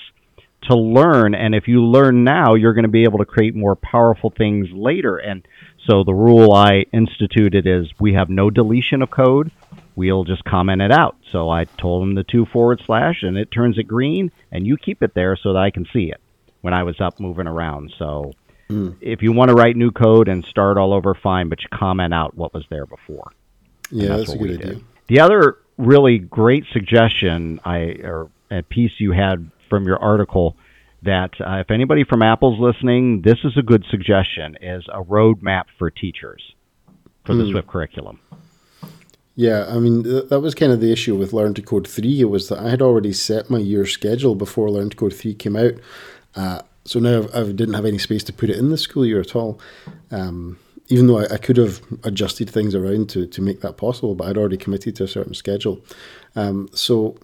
to 0.69 0.75
learn 0.75 1.33
and 1.33 1.55
if 1.55 1.67
you 1.67 1.83
learn 1.83 2.23
now, 2.23 2.53
you're 2.53 2.73
going 2.73 2.83
to 2.83 2.89
be 2.89 3.03
able 3.03 3.17
to 3.17 3.25
create 3.25 3.55
more 3.55 3.75
powerful 3.75 4.29
things 4.29 4.67
later. 4.71 5.17
And 5.17 5.45
so 5.87 6.03
the 6.03 6.13
rule 6.13 6.53
I 6.53 6.85
instituted 6.93 7.65
is 7.67 7.87
we 7.99 8.13
have 8.13 8.29
no 8.29 8.49
deletion 8.49 9.01
of 9.01 9.09
code. 9.09 9.51
We'll 9.95 10.23
just 10.23 10.45
comment 10.45 10.81
it 10.81 10.91
out. 10.91 11.17
So 11.31 11.49
I 11.49 11.65
told 11.65 12.03
them 12.03 12.15
the 12.15 12.23
two 12.23 12.45
forward 12.45 12.81
slash 12.85 13.23
and 13.23 13.37
it 13.37 13.51
turns 13.51 13.77
it 13.77 13.83
green 13.83 14.31
and 14.51 14.65
you 14.65 14.77
keep 14.77 15.01
it 15.01 15.13
there 15.13 15.35
so 15.35 15.53
that 15.53 15.59
I 15.59 15.71
can 15.71 15.85
see 15.91 16.11
it 16.11 16.21
when 16.61 16.73
I 16.73 16.83
was 16.83 16.99
up 17.01 17.19
moving 17.19 17.47
around. 17.47 17.93
So 17.97 18.33
mm. 18.69 18.95
if 19.01 19.21
you 19.21 19.31
want 19.31 19.49
to 19.49 19.55
write 19.55 19.75
new 19.75 19.91
code 19.91 20.27
and 20.27 20.45
start 20.45 20.77
all 20.77 20.93
over, 20.93 21.13
fine, 21.13 21.49
but 21.49 21.61
you 21.61 21.67
comment 21.71 22.13
out 22.13 22.35
what 22.35 22.53
was 22.53 22.65
there 22.69 22.85
before. 22.85 23.31
Yeah, 23.91 24.09
that's, 24.09 24.29
that's 24.29 24.33
a 24.33 24.37
good 24.37 24.61
idea. 24.61 24.73
Did. 24.75 24.83
The 25.07 25.19
other 25.19 25.57
really 25.77 26.19
great 26.19 26.65
suggestion 26.71 27.59
I 27.65 27.97
or 28.03 28.29
a 28.49 28.61
piece 28.61 28.99
you 28.99 29.11
had 29.11 29.49
from 29.69 29.85
your 29.85 29.97
article 29.97 30.55
that 31.03 31.31
uh, 31.41 31.55
if 31.55 31.71
anybody 31.71 32.03
from 32.03 32.21
Apple's 32.21 32.59
listening, 32.59 33.21
this 33.23 33.39
is 33.43 33.57
a 33.57 33.63
good 33.63 33.83
suggestion 33.89 34.57
is 34.61 34.85
a 34.93 35.03
roadmap 35.03 35.63
for 35.79 35.89
teachers 35.89 36.53
for 37.25 37.33
the 37.33 37.43
mm. 37.43 37.51
Swift 37.51 37.67
curriculum. 37.67 38.19
Yeah, 39.35 39.65
I 39.67 39.79
mean 39.79 40.03
th- 40.03 40.29
that 40.29 40.41
was 40.41 40.53
kind 40.53 40.71
of 40.71 40.81
the 40.81 40.91
issue 40.91 41.15
with 41.15 41.33
Learn 41.33 41.53
to 41.55 41.61
Code 41.61 41.87
three. 41.87 42.21
It 42.21 42.25
was 42.25 42.49
that 42.49 42.59
I 42.59 42.69
had 42.69 42.81
already 42.81 43.13
set 43.13 43.49
my 43.49 43.57
year 43.57 43.85
schedule 43.85 44.35
before 44.35 44.69
Learn 44.69 44.89
to 44.89 44.97
Code 44.97 45.13
three 45.13 45.33
came 45.33 45.55
out, 45.55 45.73
uh, 46.35 46.61
so 46.85 46.99
now 46.99 47.27
I 47.33 47.43
didn't 47.43 47.73
have 47.73 47.85
any 47.85 47.97
space 47.97 48.23
to 48.25 48.33
put 48.33 48.49
it 48.49 48.57
in 48.57 48.69
the 48.69 48.77
school 48.77 49.05
year 49.05 49.19
at 49.19 49.35
all. 49.35 49.59
Um, 50.11 50.57
even 50.87 51.07
though 51.07 51.19
I, 51.19 51.33
I, 51.33 51.37
could 51.37 51.57
have 51.57 51.81
adjusted 52.03 52.49
things 52.49 52.75
around 52.75 53.09
to, 53.11 53.25
to 53.25 53.41
make 53.41 53.61
that 53.61 53.77
possible, 53.77 54.13
but 54.13 54.27
I'd 54.27 54.37
already 54.37 54.57
committed 54.57 54.95
to 54.97 55.05
a 55.05 55.07
certain 55.07 55.33
schedule. 55.33 55.79
Um, 56.35 56.69
so, 56.73 57.17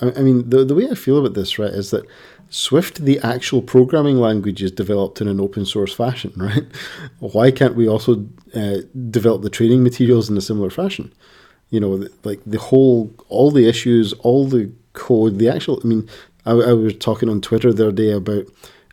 I, 0.00 0.12
I, 0.16 0.22
mean, 0.22 0.48
the, 0.48 0.64
the 0.64 0.74
way 0.74 0.88
I 0.90 0.94
feel 0.94 1.18
about 1.18 1.34
this, 1.34 1.58
right, 1.58 1.70
is 1.70 1.90
that 1.90 2.06
Swift, 2.48 3.04
the 3.04 3.18
actual 3.20 3.60
programming 3.60 4.18
language, 4.18 4.62
is 4.62 4.70
developed 4.70 5.20
in 5.20 5.28
an 5.28 5.40
open 5.40 5.66
source 5.66 5.92
fashion, 5.92 6.32
right? 6.36 6.64
Why 7.18 7.50
can't 7.50 7.74
we 7.74 7.88
also 7.88 8.26
uh, 8.54 8.78
develop 9.10 9.42
the 9.42 9.50
training 9.50 9.82
materials 9.82 10.30
in 10.30 10.36
a 10.38 10.40
similar 10.40 10.70
fashion? 10.70 11.12
You 11.70 11.80
know, 11.80 12.06
like 12.22 12.40
the 12.46 12.58
whole, 12.58 13.12
all 13.28 13.50
the 13.50 13.68
issues, 13.68 14.12
all 14.14 14.46
the 14.46 14.70
code, 14.92 15.38
the 15.38 15.48
actual, 15.48 15.80
I 15.82 15.86
mean, 15.86 16.08
I, 16.46 16.52
I 16.52 16.72
was 16.72 16.96
talking 16.96 17.28
on 17.28 17.40
Twitter 17.40 17.72
the 17.72 17.88
other 17.88 17.96
day 17.96 18.12
about 18.12 18.46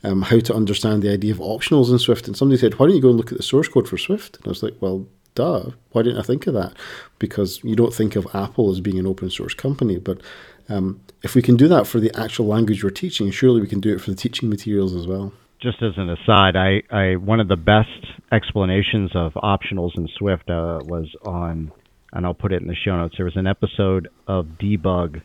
um, 0.04 0.24
how 0.24 0.39
to 0.39 0.56
understand 0.56 1.02
the 1.02 1.12
idea 1.12 1.34
of 1.34 1.39
optionals 1.39 1.91
in 1.91 1.99
Swift. 1.99 2.28
And 2.28 2.36
somebody 2.36 2.60
said, 2.60 2.76
why 2.76 2.88
don't 2.88 2.95
you 2.95 3.02
go 3.02 3.10
and 3.10 3.18
look 3.18 3.32
at 3.32 3.38
the 3.38 3.43
source 3.43 3.68
code 3.68 3.88
for 3.88 3.97
Swift? 3.97 4.38
And 4.38 4.47
I 4.47 4.49
was 4.49 4.64
like, 4.64 4.76
well, 4.80 5.06
duh. 5.36 5.72
Why 5.91 6.02
didn't 6.02 6.20
I 6.20 6.24
think 6.24 6.47
of 6.47 6.54
that? 6.54 6.74
Because 7.20 7.64
you 7.64 7.76
don't 7.76 7.93
think 7.93 8.16
of 8.16 8.28
Apple 8.34 8.72
as 8.72 8.80
being 8.80 8.99
an 8.99 9.08
open 9.08 9.30
source 9.30 9.54
company. 9.54 9.97
But 9.99 10.22
um, 10.70 11.02
if 11.22 11.36
we 11.36 11.41
can 11.41 11.58
do 11.58 11.68
that 11.68 11.88
for 11.88 11.99
the 11.99 12.12
actual 12.18 12.47
language 12.47 12.84
we're 12.84 12.89
teaching, 12.89 13.30
surely 13.32 13.62
we 13.62 13.68
can 13.68 13.80
do 13.80 13.93
it 13.93 14.02
for 14.02 14.10
the 14.10 14.16
teaching 14.16 14.49
materials 14.49 14.95
as 14.95 15.08
well. 15.08 15.34
Just 15.62 15.84
as 15.84 15.93
an 15.97 16.10
aside, 16.10 16.56
I, 16.56 16.82
I 16.89 17.16
one 17.18 17.39
of 17.39 17.47
the 17.47 17.56
best 17.56 17.89
explanations 18.32 19.12
of 19.14 19.34
optionals 19.34 19.95
in 19.95 20.08
Swift 20.18 20.49
uh, 20.49 20.80
was 20.84 21.08
on, 21.24 21.72
and 22.14 22.26
I'll 22.26 22.34
put 22.34 22.52
it 22.52 22.64
in 22.64 22.68
the 22.68 22.76
show 22.76 22.97
notes. 22.97 23.14
There 23.16 23.26
was 23.26 23.36
an 23.36 23.45
episode 23.45 24.08
of 24.26 24.47
Debug 24.60 25.22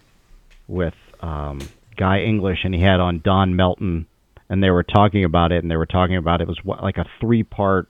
with 0.69 0.93
um, 1.21 1.61
Guy 1.97 2.21
English, 2.21 2.59
and 2.65 2.75
he 2.75 2.81
had 2.81 3.01
on 3.01 3.21
Don 3.25 3.57
Melton 3.57 4.07
and 4.49 4.63
they 4.63 4.71
were 4.71 4.83
talking 4.83 5.25
about 5.25 5.53
it, 5.53 5.63
and 5.63 5.71
they 5.71 5.77
were 5.77 5.87
talking 5.87 6.17
about 6.17 6.41
it 6.41 6.49
was 6.49 6.59
what, 6.63 6.83
like 6.83 6.99
a 6.99 7.07
three 7.21 7.43
part, 7.43 7.89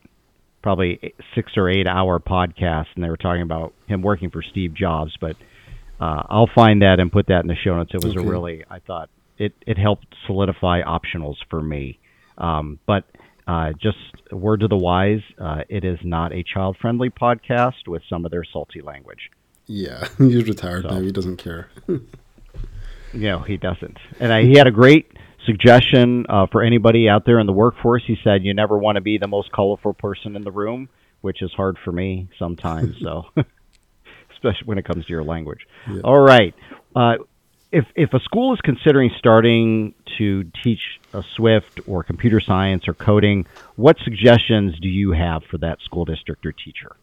probably 0.63 1.15
six 1.35 1.53
or 1.57 1.69
eight 1.69 1.87
hour 1.87 2.19
podcast, 2.19 2.87
and 2.95 3.05
they 3.05 3.09
were 3.09 3.17
talking 3.17 3.43
about 3.43 3.75
him 3.87 4.03
working 4.03 4.31
for 4.31 4.43
Steve 4.43 4.75
Jobs. 4.75 5.13
But 5.21 5.37
uh, 6.01 6.23
I'll 6.29 6.51
find 6.55 6.83
that 6.83 6.99
and 6.99 7.13
put 7.13 7.27
that 7.29 7.41
in 7.41 7.49
the 7.49 7.57
show 7.57 7.77
notes. 7.77 7.93
It 7.93 8.03
was 8.03 8.17
okay. 8.17 8.27
a 8.27 8.31
really, 8.31 8.65
I 8.71 8.79
thought 8.79 9.11
it 9.39 9.53
it 9.67 9.79
helped 9.79 10.07
solidify 10.27 10.83
optionals 10.83 11.37
for 11.51 11.61
me. 11.61 11.99
Um, 12.39 12.79
but 12.87 13.05
uh, 13.47 13.73
just 13.81 13.99
word 14.33 14.61
to 14.61 14.69
the 14.69 14.77
wise, 14.77 15.21
uh, 15.39 15.63
it 15.69 15.85
is 15.85 15.99
not 16.03 16.33
a 16.33 16.43
child 16.43 16.77
friendly 16.81 17.11
podcast 17.11 17.87
with 17.87 18.03
some 18.09 18.25
of 18.25 18.31
their 18.31 18.45
salty 18.51 18.81
language. 18.81 19.31
Yeah, 19.67 20.09
he's 20.19 20.49
retired 20.49 20.85
so, 20.85 20.95
now. 20.95 21.01
He 21.01 21.13
doesn't 21.13 21.37
care. 21.37 21.69
no, 23.17 23.41
he 23.41 23.57
doesn't. 23.57 23.99
And 24.21 24.33
I, 24.33 24.43
he 24.43 24.57
had 24.57 24.67
a 24.67 24.71
great 24.71 25.11
suggestion 25.45 26.27
uh, 26.29 26.47
for 26.47 26.63
anybody 26.63 27.09
out 27.09 27.25
there 27.25 27.39
in 27.39 27.47
the 27.47 27.53
workforce. 27.53 28.03
He 28.07 28.17
said 28.23 28.45
you 28.45 28.55
never 28.55 28.77
want 28.77 28.97
to 28.97 29.01
be 29.01 29.19
the 29.19 29.29
most 29.29 29.51
colorful 29.53 29.95
person 29.95 30.37
in 30.37 30.43
the 30.43 30.51
room, 30.51 30.89
which 31.21 31.43
is 31.43 31.53
hard 31.53 31.79
for 31.85 31.93
me 31.93 32.29
sometimes. 32.39 32.97
so, 33.01 33.27
especially 34.33 34.67
when 34.67 34.79
it 34.79 34.85
comes 34.85 35.07
to 35.07 35.11
your 35.11 35.25
language. 35.25 35.67
Yeah. 35.91 36.01
All 36.05 36.21
right. 36.21 36.55
Uh, 36.95 37.17
if 37.73 37.85
if 37.95 38.13
a 38.15 38.21
school 38.21 38.55
is 38.55 38.61
considering 38.63 39.11
starting 39.19 39.95
to 40.19 40.45
teach 40.63 40.81
a 41.13 41.23
Swift 41.35 41.81
or 41.87 42.05
computer 42.05 42.41
science 42.41 42.87
or 42.89 42.95
coding, 42.95 43.47
what 43.75 43.97
suggestions 44.05 44.79
do 44.81 44.89
you 44.89 45.13
have 45.13 45.43
for 45.51 45.59
that 45.59 45.81
school 45.81 46.05
district 46.05 46.47
or 46.47 46.53
teacher? 46.53 46.97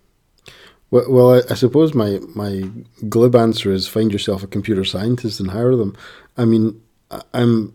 Well, 0.93 1.05
well 1.09 1.33
I, 1.33 1.41
I, 1.49 1.55
suppose 1.55 1.95
my 1.95 2.19
my 2.35 2.69
glib 3.09 3.35
answer 3.35 3.71
is 3.71 3.87
find 3.87 4.13
yourself 4.13 4.43
a 4.43 4.47
computer 4.47 4.85
scientist 4.85 5.39
and 5.39 5.49
hire 5.49 5.75
them. 5.75 5.97
I 6.37 6.45
mean, 6.45 6.79
I'm 7.33 7.73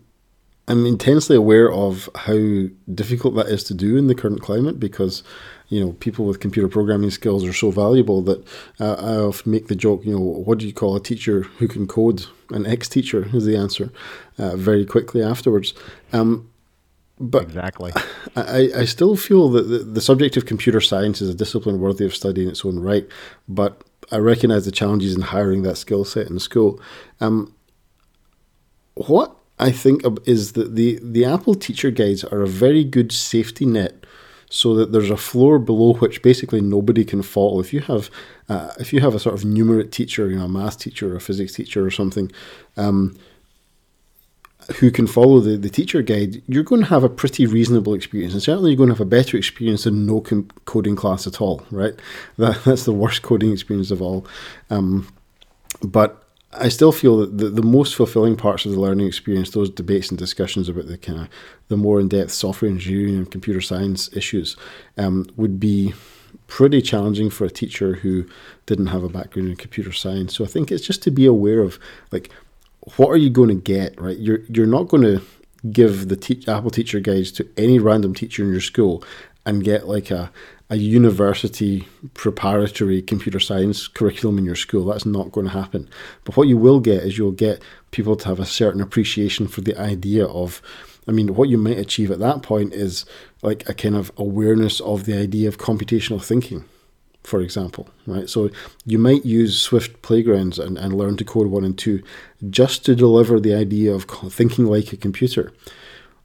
I'm 0.69 0.85
intensely 0.85 1.35
aware 1.35 1.69
of 1.69 2.09
how 2.15 2.67
difficult 2.93 3.35
that 3.35 3.47
is 3.47 3.65
to 3.65 3.73
do 3.73 3.97
in 3.97 4.07
the 4.07 4.15
current 4.15 4.41
climate 4.41 4.79
because, 4.79 5.21
you 5.67 5.83
know, 5.83 5.93
people 5.93 6.25
with 6.25 6.39
computer 6.39 6.69
programming 6.69 7.09
skills 7.09 7.43
are 7.43 7.53
so 7.53 7.71
valuable 7.71 8.21
that 8.21 8.47
uh, 8.79 8.93
I 8.93 9.15
often 9.15 9.51
make 9.51 9.67
the 9.67 9.75
joke, 9.75 10.05
you 10.05 10.13
know, 10.13 10.19
what 10.19 10.59
do 10.59 10.67
you 10.67 10.73
call 10.73 10.95
a 10.95 11.01
teacher 11.01 11.41
who 11.41 11.67
can 11.67 11.87
code? 11.87 12.27
An 12.51 12.67
ex-teacher 12.67 13.29
is 13.33 13.45
the 13.45 13.57
answer, 13.57 13.91
uh, 14.37 14.55
very 14.55 14.85
quickly 14.85 15.23
afterwards. 15.23 15.73
Um, 16.13 16.48
but 17.19 17.43
exactly, 17.43 17.91
I, 18.35 18.69
I 18.77 18.85
still 18.85 19.15
feel 19.15 19.49
that 19.49 19.63
the, 19.63 19.79
the 19.79 20.01
subject 20.01 20.37
of 20.37 20.45
computer 20.45 20.79
science 20.79 21.21
is 21.21 21.29
a 21.29 21.35
discipline 21.35 21.79
worthy 21.79 22.05
of 22.05 22.15
study 22.15 22.43
in 22.43 22.49
its 22.49 22.63
own 22.63 22.79
right. 22.79 23.07
But 23.47 23.83
I 24.11 24.17
recognise 24.17 24.65
the 24.65 24.71
challenges 24.71 25.15
in 25.15 25.21
hiring 25.21 25.63
that 25.63 25.77
skill 25.77 26.05
set 26.05 26.27
in 26.27 26.39
school. 26.39 26.81
Um, 27.19 27.53
what 28.95 29.35
I 29.59 29.71
think 29.71 30.03
is 30.25 30.53
that 30.53 30.75
the, 30.75 30.99
the 31.01 31.25
Apple 31.25 31.55
teacher 31.55 31.91
guides 31.91 32.23
are 32.23 32.41
a 32.41 32.47
very 32.47 32.83
good 32.83 33.11
safety 33.11 33.65
net 33.65 34.05
so 34.49 34.73
that 34.75 34.91
there's 34.91 35.11
a 35.11 35.17
floor 35.17 35.59
below 35.59 35.93
which 35.95 36.21
basically 36.21 36.61
nobody 36.61 37.05
can 37.05 37.21
fall. 37.21 37.59
If 37.59 37.71
you 37.73 37.81
have 37.81 38.09
uh, 38.47 38.71
if 38.79 38.91
you 38.91 38.99
have 39.01 39.13
a 39.13 39.19
sort 39.19 39.35
of 39.35 39.41
numerate 39.41 39.91
teacher, 39.91 40.29
you 40.29 40.37
know, 40.37 40.45
a 40.45 40.49
math 40.49 40.79
teacher 40.79 41.13
or 41.13 41.17
a 41.17 41.21
physics 41.21 41.53
teacher 41.53 41.85
or 41.85 41.91
something, 41.91 42.31
um, 42.77 43.15
who 44.77 44.91
can 44.91 45.07
follow 45.07 45.39
the, 45.39 45.57
the 45.57 45.69
teacher 45.69 46.01
guide, 46.01 46.41
you're 46.47 46.63
going 46.63 46.81
to 46.81 46.87
have 46.87 47.03
a 47.03 47.09
pretty 47.09 47.45
reasonable 47.45 47.93
experience. 47.93 48.33
And 48.33 48.43
certainly 48.43 48.71
you're 48.71 48.77
going 48.77 48.89
to 48.89 48.95
have 48.95 49.01
a 49.01 49.05
better 49.05 49.35
experience 49.35 49.85
than 49.85 50.05
no 50.05 50.21
com- 50.21 50.49
coding 50.65 50.95
class 50.95 51.25
at 51.25 51.41
all, 51.41 51.65
right? 51.71 51.95
That, 52.37 52.61
that's 52.65 52.85
the 52.85 52.93
worst 52.93 53.21
coding 53.21 53.51
experience 53.51 53.91
of 53.91 54.01
all. 54.01 54.27
Um, 54.69 55.07
but 55.81 56.23
I 56.53 56.69
still 56.69 56.91
feel 56.91 57.17
that 57.17 57.37
the, 57.37 57.49
the 57.49 57.61
most 57.61 57.95
fulfilling 57.95 58.35
parts 58.35 58.65
of 58.65 58.71
the 58.71 58.79
learning 58.79 59.07
experience, 59.07 59.51
those 59.51 59.69
debates 59.69 60.09
and 60.09 60.17
discussions 60.17 60.69
about 60.69 60.87
the 60.87 60.97
kind 60.97 61.21
of 61.21 61.29
the 61.67 61.77
more 61.77 61.99
in 61.99 62.07
depth 62.07 62.31
software 62.31 62.71
engineering 62.71 63.15
and 63.15 63.31
computer 63.31 63.61
science 63.61 64.09
issues, 64.15 64.55
um, 64.97 65.25
would 65.35 65.59
be 65.59 65.93
pretty 66.47 66.81
challenging 66.81 67.29
for 67.29 67.45
a 67.45 67.49
teacher 67.51 67.95
who 67.95 68.25
didn't 68.65 68.87
have 68.87 69.03
a 69.03 69.09
background 69.09 69.49
in 69.49 69.55
computer 69.55 69.91
science. 69.91 70.35
So 70.35 70.43
I 70.43 70.47
think 70.47 70.71
it's 70.71 70.85
just 70.85 71.03
to 71.03 71.11
be 71.11 71.25
aware 71.25 71.61
of 71.61 71.79
like 72.11 72.31
what 72.97 73.09
are 73.09 73.17
you 73.17 73.29
going 73.29 73.49
to 73.49 73.55
get, 73.55 73.99
right? 73.99 74.17
You're 74.17 74.41
you're 74.49 74.65
not 74.67 74.87
going 74.87 75.03
to 75.03 75.21
give 75.71 76.07
the 76.07 76.43
Apple 76.47 76.71
Teacher 76.71 76.99
guides 76.99 77.31
to 77.33 77.47
any 77.57 77.79
random 77.79 78.13
teacher 78.13 78.43
in 78.43 78.51
your 78.51 78.61
school 78.61 79.03
and 79.45 79.63
get 79.63 79.87
like 79.87 80.11
a 80.11 80.31
a 80.71 80.75
university 80.75 81.87
preparatory 82.13 83.01
computer 83.01 83.39
science 83.39 83.87
curriculum 83.87 84.37
in 84.37 84.45
your 84.45 84.55
school. 84.55 84.85
That's 84.85 85.05
not 85.05 85.31
going 85.31 85.47
to 85.47 85.53
happen. 85.53 85.89
But 86.23 86.37
what 86.37 86.47
you 86.47 86.57
will 86.57 86.79
get 86.79 87.03
is 87.03 87.17
you'll 87.17 87.31
get 87.31 87.63
people 87.89 88.15
to 88.17 88.27
have 88.27 88.39
a 88.39 88.45
certain 88.45 88.79
appreciation 88.79 89.47
for 89.47 89.61
the 89.61 89.75
idea 89.79 90.25
of 90.25 90.61
I 91.07 91.11
mean, 91.11 91.33
what 91.33 91.49
you 91.49 91.57
might 91.57 91.79
achieve 91.79 92.11
at 92.11 92.19
that 92.19 92.43
point 92.43 92.73
is 92.73 93.03
like 93.41 93.67
a 93.67 93.73
kind 93.73 93.95
of 93.95 94.11
awareness 94.15 94.79
of 94.79 95.05
the 95.05 95.17
idea 95.17 95.47
of 95.47 95.57
computational 95.57 96.23
thinking, 96.23 96.65
for 97.23 97.41
example, 97.41 97.89
right? 98.07 98.29
So 98.29 98.49
you 98.85 98.97
might 98.97 99.25
use 99.25 99.61
Swift 99.61 100.01
Playgrounds 100.01 100.57
and, 100.57 100.77
and 100.77 100.93
learn 100.93 101.17
to 101.17 101.25
code 101.25 101.47
one 101.47 101.65
and 101.65 101.77
two 101.77 102.01
just 102.49 102.85
to 102.85 102.95
deliver 102.95 103.39
the 103.39 103.53
idea 103.53 103.93
of 103.93 104.05
thinking 104.05 104.65
like 104.65 104.93
a 104.93 104.97
computer. 104.97 105.51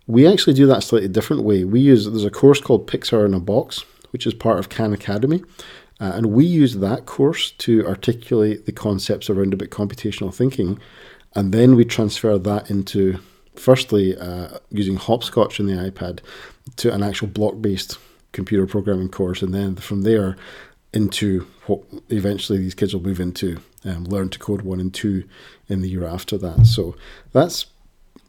We 0.07 0.26
actually 0.26 0.55
do 0.55 0.66
that 0.66 0.82
slightly 0.82 1.09
different 1.09 1.42
way. 1.42 1.64
We 1.64 1.80
use 1.80 2.07
there's 2.07 2.24
a 2.24 2.30
course 2.30 2.61
called 2.61 2.86
Pixar 2.86 3.24
in 3.24 3.34
a 3.34 3.40
Box, 3.40 3.84
which 4.11 4.26
is 4.26 4.34
part 4.34 4.59
of 4.59 4.68
Khan 4.68 4.92
Academy. 4.92 5.42
Uh, 6.01 6.12
and 6.14 6.26
we 6.26 6.45
use 6.45 6.76
that 6.76 7.07
course 7.07 7.53
to 7.53 7.86
articulate 7.86 8.66
the 8.66 8.72
concepts 8.72 9.30
around 9.30 9.55
about 9.55 9.70
computational 9.70 10.34
thinking. 10.34 10.78
And 11.34 11.53
then 11.53 11.76
we 11.76 11.84
transfer 11.84 12.36
that 12.38 12.70
into 12.70 13.18
firstly 13.57 14.16
uh, 14.16 14.59
using 14.70 14.97
hopscotch 14.97 15.61
in 15.61 15.66
the 15.66 15.74
iPad 15.74 16.20
to 16.76 16.92
an 16.92 17.03
actual 17.03 17.28
block 17.28 17.61
based 17.61 17.99
computer 18.32 18.66
programming 18.66 19.09
course, 19.09 19.42
and 19.42 19.55
then 19.55 19.76
from 19.76 20.03
there 20.03 20.36
into 20.95 21.47
what 21.66 21.82
eventually 22.09 22.59
these 22.59 22.74
kids 22.74 22.95
will 22.95 23.03
move 23.03 23.20
into 23.20 23.61
um, 23.84 24.05
learn 24.05 24.30
to 24.30 24.38
code 24.38 24.62
one 24.62 24.80
and 24.80 24.95
two 24.95 25.24
in 25.68 25.82
the 25.82 25.88
year 25.88 26.07
after 26.07 26.38
that. 26.38 26.66
So 26.66 26.97
that's 27.32 27.66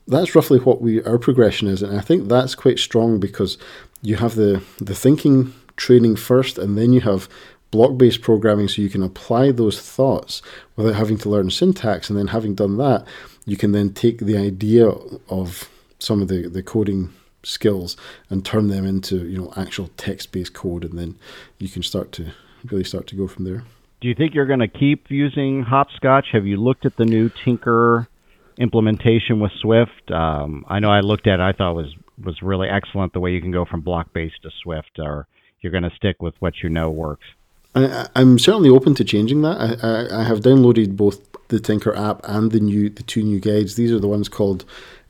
that's 0.08 0.36
roughly 0.36 0.60
what 0.60 0.82
we 0.82 1.02
our 1.04 1.18
progression 1.18 1.68
is, 1.68 1.82
and 1.82 1.98
I 1.98 2.02
think 2.02 2.28
that's 2.28 2.56
quite 2.56 2.80
strong 2.80 3.20
because 3.20 3.58
you 4.02 4.18
have 4.18 4.36
the 4.36 4.62
the 4.80 4.96
thinking 4.96 5.54
training 5.78 6.18
first, 6.18 6.58
and 6.58 6.78
then 6.78 6.92
you 6.92 7.02
have 7.02 7.30
block 7.72 7.98
based 7.98 8.22
programming, 8.22 8.68
so 8.68 8.82
you 8.82 8.90
can 8.90 9.04
apply 9.04 9.52
those 9.52 9.80
thoughts 9.80 10.42
without 10.76 10.96
having 10.96 11.18
to 11.20 11.30
learn 11.30 11.50
syntax, 11.50 12.10
and 12.10 12.20
then 12.20 12.28
having 12.28 12.56
done 12.56 12.78
that 12.78 13.06
you 13.46 13.56
can 13.56 13.72
then 13.72 13.94
take 13.94 14.20
the 14.20 14.38
idea 14.38 14.88
of 15.30 15.70
some 16.00 16.22
of 16.22 16.28
the, 16.28 16.48
the 16.50 16.64
coding 16.64 17.14
skills 17.44 17.96
and 18.30 18.44
turn 18.44 18.68
them 18.68 18.86
into 18.86 19.28
you 19.28 19.38
know 19.38 19.54
actual 19.56 19.90
text 19.98 20.32
based 20.32 20.54
code, 20.54 20.84
and 20.84 20.98
then 20.98 21.16
you 21.60 21.70
can 21.70 21.84
start 21.84 22.12
to 22.12 22.32
really 22.72 22.84
start 22.84 23.08
to 23.08 23.16
go 23.16 23.28
from 23.28 23.46
there. 23.46 23.64
Do 24.02 24.08
you 24.08 24.16
think 24.16 24.34
you're 24.34 24.46
going 24.46 24.60
to 24.60 24.68
keep 24.68 25.10
using 25.10 25.64
Hopscotch? 25.64 26.28
Have 26.34 26.46
you 26.46 26.58
looked 26.58 26.86
at 26.86 26.96
the 26.98 27.06
new 27.06 27.30
Tynker 27.30 28.08
implementation 28.58 29.40
with 29.40 29.52
Swift? 29.62 30.12
Um, 30.12 30.66
I 30.68 30.80
know 30.80 30.92
I 30.92 31.00
looked 31.00 31.28
at 31.28 31.40
it. 31.40 31.44
I 31.44 31.54
thought 31.54 31.72
it 31.72 31.76
was 31.76 31.96
was 32.24 32.42
really 32.42 32.70
excellent 32.70 33.12
the 33.12 33.20
way 33.20 33.32
you 33.32 33.42
can 33.42 33.52
go 33.52 33.66
from 33.66 33.82
block 33.82 34.14
based 34.14 34.42
to 34.44 34.50
Swift, 34.64 35.00
or 35.00 35.28
you're 35.60 35.72
going 35.72 35.84
to 35.84 35.96
stick 35.96 36.22
with 36.22 36.34
what 36.40 36.54
you 36.64 36.70
know 36.70 36.90
works. 36.90 37.26
I, 37.76 38.08
am 38.16 38.40
certainly 38.40 38.70
open 38.70 38.96
to 38.96 39.04
changing 39.04 39.42
that. 39.42 39.58
I, 39.58 39.88
I, 39.88 40.22
I, 40.22 40.24
have 40.24 40.40
downloaded 40.40 40.96
both 40.96 41.20
the 41.50 41.58
Tynker 41.58 41.98
app 41.98 42.22
and 42.24 42.52
the 42.52 42.62
new 42.62 42.90
the 42.90 43.04
two 43.04 43.22
new 43.22 43.40
guides. 43.40 43.76
These 43.76 43.92
are 43.92 44.00
the 44.00 44.08
ones 44.08 44.30
called 44.30 44.64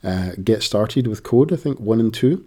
uh, 0.03 0.31
Get 0.43 0.63
Started 0.63 1.05
with 1.05 1.21
Code, 1.21 1.53
I 1.53 1.57
think 1.57 1.79
one 1.79 1.99
and 1.99 2.13
two. 2.13 2.43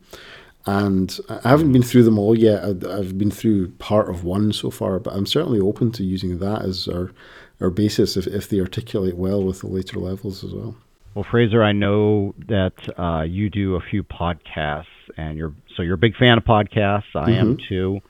And 0.68 1.18
I 1.30 1.48
haven't 1.48 1.72
been 1.72 1.82
through 1.82 2.02
them 2.02 2.18
all 2.18 2.36
yet. 2.36 2.62
I've 2.62 3.16
been 3.16 3.30
through 3.30 3.70
part 3.78 4.10
of 4.10 4.22
one 4.22 4.52
so 4.52 4.70
far, 4.70 4.98
but 4.98 5.14
I'm 5.14 5.24
certainly 5.24 5.60
open 5.60 5.92
to 5.92 6.04
using 6.04 6.40
that 6.40 6.60
as 6.60 6.86
our 6.88 7.10
our 7.58 7.70
basis 7.70 8.18
if, 8.18 8.26
if 8.26 8.50
they 8.50 8.60
articulate 8.60 9.16
well 9.16 9.42
with 9.42 9.60
the 9.60 9.66
later 9.66 9.98
levels 9.98 10.44
as 10.44 10.52
well. 10.52 10.76
Well, 11.14 11.24
Fraser, 11.28 11.62
I 11.64 11.72
know 11.72 12.34
that 12.48 12.74
uh, 12.98 13.22
you 13.22 13.48
do 13.48 13.76
a 13.76 13.80
few 13.80 14.04
podcasts, 14.04 14.84
and 15.16 15.38
you're 15.38 15.54
so 15.74 15.82
you're 15.82 15.94
a 15.94 16.04
big 16.06 16.16
fan 16.16 16.36
of 16.36 16.44
podcasts. 16.44 17.14
I 17.14 17.30
mm-hmm. 17.30 17.30
am 17.30 17.58
too. 17.66 18.00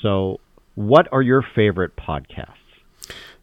So, 0.00 0.40
what 0.74 1.08
are 1.12 1.20
your 1.20 1.44
favorite 1.54 1.94
podcasts? 1.94 2.54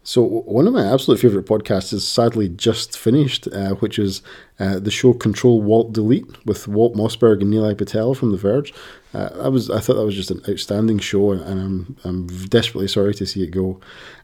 So 0.07 0.21
one 0.21 0.67
of 0.67 0.73
my 0.73 0.85
absolute 0.85 1.19
favorite 1.19 1.47
podcasts 1.47 1.91
is 1.91 2.07
sadly 2.07 2.47
just 2.47 2.95
finished, 2.95 3.47
uh, 3.47 3.73
which 3.75 3.97
is 3.97 4.21
uh, 4.59 4.77
the 4.77 4.91
show 4.91 5.13
Control 5.13 5.63
Walt 5.63 5.93
Delete 5.93 6.45
with 6.45 6.67
Walt 6.67 6.93
Mossberg 6.93 7.41
and 7.41 7.51
Nilay 7.51 7.75
Patel 7.75 8.13
from 8.13 8.31
The 8.31 8.37
Verge. 8.37 8.71
Uh, 9.15 9.29
I 9.41 9.47
was 9.47 9.71
I 9.71 9.79
thought 9.79 9.95
that 9.95 10.05
was 10.05 10.15
just 10.15 10.29
an 10.29 10.41
outstanding 10.47 10.99
show, 10.99 11.31
and 11.31 11.59
I'm 11.59 11.97
I'm 12.03 12.27
desperately 12.27 12.87
sorry 12.87 13.15
to 13.15 13.25
see 13.25 13.41
it 13.41 13.49
go, 13.49 13.79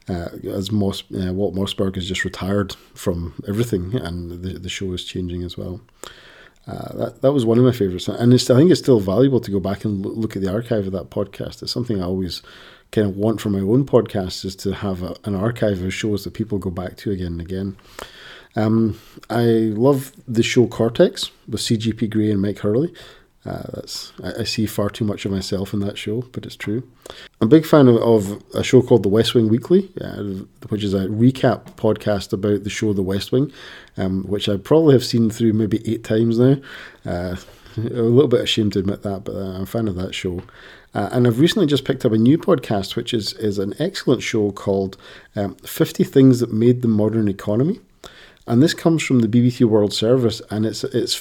uh, 0.08 0.28
as 0.44 0.70
Moss, 0.70 1.02
uh, 1.20 1.32
Walt 1.32 1.56
Mossberg 1.56 1.96
has 1.96 2.06
just 2.06 2.24
retired 2.24 2.74
from 2.94 3.34
everything, 3.48 3.96
and 3.96 4.42
the 4.42 4.60
the 4.60 4.68
show 4.68 4.92
is 4.92 5.02
changing 5.02 5.42
as 5.42 5.58
well. 5.58 5.80
Uh, 6.66 6.96
that 6.96 7.22
that 7.22 7.32
was 7.32 7.44
one 7.44 7.58
of 7.58 7.64
my 7.64 7.72
favorites, 7.72 8.06
and 8.06 8.32
I 8.32 8.36
think 8.36 8.70
it's 8.70 8.80
still 8.80 9.00
valuable 9.00 9.40
to 9.40 9.50
go 9.50 9.58
back 9.58 9.84
and 9.84 10.06
look 10.06 10.36
at 10.36 10.42
the 10.42 10.52
archive 10.52 10.86
of 10.86 10.92
that 10.92 11.10
podcast. 11.10 11.62
It's 11.62 11.72
something 11.72 12.00
I 12.00 12.04
always 12.04 12.40
kind 12.92 13.08
of 13.08 13.16
want 13.16 13.40
for 13.40 13.50
my 13.50 13.58
own 13.58 13.84
podcast 13.84 14.44
is 14.44 14.54
to 14.56 14.72
have 14.74 15.02
a, 15.02 15.16
an 15.24 15.34
archive 15.34 15.82
of 15.82 15.92
shows 15.92 16.24
that 16.24 16.34
people 16.34 16.58
go 16.58 16.70
back 16.70 16.96
to 16.98 17.10
again 17.10 17.28
and 17.28 17.40
again. 17.40 17.76
Um, 18.54 19.00
I 19.30 19.44
love 19.44 20.12
the 20.28 20.42
show 20.42 20.66
Cortex 20.66 21.30
with 21.48 21.62
CGP 21.62 22.10
Grey 22.10 22.30
and 22.30 22.40
Mike 22.40 22.58
Hurley. 22.58 22.92
Uh, 23.44 23.62
that's 23.74 24.12
I, 24.22 24.40
I, 24.40 24.44
see 24.44 24.66
far 24.66 24.88
too 24.88 25.04
much 25.04 25.24
of 25.24 25.32
myself 25.32 25.72
in 25.74 25.80
that 25.80 25.98
show, 25.98 26.22
but 26.30 26.46
it's 26.46 26.54
true. 26.54 26.88
I'm 27.40 27.46
a 27.46 27.50
big 27.50 27.66
fan 27.66 27.88
of, 27.88 27.96
of 27.96 28.42
a 28.54 28.62
show 28.62 28.82
called 28.82 29.02
The 29.02 29.08
West 29.08 29.34
Wing 29.34 29.48
Weekly, 29.48 29.90
uh, 30.00 30.44
which 30.68 30.84
is 30.84 30.94
a 30.94 31.06
recap 31.08 31.74
podcast 31.74 32.32
about 32.32 32.62
the 32.62 32.70
show 32.70 32.92
The 32.92 33.02
West 33.02 33.32
Wing, 33.32 33.52
um, 33.96 34.22
which 34.24 34.48
I 34.48 34.58
probably 34.58 34.94
have 34.94 35.04
seen 35.04 35.28
through 35.28 35.54
maybe 35.54 35.82
eight 35.90 36.04
times 36.04 36.38
now. 36.38 36.56
Uh, 37.04 37.36
a 37.76 37.80
little 37.80 38.28
bit 38.28 38.42
ashamed 38.42 38.74
to 38.74 38.78
admit 38.78 39.02
that, 39.02 39.24
but 39.24 39.34
uh, 39.34 39.54
I'm 39.54 39.62
a 39.62 39.66
fan 39.66 39.88
of 39.88 39.96
that 39.96 40.14
show. 40.14 40.42
Uh, 40.94 41.08
and 41.10 41.26
I've 41.26 41.40
recently 41.40 41.66
just 41.66 41.84
picked 41.84 42.04
up 42.04 42.12
a 42.12 42.18
new 42.18 42.38
podcast, 42.38 42.96
which 42.96 43.14
is, 43.14 43.32
is 43.34 43.58
an 43.58 43.74
excellent 43.78 44.22
show 44.22 44.52
called 44.52 44.96
um, 45.34 45.54
50 45.56 46.04
Things 46.04 46.40
That 46.40 46.52
Made 46.52 46.82
the 46.82 46.88
Modern 46.88 47.28
Economy. 47.28 47.80
And 48.46 48.62
this 48.62 48.74
comes 48.74 49.02
from 49.02 49.20
the 49.20 49.28
BBC 49.28 49.64
World 49.64 49.92
Service, 49.92 50.42
and 50.50 50.66
it's, 50.66 50.84
it's 50.84 51.14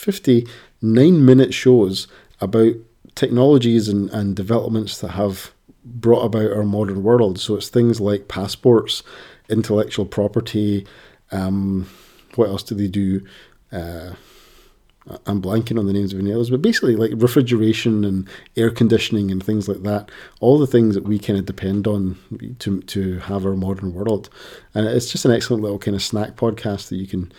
59 0.82 1.24
minute 1.24 1.54
shows 1.54 2.08
about 2.40 2.74
technologies 3.14 3.88
and, 3.88 4.10
and 4.10 4.36
developments 4.36 4.98
that 5.00 5.10
have 5.10 5.52
brought 5.86 6.24
about 6.24 6.52
our 6.52 6.64
modern 6.64 7.04
world. 7.04 7.40
So 7.40 7.56
it's 7.56 7.70
things 7.70 8.02
like 8.02 8.28
passports, 8.28 9.04
intellectual 9.48 10.06
property, 10.06 10.88
um, 11.32 11.88
what 12.36 12.50
else 12.50 12.64
do 12.64 12.76
they 12.76 12.88
do? 12.88 13.22
Uh, 13.72 14.14
I'm 15.26 15.42
blanking 15.42 15.80
on 15.80 15.88
the 15.88 15.94
names 15.94 16.14
of 16.14 16.20
any 16.20 16.32
others, 16.32 16.50
but 16.50 16.62
basically 16.62 16.96
like 16.96 17.12
refrigeration 17.16 18.04
and 18.04 18.28
air 18.56 18.70
conditioning 18.70 19.32
and 19.32 19.44
things 19.44 19.68
like 19.68 19.84
that. 19.84 20.10
All 20.40 20.58
the 20.60 20.68
things 20.68 20.96
that 20.96 21.04
we 21.04 21.20
kind 21.20 21.40
of 21.40 21.46
depend 21.46 21.88
on 21.88 22.18
to 22.60 22.82
to 22.82 23.20
have 23.20 23.46
our 23.46 23.56
modern 23.56 23.94
world, 23.94 24.30
and 24.76 24.86
it's 24.86 25.12
just 25.12 25.26
an 25.26 25.32
excellent 25.32 25.64
little 25.64 25.80
kind 25.80 25.96
of 25.96 26.04
snack 26.04 26.36
podcast 26.36 26.90
that 26.90 26.98
you 26.98 27.08
can 27.08 27.32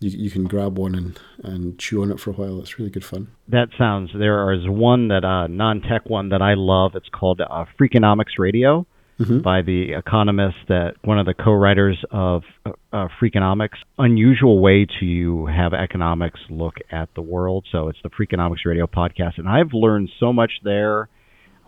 you, 0.00 0.10
you 0.10 0.30
can 0.30 0.44
grab 0.44 0.78
one 0.78 0.94
and, 0.94 1.20
and 1.44 1.78
chew 1.78 2.02
on 2.02 2.10
it 2.10 2.18
for 2.18 2.30
a 2.30 2.32
while. 2.32 2.58
It's 2.60 2.78
really 2.78 2.90
good 2.90 3.04
fun. 3.04 3.28
That 3.48 3.68
sounds. 3.78 4.10
There 4.14 4.52
is 4.52 4.62
one 4.66 5.08
that 5.08 5.24
uh, 5.24 5.46
non 5.46 5.82
tech 5.82 6.08
one 6.08 6.30
that 6.30 6.42
I 6.42 6.54
love. 6.54 6.92
It's 6.94 7.08
called 7.08 7.40
uh, 7.40 7.64
Freakonomics 7.78 8.38
Radio 8.38 8.86
mm-hmm. 9.20 9.40
by 9.40 9.62
the 9.62 9.92
economist 9.92 10.56
that 10.68 10.94
one 11.02 11.18
of 11.18 11.26
the 11.26 11.34
co-writers 11.34 12.02
of 12.10 12.42
uh, 12.64 12.70
uh, 12.92 13.08
Freakonomics. 13.20 13.76
Unusual 13.98 14.60
way 14.60 14.86
to 15.00 15.46
have 15.46 15.74
economics 15.74 16.40
look 16.48 16.74
at 16.90 17.10
the 17.14 17.22
world. 17.22 17.66
So 17.70 17.88
it's 17.88 17.98
the 18.02 18.10
Freakonomics 18.10 18.64
Radio 18.64 18.86
podcast, 18.86 19.38
and 19.38 19.48
I've 19.48 19.72
learned 19.72 20.10
so 20.18 20.32
much 20.32 20.52
there, 20.64 21.08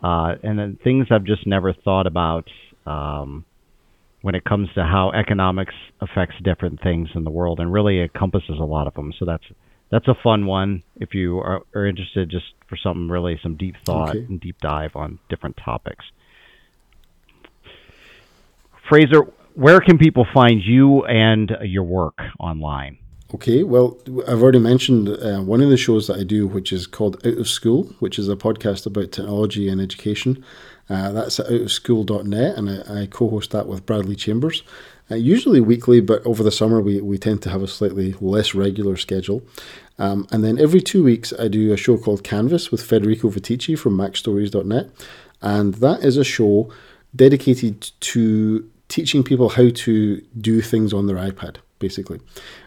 uh, 0.03 0.35
and 0.43 0.59
then 0.59 0.79
things 0.83 1.09
I've 1.11 1.25
just 1.25 1.47
never 1.47 1.73
thought 1.73 2.07
about. 2.07 2.49
Um, 2.87 3.45
when 4.23 4.35
it 4.35 4.45
comes 4.45 4.69
to 4.75 4.85
how 4.85 5.11
economics 5.13 5.75
affects 6.01 6.37
different 6.43 6.81
things 6.81 7.09
in 7.15 7.25
the 7.25 7.31
world, 7.31 7.61
and 7.61 7.73
really 7.73 8.01
encompasses 8.01 8.59
a 8.59 8.65
lot 8.65 8.87
of 8.87 8.95
them. 8.95 9.13
So 9.19 9.25
that's 9.25 9.45
that's 9.91 10.09
a 10.09 10.15
fun 10.23 10.47
one 10.47 10.83
if 10.97 11.15
you 11.15 11.39
are, 11.39 11.63
are 11.75 11.87
interested 11.87 12.31
just 12.31 12.47
for 12.67 12.77
something 12.77 13.09
really 13.09 13.39
some 13.43 13.57
deep 13.57 13.77
thought 13.85 14.11
okay. 14.11 14.21
and 14.21 14.41
deep 14.41 14.59
dive 14.61 14.97
on 14.97 15.19
different 15.29 15.59
topics. 15.63 16.05
Fraser, 18.89 19.23
where 19.55 19.81
can 19.81 19.99
people 19.99 20.27
find 20.33 20.63
you 20.63 21.05
and 21.05 21.57
your 21.63 21.85
work 21.85 22.19
online? 22.41 22.99
Okay, 23.35 23.63
well, 23.63 23.97
I've 24.29 24.43
already 24.43 24.59
mentioned 24.59 25.09
uh, 25.09 25.41
one 25.41 25.63
of 25.63 25.71
the 25.71 25.79
shows 25.79 26.07
that 26.07 26.19
I 26.19 26.23
do, 26.23 26.47
which 26.47 26.71
is 26.71 26.87
called 26.87 27.27
Out 27.27 27.39
of 27.39 27.49
School, 27.49 27.85
which 27.99 28.19
is 28.19 28.29
a 28.29 28.37
podcast 28.37 28.85
about 28.85 29.11
technology 29.11 29.69
and 29.69 29.81
education. 29.81 30.45
Uh, 30.93 31.11
that's 31.11 31.41
at 31.41 31.47
outofschool.net, 31.47 32.57
and 32.59 32.69
I, 32.69 33.03
I 33.03 33.07
co 33.07 33.31
host 33.31 33.51
that 33.53 33.67
with 33.67 33.87
Bradley 33.87 34.15
Chambers. 34.15 34.63
Uh, 35.11 35.15
usually 35.15 35.61
weekly, 35.61 36.01
but 36.01 36.25
over 36.27 36.43
the 36.43 36.51
summer 36.51 36.81
we, 36.81 37.01
we 37.01 37.17
tend 37.19 37.43
to 37.43 37.51
have 37.51 37.63
a 37.63 37.69
slightly 37.69 38.15
less 38.21 38.55
regular 38.55 38.97
schedule. 38.97 39.43
Um, 39.99 40.27
and 40.31 40.45
then 40.45 40.59
every 40.59 40.81
two 40.81 41.03
weeks 41.03 41.33
I 41.39 41.49
do 41.49 41.73
a 41.73 41.77
show 41.77 41.97
called 41.97 42.25
Canvas 42.25 42.71
with 42.71 42.83
Federico 42.83 43.31
Viticci 43.31 43.79
from 43.79 43.97
MacStories.net. 43.97 44.91
And 45.41 45.75
that 45.75 46.05
is 46.05 46.17
a 46.17 46.25
show 46.25 46.73
dedicated 47.15 47.91
to 48.01 48.69
teaching 48.89 49.25
people 49.25 49.51
how 49.51 49.71
to 49.71 50.21
do 50.39 50.61
things 50.61 50.93
on 50.93 51.07
their 51.07 51.17
iPad. 51.17 51.57
Basically, 51.79 52.21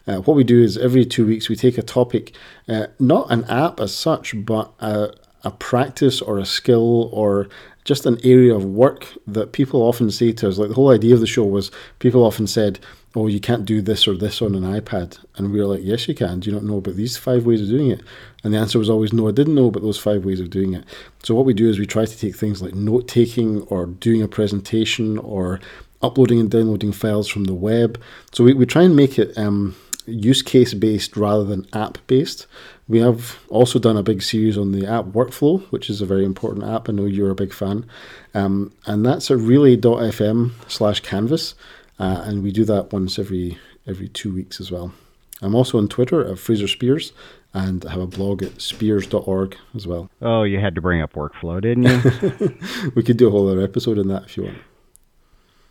uh, 0.07 0.17
what 0.17 0.36
we 0.36 0.43
do 0.43 0.61
is 0.61 0.78
every 0.78 1.05
two 1.05 1.26
weeks 1.26 1.47
we 1.47 1.55
take 1.55 1.78
a 1.78 1.84
topic, 1.84 2.36
uh, 2.67 2.88
not 2.99 3.32
an 3.32 3.45
app 3.45 3.80
as 3.80 3.95
such, 3.95 4.36
but 4.45 4.73
a, 4.80 5.13
a 5.43 5.51
practice 5.51 6.21
or 6.21 6.38
a 6.38 6.45
skill 6.45 7.09
or 7.13 7.47
just 7.86 8.05
an 8.05 8.19
area 8.23 8.53
of 8.53 8.65
work 8.65 9.07
that 9.27 9.53
people 9.53 9.81
often 9.81 10.11
say 10.11 10.31
to 10.33 10.49
us. 10.49 10.57
Like 10.57 10.69
the 10.69 10.75
whole 10.75 10.91
idea 10.91 11.13
of 11.13 11.21
the 11.21 11.27
show 11.27 11.45
was 11.45 11.71
people 11.99 12.25
often 12.25 12.47
said, 12.47 12.79
oh, 13.15 13.27
you 13.27 13.39
can't 13.39 13.63
do 13.63 13.81
this 13.81 14.07
or 14.07 14.17
this 14.17 14.41
on 14.41 14.55
an 14.55 14.63
iPad. 14.63 15.17
And 15.38 15.51
we 15.51 15.59
were 15.59 15.67
like, 15.67 15.83
yes, 15.83 16.07
you 16.07 16.15
can. 16.15 16.39
Do 16.39 16.49
you 16.49 16.55
not 16.55 16.65
know 16.65 16.77
about 16.77 16.95
these 16.95 17.15
five 17.15 17.45
ways 17.45 17.61
of 17.61 17.69
doing 17.69 17.91
it? 17.91 18.01
And 18.43 18.53
the 18.53 18.57
answer 18.57 18.79
was 18.79 18.89
always, 18.89 19.13
no, 19.13 19.27
I 19.27 19.31
didn't 19.31 19.55
know 19.55 19.67
about 19.67 19.83
those 19.83 19.99
five 19.99 20.25
ways 20.25 20.41
of 20.41 20.49
doing 20.49 20.73
it. 20.73 20.83
So 21.23 21.33
what 21.36 21.45
we 21.45 21.53
do 21.53 21.69
is 21.69 21.79
we 21.79 21.86
try 21.86 22.05
to 22.05 22.17
take 22.17 22.36
things 22.36 22.61
like 22.61 22.73
note 22.73 23.07
taking 23.07 23.61
or 23.63 23.86
doing 23.86 24.21
a 24.21 24.27
presentation 24.27 25.17
or 25.19 25.61
uploading 26.01 26.39
and 26.39 26.51
downloading 26.51 26.91
files 26.91 27.27
from 27.27 27.45
the 27.45 27.53
web. 27.53 28.01
So 28.33 28.43
we, 28.43 28.53
we 28.53 28.65
try 28.65 28.83
and 28.83 28.95
make 28.95 29.17
it 29.17 29.38
um, 29.38 29.75
use 30.06 30.41
case 30.41 30.74
based 30.74 31.18
rather 31.18 31.43
than 31.43 31.68
app 31.74 31.97
based. 32.08 32.47
We 32.88 32.99
have 32.99 33.39
also 33.49 33.80
done 33.80 33.97
a 33.97 34.03
big 34.03 34.22
series 34.22 34.58
on 34.58 34.72
the 34.72 34.86
app 34.86 35.06
workflow, 35.06 35.62
which 35.72 35.89
is 35.89 36.01
a 36.01 36.06
very 36.06 36.24
important 36.24 36.66
app. 36.66 36.88
I 36.88 36.93
know 36.93 37.06
you're 37.06 37.32
a 37.32 37.36
big 37.36 37.53
fan. 37.53 37.86
Um, 38.34 38.72
and 38.86 39.06
that's 39.06 39.32
at 39.32 39.38
relay.fm 39.38 40.51
slash 40.68 40.99
canvas. 40.99 41.56
Uh, 41.99 42.22
and 42.26 42.43
we 42.43 42.51
do 42.51 42.66
that 42.66 42.91
once 42.91 43.18
every 43.18 43.58
every 43.88 44.10
two 44.10 44.34
weeks 44.34 44.60
as 44.60 44.72
well. 44.72 44.93
I'm 45.41 45.56
also 45.56 45.78
on 45.78 45.88
Twitter 45.88 46.26
at 46.26 46.39
Fraser 46.39 46.66
Speirs 46.66 47.12
and 47.56 47.86
I 47.86 47.91
have 47.91 48.01
a 48.01 48.08
blog 48.08 48.43
at 48.43 48.56
speirs.org 48.56 49.58
as 49.76 49.88
well. 49.88 50.10
Oh, 50.22 50.43
you 50.43 50.60
had 50.60 50.76
to 50.76 50.82
bring 50.82 51.01
up 51.01 51.14
workflow, 51.14 51.62
didn't 51.62 51.84
you? 51.84 52.91
we 52.95 53.01
could 53.01 53.18
do 53.18 53.30
a 53.30 53.32
whole 53.32 53.49
other 53.49 53.62
episode 53.62 53.97
on 53.97 54.10
that 54.10 54.26
if 54.26 54.38
you 54.38 54.43
want. 54.43 54.58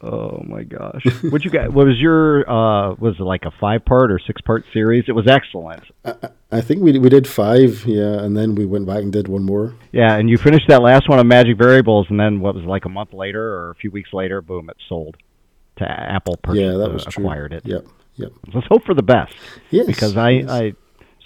Oh 0.05 0.43
my 0.47 0.65
gosh! 0.65 1.03
What 1.31 1.47
you 1.47 1.51
got? 1.51 1.73
What 1.73 1.87
was 1.87 1.99
your? 1.99 2.41
Uh, 2.49 2.95
was 2.97 3.15
it 3.19 3.23
like 3.23 3.47
a 3.47 3.51
five 3.59 3.87
part 3.87 4.13
or 4.13 4.21
six 4.27 4.43
part 4.43 4.65
series? 4.71 5.05
It 5.09 5.13
was 5.13 5.27
excellent. 5.27 5.83
I, 6.05 6.15
I 6.53 6.61
think 6.61 6.83
we 6.83 6.99
we 6.99 7.09
did 7.09 7.27
five, 7.27 7.85
yeah, 7.87 8.23
and 8.23 8.37
then 8.37 8.55
we 8.55 8.67
went 8.67 8.87
back 8.87 8.99
and 8.99 9.11
did 9.11 9.29
one 9.29 9.45
more. 9.45 9.75
Yeah, 9.93 10.17
and 10.17 10.29
you 10.29 10.37
finished 10.37 10.69
that 10.69 10.83
last 10.83 11.09
one 11.09 11.19
on 11.19 11.27
Magic 11.27 11.57
Variables, 11.57 12.09
and 12.11 12.21
then 12.21 12.41
what 12.41 12.55
was 12.55 12.65
it, 12.65 12.69
like 12.69 12.85
a 12.85 12.91
month 12.91 13.15
later 13.15 13.43
or 13.43 13.71
a 13.71 13.75
few 13.77 13.91
weeks 13.91 14.13
later, 14.13 14.43
boom, 14.43 14.69
it 14.69 14.77
sold 14.91 15.17
to 15.77 15.91
Apple. 15.91 16.37
Purchased, 16.37 16.63
yeah, 16.63 16.73
that 16.73 16.91
uh, 16.91 16.93
was 16.93 17.07
true. 17.07 17.25
acquired 17.25 17.55
it. 17.55 17.63
Yep, 17.65 17.87
yep. 18.17 18.33
Let's 18.53 18.67
hope 18.67 18.85
for 18.85 18.95
the 18.95 19.03
best. 19.03 19.35
Yes, 19.71 19.87
because 19.87 20.19
I, 20.19 20.31
yes. 20.31 20.51
I, 20.51 20.73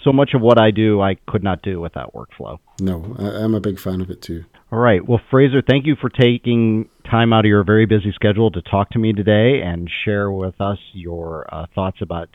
so 0.03 0.11
much 0.13 0.31
of 0.33 0.41
what 0.41 0.59
I 0.59 0.71
do, 0.71 1.01
I 1.01 1.15
could 1.27 1.43
not 1.43 1.61
do 1.61 1.79
without 1.81 2.13
workflow. 2.13 2.59
No, 2.79 3.15
I, 3.19 3.43
I'm 3.43 3.53
a 3.55 3.59
big 3.59 3.79
fan 3.79 4.01
of 4.01 4.09
it 4.09 4.21
too. 4.21 4.45
All 4.71 4.79
right. 4.79 5.05
Well, 5.05 5.19
Fraser, 5.31 5.61
thank 5.67 5.85
you 5.85 5.95
for 5.99 6.09
taking 6.09 6.89
time 7.09 7.33
out 7.33 7.39
of 7.45 7.49
your 7.49 7.63
very 7.63 7.85
busy 7.85 8.11
schedule 8.13 8.51
to 8.51 8.61
talk 8.61 8.91
to 8.91 8.99
me 8.99 9.13
today 9.13 9.61
and 9.63 9.89
share 10.05 10.31
with 10.31 10.59
us 10.61 10.77
your 10.93 11.47
uh, 11.53 11.65
thoughts 11.73 11.97
about 12.01 12.29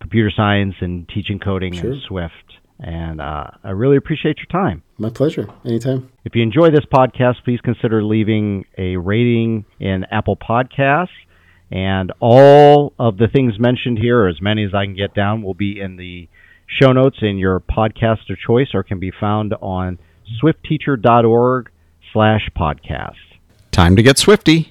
computer 0.00 0.30
science 0.34 0.74
and 0.80 1.08
teaching 1.08 1.38
coding 1.38 1.72
Sure. 1.74 1.92
and 1.92 2.02
Swift. 2.06 2.32
And 2.78 3.20
uh, 3.20 3.46
I 3.62 3.70
really 3.70 3.96
appreciate 3.96 4.36
your 4.38 4.46
time. 4.46 4.82
My 4.98 5.08
pleasure. 5.10 5.48
Anytime. 5.64 6.10
If 6.24 6.34
you 6.34 6.42
enjoy 6.42 6.70
this 6.70 6.84
podcast, 6.92 7.42
please 7.44 7.60
consider 7.60 8.02
leaving 8.04 8.64
a 8.78 8.96
rating 8.96 9.64
in 9.80 10.04
Apple 10.10 10.36
Podcasts. 10.36 11.08
And 11.70 12.12
all 12.20 12.92
of 12.98 13.16
the 13.16 13.26
things 13.26 13.58
mentioned 13.58 13.98
here, 13.98 14.20
or 14.24 14.28
as 14.28 14.40
many 14.40 14.64
as 14.64 14.74
I 14.74 14.84
can 14.84 14.94
get 14.94 15.14
down, 15.14 15.42
will 15.42 15.54
be 15.54 15.80
in 15.80 15.96
the 15.96 16.28
show 16.66 16.92
notes 16.92 17.18
in 17.22 17.38
your 17.38 17.60
podcast 17.60 18.30
of 18.30 18.38
choice 18.38 18.68
or 18.74 18.82
can 18.82 18.98
be 18.98 19.10
found 19.10 19.54
on 19.60 19.98
swiftteacher.org 20.42 21.70
slash 22.12 22.48
podcast. 22.56 23.12
Time 23.70 23.96
to 23.96 24.02
get 24.02 24.18
swifty. 24.18 24.70